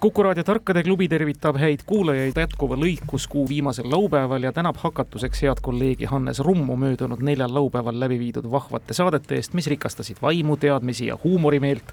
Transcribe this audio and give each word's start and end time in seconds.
Kuku 0.00 0.22
raadio 0.22 0.44
Tarkade 0.44 0.80
klubi 0.82 1.08
tervitab 1.12 1.58
häid 1.60 1.82
kuulajaid 1.86 2.38
jätkuva 2.40 2.76
lõikuskuu 2.80 3.42
viimasel 3.48 3.90
laupäeval 3.92 4.46
ja 4.46 4.52
tänab 4.56 4.78
hakatuseks 4.80 5.42
head 5.44 5.58
kolleegi 5.60 6.06
Hannes 6.08 6.38
Rummu 6.40 6.76
möödunud 6.76 7.20
neljal 7.20 7.52
laupäeval 7.54 8.00
läbi 8.00 8.16
viidud 8.18 8.48
vahvate 8.50 8.96
saadete 8.96 9.36
eest, 9.36 9.52
mis 9.52 9.68
rikastasid 9.68 10.22
vaimu, 10.22 10.56
teadmisi 10.56 11.10
ja 11.10 11.18
huumorimeelt. 11.24 11.92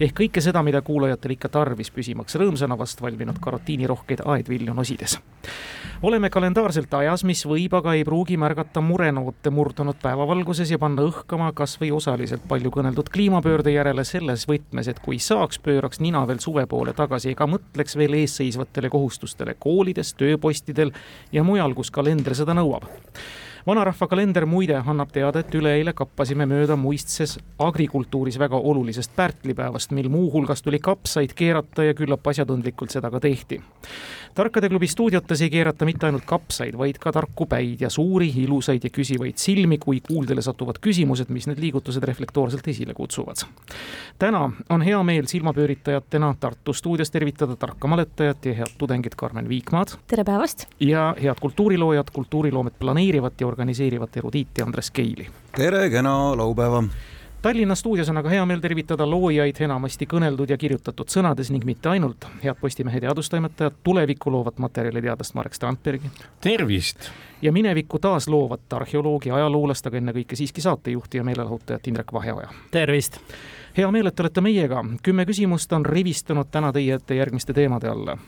ehk 0.00 0.14
kõike 0.20 0.40
seda, 0.40 0.62
mida 0.62 0.80
kuulajatel 0.80 1.34
ikka 1.36 1.48
tarvis, 1.48 1.90
püsimaks 1.90 2.40
rõõmsana 2.40 2.78
vast 2.78 3.02
valminud 3.02 3.36
karotiinirohkeid 3.40 4.24
aedvilju 4.24 4.74
nosides. 4.74 5.18
oleme 6.02 6.30
kalendaarselt 6.30 6.94
ajas, 6.94 7.24
mis 7.24 7.44
võib, 7.46 7.76
aga 7.76 7.94
ei 7.94 8.04
pruugi 8.04 8.36
märgata 8.36 8.80
murenoote 8.80 9.50
murdunud 9.50 10.00
päevavalguses 10.02 10.70
ja 10.70 10.78
panna 10.78 11.02
õhkama 11.02 11.52
kas 11.52 11.76
või 11.80 11.92
osaliselt 11.92 12.48
palju 12.48 12.70
kõneldud 12.70 13.12
kliimapöörde 13.12 13.76
järele 13.76 14.04
selles 14.04 14.48
võtmes, 14.48 14.88
et 14.88 14.98
kui 15.04 15.18
saaks, 15.18 15.58
pööraks 15.58 16.00
nina 16.00 16.26
veel 16.26 16.40
suve 16.40 16.66
poole 16.66 16.92
tagasi 16.92 17.36
aga 17.42 17.50
mõtleks 17.56 17.98
veel 17.98 18.14
eesseisvatele 18.22 18.90
kohustustele 18.92 19.56
koolides, 19.58 20.14
tööpostidel 20.14 20.94
ja 21.34 21.42
mujal, 21.42 21.74
kus 21.74 21.90
kalender 21.90 22.36
seda 22.38 22.54
nõuab 22.54 22.86
vanarahva 23.66 24.08
kalender 24.10 24.46
muide 24.46 24.74
annab 24.74 25.12
teada, 25.14 25.42
et 25.42 25.54
üleeile 25.54 25.92
kappasime 25.94 26.46
mööda 26.50 26.74
muistses 26.74 27.36
agrikultuuris 27.62 28.38
väga 28.42 28.58
olulisest 28.58 29.14
pärtlipäevast, 29.16 29.94
mil 29.94 30.08
muuhulgas 30.10 30.64
tuli 30.66 30.80
kapsaid 30.82 31.34
keerata 31.38 31.86
ja 31.86 31.94
küllap 31.94 32.26
asjatundlikult 32.26 32.90
seda 32.90 33.10
ka 33.10 33.20
tehti. 33.22 33.60
Tarkade 34.34 34.68
klubi 34.68 34.86
stuudiotes 34.86 35.40
ei 35.42 35.50
keerata 35.50 35.84
mitte 35.84 36.06
ainult 36.06 36.24
kapsaid, 36.26 36.76
vaid 36.78 36.98
ka 37.00 37.12
tarku 37.12 37.46
päid 37.46 37.80
ja 37.80 37.90
suuri, 37.90 38.30
ilusaid 38.44 38.84
ja 38.84 38.90
küsivaid 38.90 39.40
silmi, 39.40 39.78
kui 39.78 40.00
kuuldele 40.00 40.42
satuvad 40.42 40.80
küsimused, 40.82 41.30
mis 41.34 41.46
need 41.50 41.60
liigutused 41.60 42.04
reflektoorselt 42.04 42.68
esile 42.68 42.94
kutsuvad. 42.94 43.44
täna 44.18 44.50
on 44.70 44.82
hea 44.82 45.02
meel 45.02 45.26
silmapööritajatena 45.26 46.34
Tartu 46.40 46.72
stuudios 46.72 47.10
tervitada 47.10 47.56
tarka 47.56 47.88
maletajat 47.88 48.46
ja 48.46 48.54
head 48.54 48.76
tudengit 48.78 49.14
Karmen 49.14 49.48
Viikmaad. 49.48 49.96
tere 50.06 50.24
päevast! 50.24 50.66
ja 50.80 51.14
head 51.22 51.40
kultuuriloojat, 51.40 52.10
kultuuriloomet 52.10 52.78
planeerivat 52.78 53.40
ja 53.40 53.46
organiseerivat 53.46 54.16
erudiiti 54.16 54.62
Andres 54.62 54.90
Keili. 54.90 55.28
tere, 55.56 55.90
kena 55.90 56.36
laupäeva! 56.36 56.84
Tallinna 57.42 57.74
stuudios 57.74 58.08
on 58.08 58.16
aga 58.16 58.30
hea 58.30 58.42
meel 58.46 58.60
tervitada 58.62 59.02
loojaid 59.10 59.56
enamasti 59.66 60.06
kõneldud 60.06 60.52
ja 60.52 60.56
kirjutatud 60.58 61.10
sõnades 61.10 61.48
ning 61.50 61.64
mitte 61.66 61.88
ainult. 61.90 62.28
head 62.42 62.54
Postimehe 62.60 63.00
teadustoimetajat, 63.00 63.74
tulevikku 63.82 64.30
loovat 64.30 64.58
materjaliteadlast 64.58 65.34
Marek 65.34 65.54
Strandbergi. 65.54 66.10
tervist! 66.40 67.10
ja 67.42 67.52
minevikku 67.52 67.98
taas 67.98 68.28
loovat 68.28 68.72
arheoloogi, 68.72 69.30
ajaloolast, 69.30 69.86
aga 69.86 69.96
ennekõike 69.96 70.36
siiski 70.36 70.60
saatejuhti 70.60 71.18
ja 71.18 71.24
meelelahutajat 71.24 71.88
Indrek 71.88 72.12
Vaheoja. 72.12 72.48
tervist! 72.70 73.18
hea 73.76 73.90
meel, 73.90 74.06
et 74.06 74.20
olete 74.20 74.40
meiega. 74.40 74.84
kümme 75.02 75.26
küsimust 75.26 75.72
on 75.72 75.86
rivistunud 75.86 76.46
täna 76.50 76.72
teie 76.72 76.94
ette 76.94 77.14
järgmiste 77.14 77.52
teemade 77.52 77.88
alla. 77.88 78.18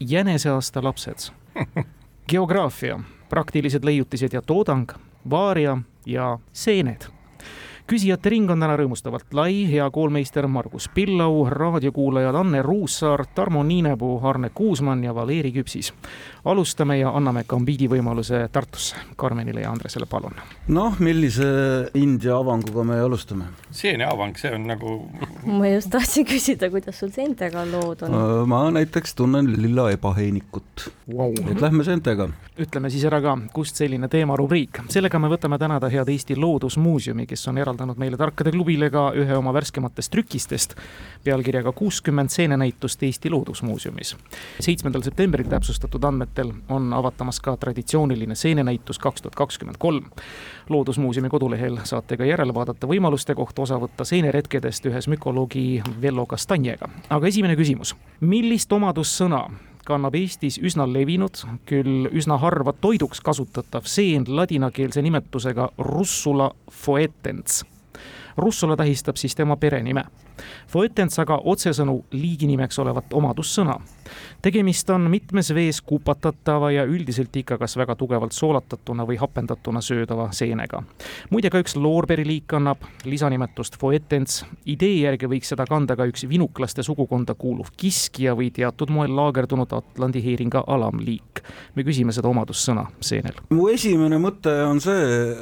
jäneseaasta 0.00 0.82
lapsed 0.82 1.28
geograafia, 2.30 3.00
praktilised 3.28 3.84
leiutised 3.84 4.32
ja 4.32 4.42
toodang, 4.42 4.92
vaaria 5.30 5.78
ja 6.06 6.38
seened 6.52 7.12
küsijate 7.86 8.30
ring 8.32 8.50
on 8.50 8.62
täna 8.62 8.76
rõõmustavalt 8.78 9.34
lai, 9.36 9.64
hea 9.70 9.86
koolmeister 9.90 10.46
Margus 10.50 10.88
Pillau, 10.94 11.46
raadiokuulajad 11.50 12.36
Anne 12.38 12.62
Ruussaar, 12.62 13.24
Tarmo 13.34 13.62
Niinepuu, 13.66 14.20
Arne 14.26 14.50
Kuusmann 14.54 15.04
ja 15.04 15.14
Valeri 15.14 15.52
Küpsis. 15.52 15.92
alustame 16.44 16.98
ja 16.98 17.10
anname 17.16 17.44
kambiidi 17.46 17.88
võimaluse 17.88 18.48
Tartusse, 18.52 18.96
Karmenile 19.16 19.60
ja 19.60 19.70
Andresele, 19.70 20.06
palun. 20.06 20.34
noh, 20.68 20.98
millise 20.98 21.44
India 21.94 22.36
avanguga 22.36 22.84
me 22.84 23.00
alustame? 23.00 23.44
seeneavang, 23.70 24.36
see 24.36 24.54
on 24.54 24.66
nagu 24.66 24.96
ma 25.58 25.68
just 25.68 25.90
tahtsin 25.90 26.26
küsida, 26.26 26.70
kuidas 26.70 26.98
sul 26.98 27.10
seentega 27.14 27.66
lood 27.70 28.02
on? 28.06 28.16
ma 28.48 28.64
näiteks 28.70 29.14
tunnen 29.14 29.52
lilla 29.62 29.90
ebaheinikut 29.90 30.88
wow.. 31.14 31.34
et 31.50 31.60
lähme 31.60 31.84
seentega. 31.84 32.28
ütleme 32.58 32.90
siis 32.90 33.04
ära 33.08 33.20
ka, 33.22 33.36
kust 33.54 33.76
selline 33.76 34.08
teemarubriik. 34.08 34.82
sellega 34.92 35.18
me 35.18 35.30
võtame 35.32 35.58
tänada 35.58 35.90
head 35.92 36.08
Eesti 36.12 36.36
Loodusmuuseumi, 36.36 37.26
kes 37.26 37.48
on 37.48 37.58
eraldanud 37.72 37.96
meile 37.96 38.16
Tarkade 38.16 38.52
klubile 38.52 38.90
ka 38.92 39.10
ühe 39.16 39.36
oma 39.36 39.52
värskematest 39.54 40.12
trükistest 40.12 40.74
pealkirjaga 41.24 41.72
kuuskümmend 41.72 42.28
seenenäitust 42.28 43.02
Eesti 43.02 43.30
Loodusmuuseumis. 43.30 44.16
seitsmendal 44.60 45.02
septembril 45.02 45.48
täpsustatud 45.48 46.04
andmetel 46.04 46.52
on 46.68 46.92
avatamas 46.92 47.40
ka 47.40 47.56
traditsiooniline 47.56 48.34
seenenäitus 48.34 48.98
kaks 48.98 49.22
tuhat 49.22 49.34
kakskümmend 49.34 49.76
kolm. 49.78 50.04
loodusmuuseumi 50.68 51.28
kodulehel 51.28 51.78
saate 51.84 52.16
ka 52.16 52.24
järele 52.24 52.54
vaadata 52.54 52.86
võimaluste 52.86 53.34
kohta 53.34 53.62
osa 53.62 53.80
võtta 53.80 54.04
seeneretkedest 54.04 54.86
ühes 54.86 55.08
mükoloogi 55.08 55.82
Vello 56.02 56.26
Castanjega. 56.26 56.88
aga 57.10 57.26
esimene 57.26 57.56
küsimus, 57.56 57.96
millist 58.20 58.72
omadussõna 58.72 59.48
kannab 59.86 60.14
Eestis 60.14 60.58
üsna 60.62 60.86
levinud, 60.88 61.42
küll 61.66 62.08
üsna 62.12 62.38
harva 62.38 62.72
toiduks 62.72 63.20
kasutatav 63.20 63.86
seen 63.90 64.24
ladinakeelse 64.28 65.02
nimetusega 65.02 65.70
Russula 65.78 66.50
foetens. 66.70 67.64
Russula 68.36 68.76
tähistab 68.76 69.16
siis 69.20 69.34
tema 69.36 69.56
perenime. 69.56 70.04
Foetens 70.68 71.18
aga 71.18 71.36
otsesõnu 71.44 71.98
liiginimeks 72.12 72.78
olevat 72.78 73.12
omadussõna 73.12 73.76
tegemist 74.42 74.90
on 74.90 75.10
mitmes 75.10 75.52
vees 75.54 75.80
kupatatava 75.80 76.70
ja 76.72 76.84
üldiselt 76.88 77.36
ikka 77.36 77.58
kas 77.58 77.76
väga 77.76 77.96
tugevalt 77.96 78.32
soolatatuna 78.32 79.06
või 79.08 79.18
hapendatuna 79.20 79.80
söödava 79.80 80.28
seenega. 80.32 80.82
muide, 81.30 81.50
ka 81.50 81.60
üks 81.62 81.76
loorberiliik 81.76 82.46
kannab 82.46 82.82
lisanimetust 83.04 83.78
foetens. 83.78 84.44
idee 84.66 85.02
järgi 85.02 85.26
võiks 85.26 85.52
seda 85.54 85.66
kanda 85.66 85.96
ka 85.96 86.06
üks 86.10 86.26
vinuklaste 86.28 86.82
sugukonda 86.82 87.34
kuuluv 87.34 87.72
kiskja 87.76 88.34
või 88.38 88.50
teatud 88.54 88.90
moel 88.90 89.14
laagerdunud 89.16 89.72
Atlandi 89.72 90.22
heeringa 90.24 90.64
alamliik. 90.66 91.42
me 91.74 91.82
küsime 91.82 92.12
seda 92.12 92.28
omadussõna 92.28 92.86
seenel. 93.00 93.38
mu 93.50 93.68
esimene 93.68 94.18
mõte 94.18 94.52
on 94.66 94.80
see, 94.80 95.34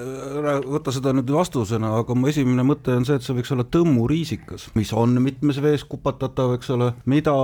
võta 0.66 0.92
seda 0.92 1.12
nüüd 1.16 1.30
vastusena, 1.30 1.94
aga 2.00 2.14
mu 2.14 2.28
esimene 2.30 2.64
mõte 2.66 2.94
on 2.96 3.04
see, 3.08 3.16
et 3.16 3.26
see 3.26 3.36
võiks 3.36 3.52
olla 3.54 3.64
tõmmuriisikas, 3.64 4.70
mis 4.74 4.92
on 4.92 5.16
mitmes 5.22 5.60
vees 5.62 5.84
kupatatav, 5.84 6.54
eks 6.58 6.70
ole, 6.76 6.92
mida 7.10 7.34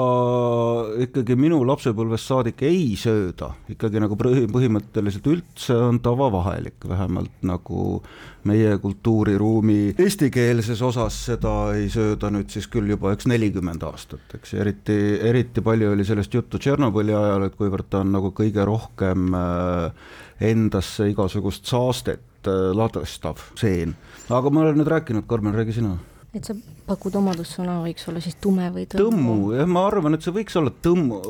ikkagi 1.16 1.36
minu 1.40 1.62
lapsepõlvest 1.64 2.28
saadik 2.28 2.60
ei 2.68 2.90
sööda, 3.00 3.48
ikkagi 3.72 4.00
nagu 4.02 4.16
põhimõtteliselt 4.20 5.28
üldse 5.32 5.76
on 5.88 6.00
tavavahelik, 6.04 6.76
vähemalt 6.84 7.44
nagu 7.48 8.02
meie 8.46 8.74
kultuuriruumi 8.82 9.94
eestikeelses 10.02 10.82
osas 10.84 11.16
seda 11.30 11.54
ei 11.78 11.88
sööda 11.92 12.28
nüüd 12.34 12.52
siis 12.52 12.68
küll 12.68 12.92
juba 12.92 13.14
üks 13.16 13.28
nelikümmend 13.30 13.86
aastat, 13.88 14.36
eks, 14.36 14.52
eriti, 14.60 14.96
eriti 15.24 15.64
palju 15.64 15.94
oli 15.94 16.04
sellest 16.04 16.36
juttu 16.36 16.60
Tšernobõli 16.60 17.16
ajal, 17.16 17.46
et 17.48 17.56
kuivõrd 17.56 17.88
ta 17.88 18.02
on 18.04 18.12
nagu 18.12 18.34
kõige 18.36 18.66
rohkem 18.68 19.32
äh, 19.38 20.10
endasse 20.52 21.08
igasugust 21.14 21.64
saastet 21.70 22.50
äh, 22.50 22.68
ladestav 22.76 23.40
seen. 23.56 23.96
aga 24.28 24.52
ma 24.52 24.66
olen 24.66 24.82
nüüd 24.82 24.92
rääkinud, 24.92 25.24
Karmen, 25.30 25.56
räägi 25.56 25.80
sina 25.80 25.96
et 26.34 26.44
sa 26.44 26.54
pakud 26.86 27.14
omadussõna, 27.18 27.78
võiks 27.82 28.04
olla 28.10 28.20
siis 28.22 28.36
tume 28.42 28.66
või 28.74 28.84
tõmmu? 28.90 29.10
tõmmu, 29.10 29.36
jah, 29.56 29.68
ma 29.70 29.86
arvan, 29.88 30.16
et 30.16 30.24
see 30.24 30.34
võiks 30.34 30.56
olla 30.58 30.70
tõmmu, 30.70 31.20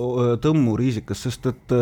tõmmuriisikas, 0.42 1.22
sest 1.26 1.46
et 1.50 1.74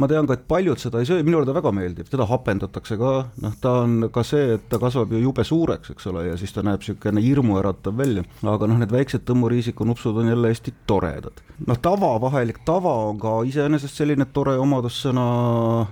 ma 0.00 0.08
tean 0.10 0.28
ka, 0.28 0.36
et 0.38 0.46
paljud 0.48 0.80
seda 0.80 1.02
ei 1.02 1.08
söö, 1.08 1.24
minule 1.26 1.48
ta 1.48 1.54
väga 1.56 1.72
meeldib, 1.74 2.08
teda 2.10 2.26
hapendatakse 2.30 2.96
ka, 3.00 3.12
noh, 3.42 3.56
ta 3.60 3.74
on 3.84 4.08
ka 4.12 4.24
see, 4.26 4.56
et 4.56 4.68
ta 4.72 4.80
kasvab 4.82 5.12
ju 5.12 5.22
jube 5.24 5.44
suureks, 5.46 5.92
eks 5.94 6.08
ole, 6.12 6.26
ja 6.30 6.38
siis 6.40 6.54
ta 6.56 6.64
näeb 6.66 6.80
niisugune 6.80 7.24
hirmuäratav 7.24 7.96
välja. 7.98 8.24
aga 8.40 8.68
noh, 8.70 8.80
need 8.80 8.94
väiksed 8.94 9.26
tõmmuriisikunupsud 9.28 10.22
on 10.22 10.30
jälle 10.32 10.52
hästi 10.52 10.74
toredad. 10.88 11.42
noh, 11.66 11.80
tavavahelik 11.82 12.62
tava 12.64 12.94
on 13.10 13.18
ka 13.20 13.34
iseenesest 13.48 14.00
selline 14.00 14.28
tore 14.32 14.56
omadussõna, 14.60 15.26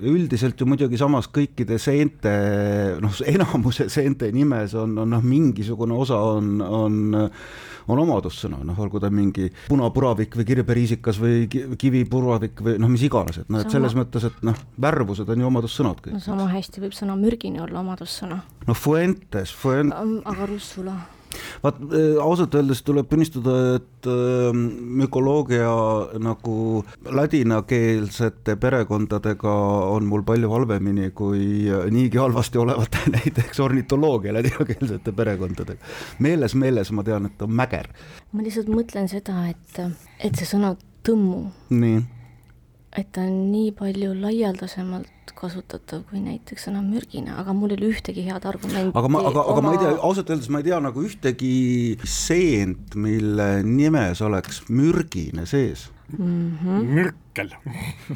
üldiselt 0.00 0.60
ju 0.60 0.68
muidugi 0.68 1.00
samas 1.00 1.28
kõikide 1.28 1.76
seente, 1.82 2.32
noh, 3.02 3.20
enamuse 3.34 3.90
seente 3.92 4.30
nimes 4.32 4.78
on, 4.78 4.96
on 5.04 5.16
noh, 5.16 5.24
mingisugune 5.24 5.96
osa 5.98 6.22
on 6.38 6.67
on, 6.68 7.16
on 7.88 8.02
omadussõna, 8.04 8.60
noh, 8.68 8.78
olgu 8.84 9.00
ta 9.02 9.10
mingi 9.12 9.48
punapuravik 9.68 10.38
või 10.38 10.48
kirberiisikas 10.48 11.20
või 11.22 11.46
kivipuravik 11.50 12.62
või 12.64 12.78
noh, 12.82 12.92
mis 12.92 13.04
iganes, 13.08 13.42
et 13.42 13.52
noh, 13.52 13.64
et 13.64 13.74
selles 13.74 13.96
mõttes, 13.98 14.28
et 14.28 14.40
noh, 14.46 14.56
värvused 14.80 15.28
on 15.28 15.44
ju 15.44 15.50
omadussõnad 15.50 16.02
kõik. 16.04 16.18
no 16.18 16.24
sama 16.24 16.48
hästi 16.52 16.84
võib 16.86 16.96
sõna 16.96 17.18
mürgine 17.18 17.62
olla 17.64 17.82
omadussõna. 17.84 18.42
no 18.66 18.76
fuentes, 18.76 19.54
fuent-. 19.54 19.96
aga 20.24 20.50
russula 20.50 20.98
vaat 21.62 21.80
äh, 21.82 22.18
ausalt 22.22 22.54
öeldes 22.54 22.82
tuleb 22.86 23.08
tunnistada, 23.10 23.56
et 23.78 24.08
äh, 24.08 24.52
mükoloogia 25.00 25.70
nagu 26.22 26.84
ladinakeelsete 27.04 28.56
perekondadega 28.60 29.54
on 29.94 30.08
mul 30.08 30.24
palju 30.28 30.50
halvemini 30.52 31.10
kui 31.16 31.68
niigi 31.94 32.20
halvasti 32.20 32.58
olevate 32.58 33.04
näiteks 33.16 33.60
ornitoloogia 33.60 34.34
ladinakeelsete 34.38 35.12
perekondadega. 35.12 35.94
meeles, 36.18 36.54
meeles 36.54 36.92
ma 36.92 37.04
tean, 37.04 37.26
et 37.26 37.42
on 37.42 37.52
mäger. 37.52 37.90
ma 38.32 38.46
lihtsalt 38.46 38.70
mõtlen 38.72 39.10
seda, 39.10 39.48
et, 39.50 39.82
et 40.18 40.38
see 40.38 40.48
sõna 40.48 40.74
tõmmu, 41.06 41.44
nii, 41.74 42.02
et 42.98 43.12
ta 43.12 43.26
on 43.26 43.46
nii 43.52 43.72
palju 43.76 44.14
laialdasemalt 44.18 45.17
kasutatav 45.38 46.04
kui 46.10 46.22
näiteks 46.22 46.68
sõna 46.68 46.82
mürgine, 46.84 47.34
aga 47.38 47.54
mul 47.56 47.74
ei 47.74 47.80
ole 47.80 47.92
ühtegi 47.92 48.26
head 48.26 48.48
argumenti. 48.48 48.94
aga 48.98 49.12
ma, 49.12 49.22
aga, 49.30 49.44
aga 49.52 49.64
ma 49.64 49.74
ei 49.74 49.82
tea, 49.82 49.92
oma- 49.94 50.08
ausalt 50.10 50.32
öeldes 50.34 50.50
ma 50.52 50.62
ei 50.62 50.68
tea 50.70 50.80
nagu 50.82 51.04
ühtegi 51.06 51.54
seent, 52.04 52.98
mille 52.98 53.48
nimes 53.66 54.24
oleks 54.26 54.64
mürgine 54.68 55.46
sees 55.48 55.88
mürkel. 56.16 57.50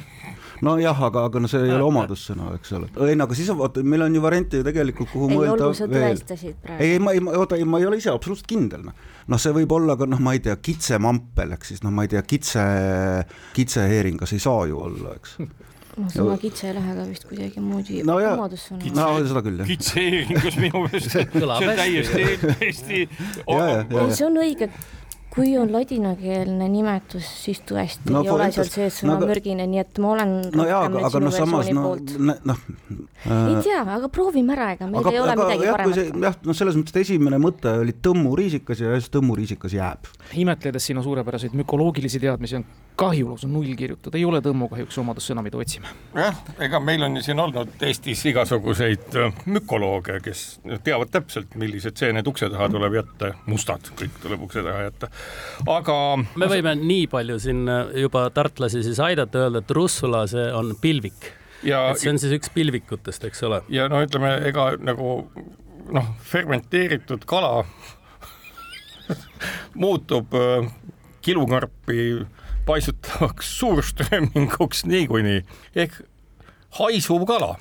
nojah, 0.65 1.03
aga, 1.09 1.25
aga 1.29 1.41
no 1.43 1.49
see 1.51 1.61
ei 1.67 1.73
ole 1.75 1.85
omadussõna, 1.85 2.53
eks 2.57 2.73
ole. 2.79 2.89
ei 3.09 3.17
no 3.19 3.27
aga 3.27 3.37
siis 3.37 3.51
vaata, 3.57 3.83
meil 3.85 4.05
on 4.07 4.15
ju 4.17 4.23
variante 4.25 4.61
ju 4.61 4.67
tegelikult, 4.67 5.11
kuhu 5.13 5.29
ei, 5.29 5.37
mõelda 5.37 5.67
olgu, 5.69 5.77
sa 5.77 5.89
veel. 5.91 6.07
tõestasid 6.17 6.53
ei, 6.53 6.57
praegu. 6.63 6.87
ei 6.87 7.03
ma 7.03 7.15
ei, 7.17 7.23
ma 7.25 7.35
oota, 7.37 7.59
ei 7.61 7.67
ma 7.69 7.81
ei 7.83 7.89
ole 7.89 7.99
ise 8.01 8.13
absoluutselt 8.15 8.49
kindel 8.51 8.87
noh. 8.87 8.97
noh, 9.29 9.43
see 9.43 9.53
võib 9.59 9.75
olla 9.77 9.97
ka 10.01 10.09
noh, 10.09 10.23
ma 10.25 10.35
ei 10.37 10.43
tea, 10.45 10.57
kitsemampel 10.57 11.57
ehk 11.59 11.69
siis 11.69 11.85
noh, 11.85 11.93
ma 11.95 12.07
ei 12.07 12.15
tea, 12.15 12.23
kitse, 12.25 12.65
kitseheeringas 13.59 14.33
ei 14.39 14.43
saa 14.43 14.65
ju 14.71 14.81
olla, 14.87 15.19
eks. 15.19 15.37
noh, 15.97 16.09
sõna 16.15 16.39
kitse 16.41 16.69
ei 16.71 16.75
lähe 16.79 16.94
ka 16.97 17.05
vist 17.09 17.27
kuidagimoodi 17.29 18.03
No 18.09 18.17
omadussõna. 18.17 18.93
no 18.97 19.06
seda 19.29 19.43
küll 19.44 19.59
jah. 19.61 19.69
kitseeringus 19.69 20.56
minu 20.62 20.85
meelest, 20.87 21.11
see 21.12 21.27
on 21.44 21.62
täiesti, 21.77 22.27
täiesti. 22.59 23.00
Ei, 23.47 24.11
see 24.17 24.27
on 24.27 24.41
õige, 24.43 24.71
kui 25.32 25.55
on 25.56 25.70
ladinakeelne 25.73 26.69
nimetus, 26.69 27.29
siis 27.44 27.62
tõesti 27.69 28.12
No 28.12 28.20
ei 28.20 28.31
ole 28.32 28.50
seal 28.52 28.69
sees 28.69 29.00
sõna 29.00 29.14
no 29.14 29.20
aga- 29.20 29.31
mürgine, 29.31 29.67
nii 29.70 29.81
et 29.81 30.00
ma 30.02 30.12
olen 30.12 30.34
no 30.52 30.67
jaa, 30.69 30.84
aga, 30.90 31.06
aga 31.08 31.23
noh, 31.25 31.32
samas 31.32 31.70
noh 31.73 31.96
noh 32.44 32.61
ei 33.23 33.56
tea, 33.62 33.81
aga 33.87 34.08
proovime 34.12 34.55
ära, 34.56 34.73
ega 34.75 34.88
meil 34.90 35.06
ei 35.12 35.20
ole 35.23 35.37
midagi 35.38 35.67
jah, 35.69 35.76
paremat. 35.76 36.23
jah, 36.26 36.38
no 36.46 36.56
selles 36.58 36.76
mõttes, 36.79 36.94
et 36.96 37.02
esimene 37.05 37.38
mõte 37.43 37.70
oli 37.82 37.94
tõmmuriisikas 38.05 38.82
ja 38.82 38.96
siis 38.99 39.12
tõmmuriisikas 39.14 39.76
jääb. 39.76 40.08
imetledes 40.43 40.90
sinu 40.90 41.05
suurepäraseid 41.06 41.55
mükologilisi 41.62 42.20
teadmisi 42.23 42.58
on 42.58 42.67
kahju 42.99 43.28
lausa 43.31 43.49
null 43.49 43.76
kirjutada, 43.78 44.19
ei 44.19 44.25
ole 44.28 44.43
tõmmu 44.44 44.69
kahjuks 44.73 44.99
omadussõna, 45.00 45.44
mida 45.44 45.61
otsime. 45.61 45.88
jah, 46.17 46.43
ega 46.61 46.81
meil 46.81 47.06
on 47.06 47.17
ju 47.17 47.23
siin 47.28 47.40
olnud 47.40 47.87
Eestis 47.87 48.25
igasuguseid 48.32 49.17
äh, 49.19 49.38
mükolooge, 49.46 50.19
kes 50.25 50.61
teavad 50.85 51.12
täpselt, 51.14 51.55
millised 51.58 51.96
seened 51.99 52.26
ukse 52.26 52.50
taha 52.52 52.69
tuleb 52.75 52.99
jätta, 53.00 53.32
mustad 53.46 53.93
kõik 53.99 54.19
tuleb 54.23 54.44
ukse 54.49 54.67
taha 54.67 54.88
jätta. 54.88 55.12
Aga 55.69 55.97
me 56.39 56.49
võime 56.51 56.75
nii 56.79 57.07
palju 57.13 57.39
siin 57.43 57.67
juba 58.01 58.27
tartlasi 58.35 58.83
siis 58.85 59.01
aidata, 59.03 59.47
öelda, 59.47 59.63
et 59.63 59.75
russula, 59.77 60.25
see 60.31 60.49
on 60.57 60.75
pilvik. 60.81 61.33
et 61.63 62.01
see 62.01 62.11
on 62.11 62.19
siis 62.19 62.35
üks 62.39 62.53
pilvikutest, 62.55 63.25
eks 63.31 63.43
ole. 63.49 63.63
ja 63.73 63.89
no 63.93 64.03
ütleme, 64.05 64.35
ega 64.49 64.73
nagu 64.83 65.19
noh, 65.93 66.15
fermenteeritud 66.27 67.27
kala 67.29 67.65
muutub 69.83 70.35
äh, 70.39 70.71
kilukarpi 71.23 72.27
paisutavaks 72.67 73.59
suurströöminguks 73.59 74.85
niikuinii 74.87 75.43
ehk 75.77 76.01
haisuv 76.79 77.27
kala 77.27 77.57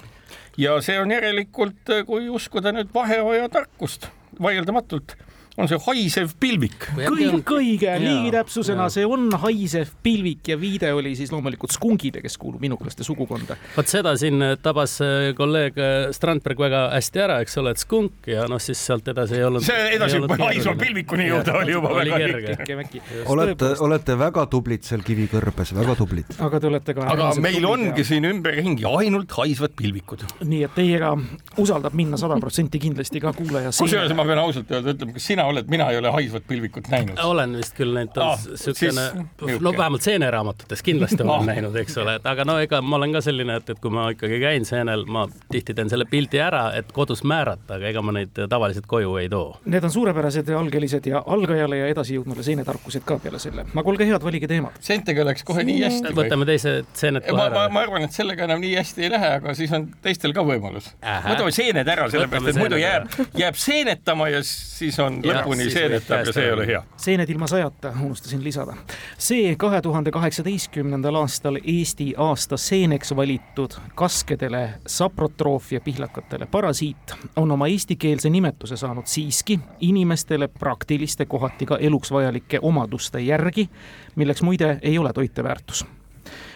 ja 0.57 0.77
see 0.81 0.99
on 1.01 1.11
järelikult, 1.11 1.89
kui 2.05 2.29
uskuda 2.29 2.73
nüüd 2.75 2.91
vaheoja 2.93 3.49
tarkust, 3.49 4.07
vaieldamatult 4.41 5.15
on 5.61 5.69
see 5.71 5.81
haisev 5.87 6.35
pilvik. 6.41 6.87
kõik 6.97 7.53
õige, 7.57 7.89
Jaa, 7.89 8.01
liigitäpsusena 8.01 8.87
jaa. 8.87 8.95
see 8.97 9.07
on 9.07 9.29
haisev 9.43 9.93
pilvik 10.03 10.51
ja 10.53 10.57
viide 10.59 10.91
oli 10.93 11.13
siis 11.19 11.31
loomulikult 11.33 11.73
skungide, 11.75 12.23
kes 12.23 12.37
kuulub 12.41 12.63
inuklaste 12.63 13.05
sugukonda. 13.07 13.57
vot 13.75 13.91
seda 13.91 14.15
siin 14.19 14.41
tabas 14.63 14.97
äh, 15.05 15.31
kolleeg 15.37 15.77
Strandberg 16.15 16.59
väga 16.61 16.83
hästi 16.95 17.23
ära, 17.25 17.39
eks 17.45 17.57
ole, 17.61 17.75
et 17.75 17.81
skunk 17.81 18.29
ja 18.31 18.45
noh, 18.49 18.61
siis 18.61 18.81
sealt 18.81 19.07
edasi 19.11 19.37
ei 19.39 19.45
olnud. 19.47 19.65
see 19.65 19.87
edasi 19.97 20.21
haisva 20.41 20.75
pilvikuni 20.79 21.27
jõuda 21.29 21.55
oli 21.61 21.75
juba 21.75 21.93
oli 21.95 22.13
väga 22.15 22.55
kerge. 22.57 23.01
Olete, 23.31 23.71
olete 23.85 24.17
väga 24.19 24.45
tublid 24.51 24.85
seal 24.87 25.03
kivikõrbes, 25.05 25.73
väga 25.77 25.95
tublid. 25.99 26.35
aga 26.39 26.61
te 26.61 26.69
olete 26.71 26.95
ka. 26.97 27.07
aga 27.13 27.29
meil 27.43 27.65
ongi 27.69 28.05
siin 28.07 28.27
ümberringi 28.29 28.87
ainult 28.89 29.33
haisvad 29.37 29.75
pilvikud. 29.77 30.25
nii 30.41 30.63
et 30.67 30.75
teiega 30.77 31.13
usaldab 31.61 31.95
minna 31.97 32.19
sada 32.21 32.37
protsenti 32.41 32.81
kindlasti 32.81 33.21
ka 33.23 33.33
kuulaja. 33.37 33.73
kusjuures 33.77 34.15
ma 34.17 34.25
pean 34.27 34.43
ausalt 34.43 34.71
öelda 34.71 34.95
ütlema, 34.95 35.15
kas 35.17 35.29
sina 35.31 35.47
oled, 35.51 35.67
mina 35.71 35.89
ei 35.91 35.97
ole 35.99 36.11
haisvat 36.15 36.43
pilvikut 36.47 36.87
näinud. 36.91 37.19
olen 37.23 37.57
vist 37.59 37.75
küll 37.77 37.93
näinud 37.95 38.17
Ah, 38.21 38.33
ah, 38.33 38.39
siukene 38.55 38.75
siis, 38.75 39.13
niisugune. 39.15 39.59
no 39.61 39.71
vähemalt 39.77 40.01
seeneraamatutes 40.07 40.81
kindlasti 40.83 41.21
olen 41.23 41.31
Ah. 41.39 41.45
näinud, 41.51 41.75
eks 41.81 41.97
ole, 42.01 42.15
et 42.19 42.25
aga 42.25 42.45
no 42.47 42.57
ega 42.59 42.81
ma 42.81 42.95
olen 42.99 43.13
ka 43.13 43.21
selline, 43.21 43.55
et, 43.61 43.69
et 43.69 43.79
kui 43.79 43.91
ma 43.93 44.09
ikkagi 44.13 44.39
käin 44.41 44.65
seenel, 44.65 45.05
ma 45.05 45.25
tihti 45.51 45.73
teen 45.77 45.89
selle 45.89 46.05
pildi 46.09 46.39
ära, 46.41 46.63
et 46.77 46.91
kodus 46.95 47.23
määrata, 47.27 47.75
aga 47.77 47.87
ega 47.91 48.01
ma 48.01 48.11
neid 48.17 48.35
tavaliselt 48.49 48.87
koju 48.89 49.15
ei 49.21 49.29
too. 49.29 49.57
Need 49.65 49.83
on 49.83 49.91
suurepärased 49.91 50.47
ja 50.49 50.59
algelised 50.59 51.05
ja 51.11 51.23
algajale 51.25 51.77
ja 51.77 51.87
edasijõudnule 51.93 52.43
seenetarkused 52.43 53.03
ka 53.05 53.19
peale 53.19 53.39
selle. 53.39 53.65
aga 53.75 53.89
olge 53.89 54.05
head, 54.09 54.23
valige 54.23 54.47
teemad. 54.47 54.71
seentega 54.79 55.25
läks 55.25 55.43
kohe 55.47 55.63
nii 55.67 55.81
hästi. 55.83 56.13
võtame 56.17 56.45
teised 56.49 56.85
seened 56.93 57.25
kohe 57.27 57.37
ma, 57.37 57.49
ma, 57.49 57.63
ära. 57.65 57.69
ma 57.73 57.79
arvan, 57.85 58.03
et 58.07 58.11
sellega 58.15 58.43
enam 58.47 58.61
nii 58.61 58.75
hästi 58.75 59.03
ei 59.07 59.09
lähe, 59.11 59.31
aga 59.39 59.53
siis 59.57 59.71
on 59.75 59.87
teistel 60.01 60.33
ka 60.33 60.41
võimalus. 60.47 60.91
Võtame 61.01 61.51
seened 61.55 61.87
ära, 61.87 62.09
sellepärast 62.11 62.47
et 62.53 62.59
muidu 62.61 62.79
jääb, 62.81 63.07
jääb 63.37 63.55
seenetama 63.55 64.29
ja 64.29 64.41
siis 64.43 64.99
on 64.99 65.21
lõpuni 65.33 65.67
ja 65.67 65.99
käest 65.99 66.33
see 66.33 66.45
ei 66.45 66.51
ole 66.53 66.67
hea. 66.67 66.83
seened 66.97 67.29
ilma 67.29 67.47
sajata, 67.47 67.93
unustasin 68.03 68.43
lisada. 68.43 68.75
see 69.17 69.55
kahe 69.55 69.81
tuhande 69.81 70.11
kaheksateistkümnendal 70.11 71.15
aastal 71.15 71.59
Eesti 71.63 72.13
aasta 72.17 72.57
seeneks 72.57 73.15
valitud 73.15 73.77
kaskedele 73.95 74.69
saprotroofia 74.87 75.81
pihlakatele 75.81 76.45
parasiit 76.45 77.15
on 77.35 77.51
oma 77.51 77.67
eestikeelse 77.67 78.29
nimetuse 78.29 78.77
saanud 78.77 79.05
siiski 79.05 79.59
inimestele 79.79 80.47
praktiliste, 80.47 81.25
kohati 81.25 81.65
ka 81.65 81.77
eluks 81.77 82.11
vajalike 82.11 82.59
omaduste 82.61 83.19
järgi, 83.19 83.69
milleks 84.15 84.41
muide 84.41 84.79
ei 84.81 84.97
ole 84.97 85.13
toiteväärtus. 85.13 85.85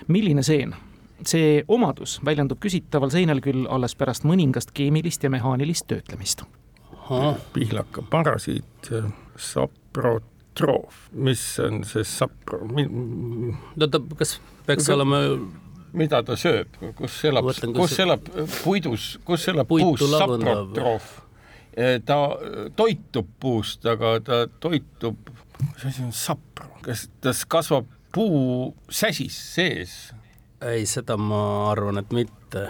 milline 0.07 0.43
seen? 0.43 0.75
see 1.25 1.63
omadus 1.67 2.19
väljendub 2.25 2.59
küsitaval 2.59 3.09
seenel 3.09 3.39
küll 3.41 3.65
alles 3.69 3.95
pärast 3.95 4.27
mõningast 4.27 4.75
keemilist 4.75 5.23
ja 5.23 5.29
mehaanilist 5.29 5.87
töötlemist 5.87 6.43
pihlaka 7.53 8.01
parasiit, 8.09 8.89
saprotroof, 9.37 10.95
mis 11.13 11.43
on 11.59 11.83
see 11.87 12.03
sapro, 12.07 12.59
oota, 13.81 13.99
kas 14.19 14.37
peaks 14.65 14.89
olema 14.93 15.19
mida 15.95 16.19
ta 16.27 16.35
sööb, 16.39 16.67
kus 16.97 17.19
elab 17.29 17.45
kus- 17.47 17.61
kus 17.77 17.99
elab 18.03 18.25
puidus, 18.63 19.05
kus 19.25 19.47
elab 19.51 19.67
Puitu 19.69 19.91
puus 19.95 20.11
lagundav. 20.11 20.65
saprotroof? 20.65 21.11
ta 22.05 22.17
toitub 22.75 23.27
puust, 23.39 23.85
aga 23.85 24.13
ta 24.23 24.41
toitub, 24.63 25.17
mis 25.75 25.85
asi 25.89 26.03
on 26.03 26.11
sapro, 26.15 26.69
kas 26.81 27.07
ta 27.21 27.33
kasvab 27.47 27.85
puu 28.15 28.73
säsis 28.89 29.35
sees? 29.55 29.95
ei, 30.65 30.85
seda 30.87 31.17
ma 31.19 31.69
arvan, 31.71 31.97
et 31.99 32.11
mitte. 32.15 32.67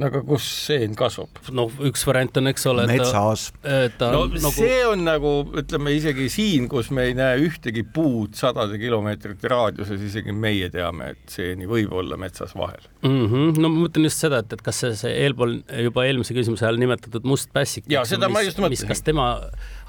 No 0.00 0.08
aga 0.08 0.22
kus 0.26 0.46
seen 0.66 0.94
kasvab? 0.98 1.40
noh, 1.56 1.72
üks 1.90 2.04
variant 2.08 2.40
on, 2.40 2.50
eks 2.50 2.66
ole, 2.70 2.86
metsas. 2.88 3.50
no 3.62 4.24
on 4.24 4.34
nagu 4.36 4.52
see 4.56 4.78
on 4.88 5.04
nagu 5.06 5.32
ütleme 5.60 5.94
isegi 5.96 6.28
siin, 6.32 6.68
kus 6.72 6.90
me 6.94 7.08
ei 7.10 7.16
näe 7.18 7.38
ühtegi 7.44 7.84
puud 7.84 8.36
sadade 8.38 8.78
kilomeetrite 8.80 9.50
raadiuses, 9.50 10.00
isegi 10.10 10.34
meie 10.34 10.70
teame, 10.72 11.12
et 11.14 11.34
seeni 11.34 11.68
võib 11.70 11.92
olla 12.00 12.18
metsas 12.20 12.54
vahel. 12.56 12.82
mm. 13.02 13.26
-hmm. 13.26 13.60
no 13.60 13.72
ma 13.72 13.84
mõtlen 13.84 14.08
just 14.08 14.24
seda, 14.24 14.42
et, 14.44 14.56
et 14.56 14.64
kas 14.64 14.80
see, 14.84 14.96
see 14.98 15.12
eelpool 15.26 15.58
juba 15.86 16.06
eelmise 16.08 16.36
küsimuse 16.36 16.66
ajal 16.66 16.80
nimetatud 16.80 17.28
must 17.28 17.52
pässik. 17.52 17.88
Jaa, 17.90 18.06
seda 18.08 18.30
ma 18.32 18.44
just 18.46 18.60
mõtlesin. 18.62 18.88
kas 18.90 19.04
tema, 19.06 19.30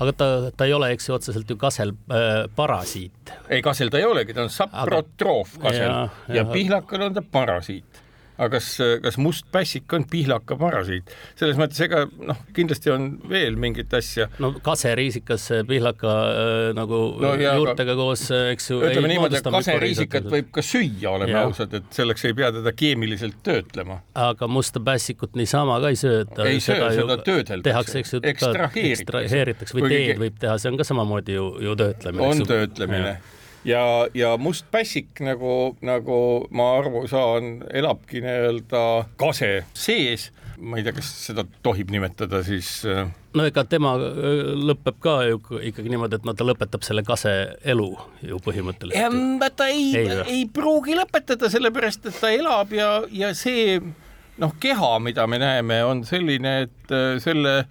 aga 0.02 0.16
ta, 0.18 0.30
ta 0.58 0.68
ei 0.68 0.76
ole, 0.76 0.92
eks 0.96 1.10
ju, 1.10 1.16
otseselt 1.18 1.50
ju 1.50 1.58
kasel 1.62 1.96
äh, 2.12 2.46
parasiit. 2.56 3.36
ei, 3.50 3.64
kasel 3.66 3.94
ta 3.94 4.02
ei 4.02 4.08
olegi, 4.10 4.36
ta 4.36 4.46
on 4.48 4.54
saprotroof 4.54 5.58
kasel 5.62 5.88
ja, 5.88 5.98
ja 6.28 6.42
jah. 6.42 6.52
pihlakal 6.54 7.08
on 7.08 7.18
ta 7.18 7.24
parasiit. 7.24 8.01
Aga 8.42 8.58
kas, 8.58 8.70
kas 9.04 9.18
must 9.22 9.48
pässik 9.54 9.94
on 9.94 10.06
pihlaka 10.10 10.58
parasiit? 10.60 11.12
selles 11.40 11.60
mõttes, 11.60 11.82
ega 11.86 12.04
noh, 12.26 12.40
kindlasti 12.56 12.92
on 12.94 13.08
veel 13.30 13.58
mingit 13.62 13.94
asja. 13.98 14.28
no 14.42 14.54
kaseriisikas 14.64 15.48
pihlaka 15.70 16.16
äh, 16.32 16.68
nagu 16.78 17.02
No 17.22 17.34
jaa, 17.40 17.56
juurtega 17.60 17.96
koos, 17.98 18.24
eks 18.52 18.72
ju. 18.72 18.80
ütleme 18.86 19.12
niimoodi, 19.12 19.40
et 19.40 19.50
kaseriisikat 19.58 20.30
võib 20.32 20.52
ka 20.56 20.64
süüa, 20.66 21.14
oleme 21.14 21.38
ausad, 21.44 21.74
et 21.78 21.90
selleks 21.96 22.26
ei 22.30 22.36
pea 22.38 22.52
teda 22.56 22.74
keemiliselt 22.78 23.42
töötlema. 23.46 24.02
aga 24.18 24.50
musta 24.52 24.82
pässikut 24.84 25.38
niisama 25.40 25.80
ka 25.84 25.92
ei 25.94 26.00
sööda. 26.00 26.48
Ei 26.50 26.64
söö, 26.64 26.90
seda 26.96 27.18
töödeldakse. 27.22 27.68
tehakse, 27.70 28.00
eks 28.02 28.16
ju. 28.16 28.24
Ekstraheeritakse. 28.32 29.04
ekstraheeritakse 29.04 29.78
või 29.78 29.92
teed 29.92 30.22
võib 30.22 30.40
teha, 30.42 30.58
see 30.62 30.72
on 30.72 30.80
ka 30.80 30.88
samamoodi 30.88 31.38
ju, 31.38 31.48
ju 31.68 31.78
töötlemine. 31.80 32.28
on 32.28 32.44
töötlemine. 32.48 33.14
ja, 33.16 33.31
ja 34.18 34.36
must 34.42 34.68
pässik 34.72 35.22
nagu, 35.24 35.76
nagu 35.86 36.20
ma 36.52 36.70
aru 36.80 37.06
saan, 37.10 37.60
elabki 37.74 38.24
nii-öelda 38.24 38.84
kase 39.22 39.64
sees. 39.74 40.32
ma 40.62 40.78
ei 40.78 40.86
tea, 40.86 40.94
kas 40.94 41.08
seda 41.28 41.46
tohib 41.66 41.90
nimetada 41.90 42.44
siis 42.46 42.84
äh, 42.86 43.08
no 43.34 43.46
ega 43.50 43.64
tema 43.66 43.96
öö, 43.98 44.54
lõpeb 44.70 45.00
ka 45.02 45.16
ju 45.26 45.40
ikkagi 45.72 45.90
niimoodi, 45.90 46.20
et 46.20 46.28
no 46.28 46.36
ta 46.38 46.46
lõpetab 46.46 46.86
selle 46.86 47.04
kase 47.08 47.34
elu 47.74 47.90
ju 48.28 48.40
põhimõtteliselt. 48.46 49.02
ta 49.58 49.72
ei, 49.74 49.90
Ei 49.98 50.22
ei, 50.28 50.46
pruugi 50.54 50.98
lõpetada, 50.98 51.50
sellepärast 51.50 52.06
et 52.12 52.20
ta 52.22 52.32
elab 52.34 52.74
ja, 52.76 52.92
ja 53.10 53.34
see 53.38 53.80
noh, 54.42 54.54
keha, 54.60 54.96
mida 55.04 55.28
me 55.30 55.40
näeme, 55.42 55.82
on 55.86 56.06
selline, 56.08 56.56
et 56.68 56.94
äh, 56.96 57.16
selle 57.24 57.62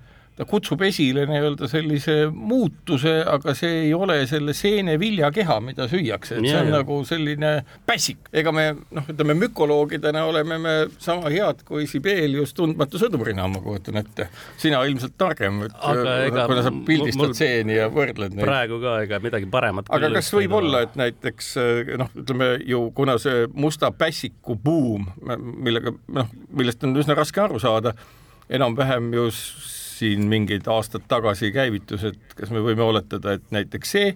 ta 0.41 0.47
kutsub 0.49 0.81
esile 0.87 1.27
nii-öelda 1.29 1.69
sellise 1.69 2.15
muutuse, 2.33 3.11
aga 3.29 3.53
see 3.59 3.83
ei 3.83 3.91
ole 3.93 4.23
selle 4.31 4.55
seene 4.57 4.95
viljakeha, 5.01 5.59
mida 5.61 5.85
süüakse, 5.91 6.39
et 6.39 6.47
see 6.47 6.55
Ja, 6.55 6.63
on 6.65 6.71
ja. 6.71 6.79
nagu 6.81 6.97
selline 7.05 7.51
pässik. 7.87 8.31
ega 8.33 8.53
me 8.57 8.65
noh, 8.97 9.05
ütleme 9.13 9.35
mükoloogidena 9.37 10.23
oleme 10.31 10.57
me 10.59 10.75
sama 10.99 11.29
head 11.33 11.61
kui 11.69 11.85
Sibelius 11.91 12.55
tundmatu 12.57 12.97
sõdurina, 13.03 13.45
ma 13.53 13.61
kujutan 13.61 14.01
ette. 14.01 14.31
sina 14.57 14.81
ilmselt 14.89 15.19
targem, 15.21 15.61
et 15.69 15.77
Aga 15.91 16.17
ega 16.31 16.47
kuna 16.49 16.65
sa 16.65 16.73
pildistad 16.89 17.35
stseeni 17.37 17.77
ja 17.77 17.91
võrdled 17.93 18.33
neid. 18.39 18.47
praegu 18.49 18.81
ka 18.81 18.97
ega 19.05 19.21
midagi 19.21 19.51
paremat 19.53 19.93
aga 19.93 20.11
kas 20.17 20.33
võib 20.39 20.57
olla, 20.63 20.83
et 20.89 20.97
näiteks 20.97 21.51
äh, 21.61 21.93
noh, 22.01 22.09
ütleme 22.17 22.53
ju 22.65 22.87
kuna 22.97 23.19
see 23.21 23.45
musta 23.53 23.93
pässiku 23.93 24.57
buum, 24.57 25.05
millega 25.61 25.93
noh, 26.17 26.33
millest 26.57 26.89
on 26.89 26.97
üsna 26.97 27.19
raske 27.19 27.45
aru 27.45 27.61
saada, 27.61 27.93
enam-vähem 28.49 29.13
ju 29.15 29.29
siin 30.01 30.29
mingid 30.31 30.69
aastad 30.71 31.07
tagasi 31.09 31.53
käivitus, 31.55 32.05
et 32.13 32.37
kas 32.37 32.53
me 32.55 32.63
võime 32.65 32.85
oletada, 32.87 33.37
et 33.39 33.51
näiteks 33.55 33.97
see 33.97 34.15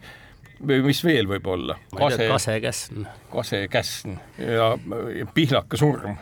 või 0.65 0.81
mis 0.87 1.03
veel 1.05 1.27
võib 1.29 1.47
olla, 1.51 1.77
kase, 1.97 2.29
kasekäsn. 2.31 3.07
kasekäsn 3.33 4.17
ja, 4.39 4.71
ja 5.19 5.27
pihlaka 5.35 5.77
surm. 5.77 6.17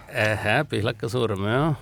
pihlaka 0.70 1.08
surm, 1.12 1.46
jah. 1.46 1.80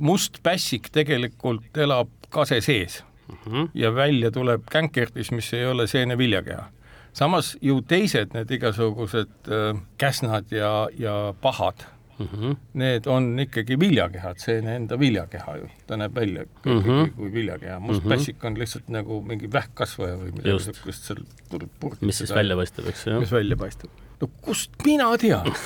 must 0.00 0.42
pässik 0.42 0.90
tegelikult 0.94 1.84
elab 1.86 2.12
kase 2.30 2.60
sees 2.60 3.02
Mhm. 3.26 3.64
ja 3.74 3.94
välja 3.94 4.30
tuleb 4.30 4.62
känkerdis, 4.70 5.30
mis 5.30 5.52
ei 5.54 5.66
ole 5.66 5.86
seeneviljakeha. 5.86 6.64
samas 7.12 7.56
ju 7.60 7.80
teised 7.82 8.34
need 8.34 8.50
igasugused 8.50 9.48
äh, 9.48 9.80
käsnad 9.98 10.44
ja, 10.50 10.88
ja 10.98 11.34
pahad, 11.40 11.86
Mhm. 12.18 12.56
need 12.72 13.06
on 13.06 13.38
ikkagi 13.38 13.76
viljakehad, 13.80 14.38
seene 14.40 14.76
enda 14.80 14.96
viljakeha 15.00 15.56
ju, 15.60 15.70
ta 15.86 15.98
näeb 16.00 16.14
välja 16.16 16.46
ikkagi 16.46 16.74
mm. 16.74 16.84
-hmm. 16.84 17.10
kui 17.16 17.32
viljakeha, 17.32 17.80
must 17.80 18.04
mm 18.04 18.06
-hmm. 18.06 18.14
pässik 18.14 18.44
on 18.44 18.58
lihtsalt 18.58 18.88
nagu 18.88 19.20
mingi 19.22 19.52
vähkkasvaja 19.52 20.16
või 20.16 20.32
midagi 20.32 20.52
niisugust, 20.52 21.04
seal 21.04 21.66
purk. 21.80 22.00
mis 22.00 22.18
siis 22.18 22.34
välja 22.34 22.56
paistab, 22.56 22.88
eks 22.88 23.06
ju 23.06 23.20
mis. 23.20 23.32
välja 23.32 23.56
paistab. 23.56 23.90
no 24.20 24.30
kust 24.40 24.70
mina 24.84 25.10
tean? 25.18 25.52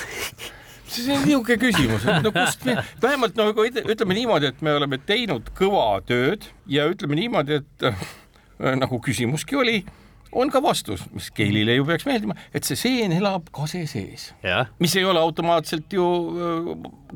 see 0.91 1.15
on 1.15 1.23
niisugune 1.23 1.59
küsimus, 1.63 2.05
et 2.05 2.23
no 2.25 2.33
kust 2.35 2.65
me, 2.67 2.77
vähemalt 3.03 3.37
no 3.39 3.51
ütleme 3.53 4.15
niimoodi, 4.15 4.51
et 4.51 4.63
me 4.63 4.75
oleme 4.75 4.99
teinud 4.99 5.53
kõva 5.55 6.03
tööd 6.07 6.51
ja 6.67 6.89
ütleme 6.91 7.15
niimoodi, 7.15 7.61
et 7.63 7.87
äh, 7.87 8.75
nagu 8.77 8.99
küsimuski 8.99 9.57
oli, 9.57 9.85
on 10.33 10.51
ka 10.53 10.63
vastus, 10.63 11.03
mis 11.15 11.31
Keilile 11.35 11.75
ju 11.79 11.87
peaks 11.89 12.07
meeldima, 12.09 12.37
et 12.55 12.67
see 12.67 12.79
seen 12.79 13.15
elab 13.17 13.49
kase 13.55 13.83
sees, 13.91 14.31
mis 14.83 14.95
ei 14.99 15.07
ole 15.09 15.23
automaatselt 15.23 15.93
ju 15.95 16.05
äh, 16.31 16.71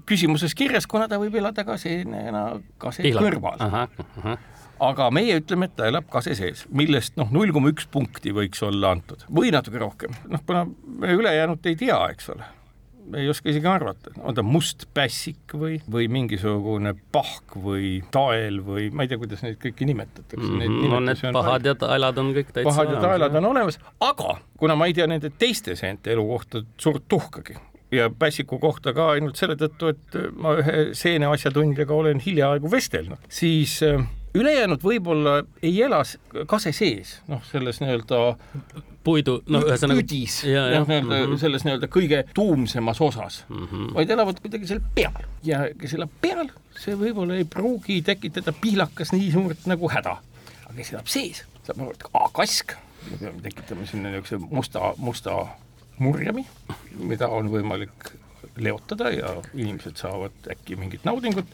küsimuses 0.08 0.56
kirjas, 0.58 0.88
kuna 0.90 1.08
ta 1.10 1.20
võib 1.22 1.36
elada 1.38 1.66
ka 1.66 1.78
seenena 1.80 2.46
kase 2.82 3.06
kõrval. 3.14 3.60
ahah, 3.62 4.02
ahah. 4.18 4.50
aga 4.90 5.08
meie 5.14 5.38
ütleme, 5.40 5.70
et 5.70 5.76
ta 5.78 5.88
elab 5.90 6.10
kase 6.12 6.36
sees, 6.38 6.66
millest 6.74 7.18
noh, 7.20 7.30
null 7.34 7.54
koma 7.54 7.72
üks 7.74 7.86
punkti 7.90 8.34
võiks 8.34 8.62
olla 8.66 8.94
antud. 8.96 9.26
Või 9.30 9.54
natuke 9.54 9.80
rohkem, 9.82 10.16
noh 10.30 10.42
kuna 10.46 10.66
me 10.66 11.14
ülejäänut 11.14 11.66
ei 11.70 11.78
tea, 11.78 12.00
eks 12.14 12.32
ole, 12.34 12.50
ei 13.16 13.28
oska 13.28 13.50
isegi 13.52 13.68
arvata, 13.68 14.12
on 14.22 14.36
ta 14.36 14.44
must 14.46 14.86
pässik 14.96 15.54
või, 15.58 15.78
või 15.90 16.08
mingisugune 16.12 16.94
pahk 17.14 17.56
või 17.64 17.98
tael 18.14 18.60
või 18.64 18.88
ma 18.94 19.04
ei 19.04 19.10
tea, 19.10 19.20
kuidas 19.20 19.44
neid 19.44 19.58
kõiki 19.62 19.88
nimetatakse. 19.90 20.40
Mm. 20.40 20.64
Mhm. 20.64 20.88
no 20.92 21.02
need 21.04 21.22
pahad 21.36 21.68
ja 21.68 21.76
taelad 21.78 22.18
on 22.22 22.32
kõik 22.36 22.50
täitsa 22.54 22.70
pahad 22.70 22.94
ja 22.94 23.04
taelad 23.04 23.38
on 23.40 23.50
olemas, 23.52 23.78
aga 24.04 24.38
kuna 24.60 24.78
ma 24.78 24.88
ei 24.90 24.96
tea 24.96 25.08
nende 25.10 25.32
teiste 25.38 25.76
seente 25.78 26.14
elu 26.14 26.26
kohta 26.32 26.64
suurt 26.80 27.08
tuhkagi. 27.08 27.58
Ja 27.94 28.08
pässiku 28.10 28.56
kohta 28.58 28.90
ka 28.96 29.12
ainult 29.12 29.38
selle 29.38 29.54
tõttu, 29.60 29.92
et 29.92 30.16
ma 30.40 30.56
ühe 30.58 30.78
seene 30.98 31.28
asjatundjaga 31.30 31.94
olen 31.94 32.22
hiljaaegu 32.24 32.70
vestelnud, 32.72 33.20
siis 33.30 33.76
äh, 33.86 34.02
ülejäänud 34.34 34.82
võib-olla 34.82 35.38
ei 35.62 35.76
ela 35.82 36.00
kase 36.50 36.72
sees, 36.74 37.18
noh, 37.30 37.42
selles 37.46 37.80
nii-öelda 37.82 38.20
puidu, 39.04 39.38
no 39.52 39.60
ühesõnaga. 39.62 40.04
ja 40.48 40.64
noh, 40.80 40.88
nii-öelda 40.88 41.20
mhm. 41.20 41.40
selles 41.40 41.66
nii-öelda 41.66 41.90
kõige 41.92 42.22
tuumsemas 42.34 43.00
osas 43.04 43.42
mm. 43.48 43.66
-hmm. 43.66 43.90
vaid 43.94 44.10
elavad 44.10 44.40
kuidagi 44.42 44.70
seal 44.70 44.80
peal 44.94 45.18
ja 45.46 45.66
kes 45.80 45.94
elab 45.98 46.12
peal, 46.20 46.48
see 46.78 46.96
võib-olla 46.98 47.38
ei 47.38 47.44
pruugi 47.48 48.00
tekitada 48.02 48.54
pihlakas 48.60 49.12
nii 49.14 49.30
suurt 49.34 49.68
nagu 49.70 49.90
häda, 49.92 50.16
aga 50.64 50.74
kes 50.78 50.94
elab 50.96 51.12
sees, 51.12 51.44
saab 51.66 51.84
aru, 51.84 51.94
et 51.94 52.08
aa, 52.12 52.30
kask, 52.40 52.76
me 53.10 53.20
peame 53.20 53.44
tekitama 53.44 53.86
sinna 53.86 54.10
niisuguse 54.14 54.40
musta, 54.50 54.94
musta 54.98 55.38
murjami, 56.02 56.46
mida 56.98 57.28
on 57.30 57.52
võimalik 57.52 58.10
leotada 58.56 59.10
ja 59.10 59.36
inimesed 59.54 59.98
saavad 59.98 60.50
äkki 60.50 60.76
mingit 60.78 61.06
naudingut. 61.06 61.46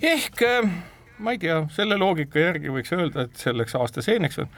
ehk 0.00 0.42
äh, 0.42 0.72
ma 1.20 1.36
ei 1.36 1.40
tea, 1.40 1.62
selle 1.74 1.98
loogika 2.00 2.40
järgi 2.40 2.72
võiks 2.72 2.92
öelda, 2.96 3.28
et 3.28 3.40
selleks 3.40 3.76
aastaseeneks 3.78 4.40
on 4.44 4.52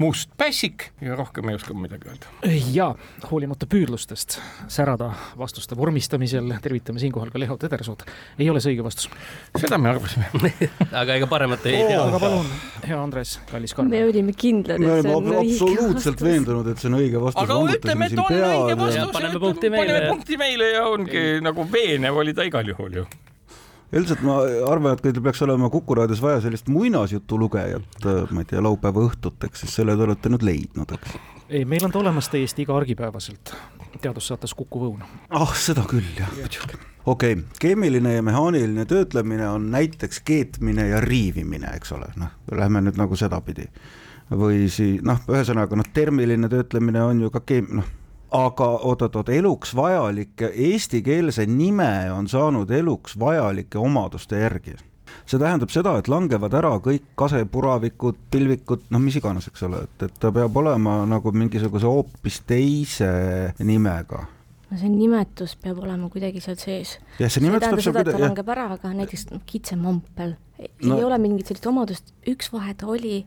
must 0.00 0.30
pässik 0.36 0.88
ja 1.04 1.16
rohkem 1.16 1.48
ei 1.48 1.56
oska 1.58 1.74
midagi 1.76 2.08
öelda. 2.08 2.30
ja 2.72 2.88
hoolimata 3.30 3.66
püüdlustest 3.70 4.38
särada 4.72 5.10
vastuste 5.38 5.76
vormistamisel, 5.76 6.48
tervitame 6.64 7.02
siinkohal 7.02 7.30
ka 7.32 7.40
Leho 7.40 7.56
Tedersood, 7.60 8.04
ei 8.38 8.48
ole 8.50 8.62
see 8.64 8.72
õige 8.74 8.86
vastus. 8.86 9.10
seda 9.60 9.78
me 9.78 9.92
arvasime. 9.92 10.30
aga 11.02 11.18
ega 11.18 11.28
paremat 11.30 11.66
ei 11.70 11.84
tea. 11.90 12.00
aga 12.02 12.22
palun, 12.22 12.52
hea 12.86 13.00
Andres, 13.00 13.36
kallis 13.50 13.76
me 13.76 13.82
Karmen. 13.82 14.06
olime 14.08 14.36
kindlad, 14.44 14.80
me 14.82 14.96
et 14.96 15.06
see 15.06 15.16
on 15.16 15.30
õige 15.32 15.42
absoluutselt 15.42 16.14
vastus. 16.14 16.28
veendunud, 16.28 16.72
et 16.72 16.84
see 16.84 16.92
on 16.92 17.00
õige 17.00 17.26
vastus. 17.26 17.42
aga 17.44 17.60
ütleme, 17.76 18.08
et 18.08 18.24
on 18.24 18.38
õige 18.38 18.78
vastus 18.84 19.00
Ja 19.02 19.10
paneme 19.12 19.42
punkti 19.42 19.70
meile. 19.72 19.92
paneme 19.92 20.08
punkti 20.14 20.40
meile 20.40 20.72
ja 20.72 20.86
ongi 20.88 21.26
nagu 21.44 21.68
veenev 21.72 22.24
oli 22.24 22.34
ta 22.36 22.48
igal 22.48 22.74
juhul 22.74 23.02
ju. 23.02 23.06
Üldiselt 23.92 24.22
ma 24.24 24.38
arvan, 24.68 24.94
et 24.94 25.02
kui 25.02 25.12
teil 25.12 25.24
peaks 25.24 25.42
olema 25.44 25.70
Kuku 25.72 25.96
raadios 25.98 26.22
vaja 26.22 26.40
sellist 26.44 26.70
muinasjutu 26.72 27.38
lugejat, 27.38 28.08
ma 28.30 28.44
ei 28.44 28.48
tea, 28.48 28.62
laupäeva 28.64 29.04
õhtuteks, 29.08 29.64
siis 29.64 29.76
selle 29.80 29.96
te 29.96 30.06
olete 30.06 30.32
nüüd 30.32 30.46
leidnud, 30.46 30.96
eks. 30.96 31.16
ei, 31.48 31.64
meil 31.68 31.84
on 31.86 31.94
ta 31.94 32.00
olemas 32.00 32.30
täiesti 32.32 32.64
iga 32.66 32.76
argipäevaselt 32.76 33.54
teadussaates 34.00 34.54
Kuku 34.54 34.86
Õun. 34.88 35.02
ah, 35.30 35.56
seda 35.58 35.84
küll 35.88 36.06
jah, 36.18 36.30
muidugi. 36.36 36.78
okei 37.06 37.36
okay., 37.36 37.44
keemiline 37.60 38.14
ja 38.16 38.22
mehaaniline 38.22 38.86
töötlemine 38.88 39.48
on 39.48 39.70
näiteks 39.70 40.22
keetmine 40.24 40.88
ja 40.88 41.00
riivimine, 41.00 41.74
eks 41.76 41.92
ole, 41.92 42.08
noh, 42.16 42.32
lähme 42.52 42.84
nüüd 42.86 43.00
nagu 43.00 43.16
sedapidi. 43.16 43.68
või 44.32 44.68
siis 44.72 45.02
noh, 45.04 45.20
ühesõnaga 45.28 45.76
noh, 45.76 45.88
termiline 45.92 46.48
töötlemine 46.48 47.02
on 47.04 47.26
ju 47.26 47.30
ka 47.30 47.44
keem-, 47.44 47.68
noh, 47.76 47.90
aga 48.32 48.68
oot-oot-oot, 48.88 49.28
eluks 49.28 49.74
vajalike, 49.76 50.52
eestikeelse 50.70 51.46
nime 51.46 52.10
on 52.12 52.28
saanud 52.28 52.70
eluks 52.70 53.18
vajalike 53.20 53.78
omaduste 53.78 54.40
järgi 54.40 54.76
see 55.28 55.38
tähendab 55.38 55.70
seda, 55.70 55.92
et 56.00 56.08
langevad 56.08 56.54
ära 56.56 56.70
kõik 56.82 57.04
kasepuravikud, 57.20 58.16
pilvikud, 58.32 58.86
noh, 58.90 59.00
mis 59.02 59.18
iganes, 59.20 59.46
eks 59.50 59.66
ole, 59.68 59.82
et, 59.84 60.06
et 60.08 60.14
ta 60.20 60.32
peab 60.34 60.56
olema 60.56 61.02
nagu 61.08 61.32
mingisuguse 61.36 61.86
hoopis 61.86 62.40
teise 62.48 63.10
nimega 63.60 64.24
no 64.72 64.78
see 64.80 64.88
nimetus 64.88 65.54
peab 65.60 65.82
olema 65.84 66.08
kuidagi 66.12 66.40
seal 66.40 66.56
sees. 66.60 66.96
jah, 67.20 67.28
see 67.28 67.42
ei 67.42 67.48
nimetus 67.48 67.68
peab 67.68 67.84
seal 67.84 67.96
kuidagi, 67.98 68.22
langeb 68.24 68.52
ära, 68.54 68.70
aga 68.78 68.94
näiteks 68.96 69.28
kitsemampel 69.46 70.36
ei 70.62 70.70
No- 70.86 70.96
no. 70.96 71.06
ole 71.08 71.18
mingit 71.18 71.50
sellist 71.50 71.66
omadust, 71.66 72.12
üks 72.28 72.52
vahe 72.52 72.74
ta 72.78 72.86
oli 72.90 73.24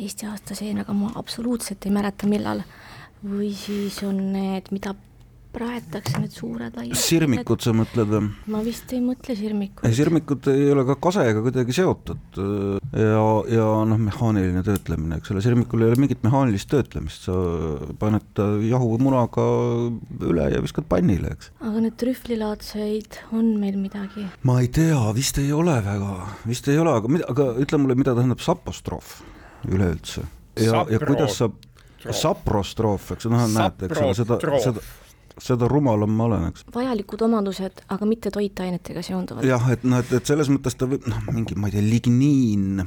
Eesti 0.00 0.24
aastaseen, 0.30 0.78
aga 0.80 0.94
ma 0.96 1.10
absoluutselt 1.18 1.84
ei 1.84 1.92
mäleta, 1.92 2.28
millal. 2.30 2.62
Või 3.26 3.52
siis 3.56 4.00
on 4.06 4.20
need, 4.32 4.70
mida 4.74 4.94
praetakse, 5.50 6.14
need 6.22 6.34
suured 6.34 6.76
laiad. 6.78 6.98
sirmikud 6.98 7.62
sa 7.64 7.72
mõtled 7.74 8.10
või? 8.10 8.28
ma 8.52 8.60
vist 8.62 8.92
ei 8.94 9.00
mõtle 9.02 9.34
sirmikuid. 9.34 9.86
ei, 9.88 9.96
sirmikud 9.98 10.46
ei 10.52 10.68
ole 10.70 10.84
ka 10.86 10.96
kasega 11.08 11.42
kuidagi 11.42 11.74
seotud 11.74 12.38
ja, 12.38 13.24
ja 13.50 13.66
noh, 13.90 14.00
mehaaniline 14.06 14.62
töötlemine, 14.66 15.18
eks 15.18 15.34
ole, 15.34 15.42
sirmikul 15.44 15.82
ei 15.82 15.90
ole 15.90 16.00
mingit 16.04 16.22
mehaanilist 16.26 16.70
töötlemist, 16.70 17.26
sa 17.26 17.34
paned 18.00 18.26
ta 18.38 18.46
jahumunaga 18.62 19.46
üle 20.30 20.48
ja 20.54 20.62
viskad 20.62 20.86
pannile, 20.90 21.34
eks. 21.34 21.50
aga 21.58 21.86
need 21.86 21.98
trühvlilaadseid 22.00 23.22
on 23.34 23.56
meil 23.62 23.78
midagi? 23.80 24.28
ma 24.46 24.60
ei 24.62 24.70
tea, 24.70 25.00
vist 25.16 25.42
ei 25.42 25.50
ole 25.56 25.80
väga, 25.86 26.18
vist 26.46 26.70
ei 26.70 26.78
ole, 26.78 26.94
aga 27.02 27.10
mida, 27.10 27.30
aga 27.32 27.52
ütle 27.58 27.82
mulle, 27.82 27.98
mida 27.98 28.14
tähendab 28.14 28.44
sapostroof 28.44 29.18
üleüldse 29.66 30.28
ja, 30.58 30.84
ja 30.90 31.00
kuidas 31.02 31.36
sa, 31.40 31.50
saprostroof, 32.08 33.12
eks 33.16 33.28
noh, 33.30 33.46
näed, 33.52 33.86
eks 33.86 34.00
ole, 34.00 34.14
seda, 34.16 34.38
seda, 34.62 34.84
seda 35.40 35.68
rumalam 35.70 36.12
ma 36.16 36.28
olen, 36.28 36.46
eks. 36.50 36.64
vajalikud 36.74 37.26
omadused, 37.26 37.84
aga 37.92 38.08
mitte 38.08 38.32
toitainetega 38.34 39.02
seonduvad. 39.04 39.46
jah, 39.48 39.68
et 39.74 39.84
noh, 39.84 40.02
et, 40.02 40.14
et 40.20 40.32
selles 40.32 40.50
mõttes 40.52 40.78
ta 40.78 40.88
võib, 40.90 41.06
noh, 41.10 41.20
mingi, 41.34 41.58
ma 41.60 41.70
ei 41.70 41.76
tea, 41.76 41.84
ligniin, 41.86 42.84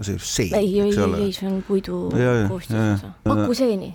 see 0.00 0.16
on 0.16 0.22
see, 0.22 0.48
ei, 0.50 0.72
ei, 0.76 0.86
eks 0.86 0.98
ei, 1.00 1.04
ole 1.06 1.24
ei, 1.26 1.34
see 1.36 1.50
on 1.50 1.60
puidu 1.66 2.02
koostisosa. 2.14 3.12
ja. 3.12 3.14
pakuseeni. 3.26 3.92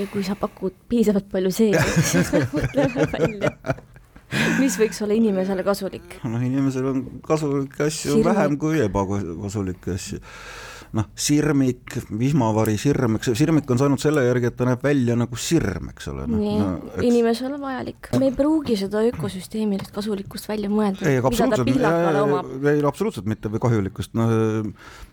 ja 0.00 0.10
kui 0.12 0.26
sa 0.26 0.38
pakud 0.38 0.76
piisavalt 0.90 1.30
palju 1.32 1.54
seeni, 1.54 1.86
siis 2.12 2.34
me 2.36 2.44
mõtleme 2.54 3.08
välja 3.14 3.54
mis 4.60 4.76
võiks 4.78 5.00
olla 5.02 5.16
inimesele 5.18 5.64
kasulik? 5.66 6.18
noh, 6.22 6.42
inimesel 6.46 6.90
on 6.92 7.04
kasulikke 7.26 7.88
asju 7.88 8.14
Sirmik. 8.14 8.28
vähem 8.30 8.58
kui 8.60 8.82
ebakasulikke 8.84 9.96
asju 9.98 10.20
noh, 10.96 11.06
sirmik, 11.18 11.94
vihmavari 12.18 12.74
sirm, 12.80 13.18
eks 13.18 13.32
sirmik 13.38 13.70
on 13.70 13.78
saanud 13.80 14.02
selle 14.02 14.24
järgi, 14.26 14.50
et 14.50 14.56
ta 14.58 14.66
näeb 14.66 14.82
välja 14.84 15.16
nagu 15.18 15.38
sirm, 15.38 15.92
eks 15.92 16.10
ole. 16.10 16.26
nii 16.30 16.56
no, 16.58 16.70
eks..., 16.90 17.04
inimesele 17.06 17.60
vajalik. 17.62 18.10
me 18.18 18.30
ei 18.30 18.34
pruugi 18.36 18.76
seda 18.80 19.04
ökosüsteemilist 19.10 19.94
kasulikkust 19.94 20.50
välja 20.50 20.70
mõelda. 20.72 21.06
ei, 21.06 21.22
absoluutselt, 21.22 21.70
ei 22.74 22.84
absoluutselt 22.90 23.30
mitte 23.30 23.52
või 23.52 23.62
kahjulikkust, 23.62 24.14
noh, 24.18 24.34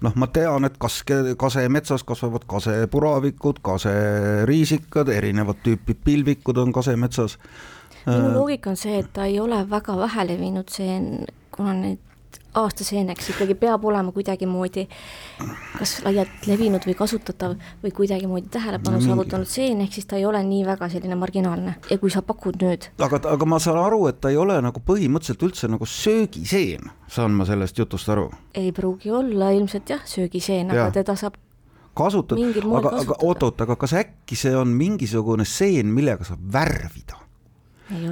noh, 0.06 0.18
ma 0.18 0.32
tean, 0.34 0.66
et 0.70 0.78
kaske, 0.82 1.22
kasemetsas 1.40 2.06
kasvavad 2.08 2.48
kasepuravikud, 2.50 3.62
kaseriisikad, 3.66 5.14
erinevat 5.14 5.62
tüüpi 5.66 5.98
pilvikud 6.08 6.58
on 6.64 6.74
kasemetsas 6.76 7.38
minu 8.08 8.34
loogika 8.34 8.72
on 8.72 8.80
see, 8.80 9.02
et 9.02 9.10
ta 9.14 9.26
ei 9.28 9.40
ole 9.44 9.60
väga 9.70 9.98
vähelevinud, 10.00 10.70
see 10.72 10.90
on, 10.96 11.08
kuna 11.52 11.74
need 11.76 12.07
aastaseeneks 12.62 13.32
ikkagi 13.34 13.56
peab 13.60 13.86
olema 13.86 14.12
kuidagimoodi 14.16 14.88
kas 15.78 15.98
laialt 16.06 16.48
levinud 16.50 16.86
või 16.88 16.96
kasutatav 16.98 17.56
või 17.84 17.94
kuidagimoodi 17.96 18.52
tähelepanu 18.54 19.02
saavutanud 19.04 19.50
seen, 19.50 19.82
ehk 19.86 19.98
siis 19.98 20.10
ta 20.10 20.20
ei 20.20 20.26
ole 20.26 20.42
nii 20.44 20.64
väga 20.68 20.90
selline 20.94 21.18
marginaalne 21.20 21.76
ja 21.90 21.98
kui 22.02 22.14
sa 22.14 22.24
pakud 22.26 22.60
nüüd. 22.62 22.90
aga, 22.98 23.22
aga 23.34 23.50
ma 23.50 23.60
saan 23.64 23.82
aru, 23.82 24.06
et 24.12 24.22
ta 24.22 24.34
ei 24.34 24.40
ole 24.42 24.60
nagu 24.64 24.82
põhimõtteliselt 24.88 25.46
üldse 25.48 25.72
nagu 25.72 25.86
söögiseen, 25.86 26.92
saan 27.12 27.38
ma 27.38 27.46
sellest 27.50 27.78
jutust 27.78 28.10
aru? 28.14 28.30
ei 28.56 28.72
pruugi 28.72 29.12
olla 29.12 29.52
ilmselt 29.56 29.90
jah, 29.96 30.02
söögiseen 30.06 30.74
ja., 30.74 30.88
aga 30.88 31.02
teda 31.02 31.18
saab 31.20 31.38
kasutad, 31.98 32.42
aga, 32.78 32.98
aga 33.02 33.22
oot-oot, 33.26 33.62
aga 33.66 33.78
kas 33.80 33.96
äkki 33.98 34.38
see 34.38 34.56
on 34.58 34.74
mingisugune 34.78 35.46
seen, 35.46 35.94
millega 35.94 36.28
saab 36.28 36.44
värvida? 36.54 37.27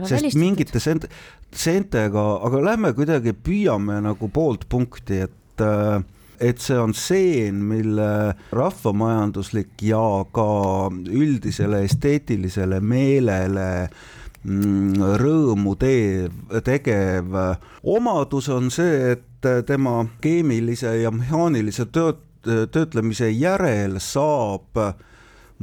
Sest 0.08 0.38
mingite 0.40 0.82
seent-, 0.84 1.08
seentega, 1.56 2.26
aga 2.48 2.62
lähme 2.72 2.94
kuidagi, 2.98 3.36
püüame 3.36 4.02
nagu 4.06 4.30
poolt 4.34 4.68
punkti, 4.72 5.24
et 5.28 5.64
äh, 5.64 6.04
et 6.40 6.60
see 6.60 6.78
on 6.80 6.94
seen, 6.94 7.62
mille 7.70 8.36
rahvamajanduslik 8.56 9.82
ja 9.88 10.26
ka 10.36 10.48
üldisele 10.92 11.84
esteetilisele 11.88 12.82
meelele 12.84 13.70
mm, 14.44 15.00
rõõmu 15.22 15.76
teev, 15.80 16.36
tegev 16.66 17.40
omadus 17.84 18.50
on 18.54 18.70
see, 18.74 19.16
et 19.16 19.50
tema 19.68 20.02
keemilise 20.22 20.98
ja 21.04 21.14
mehaanilise 21.14 21.88
tööt-, 21.94 22.24
töötlemise 22.46 23.30
järel 23.32 24.00
saab 24.04 24.80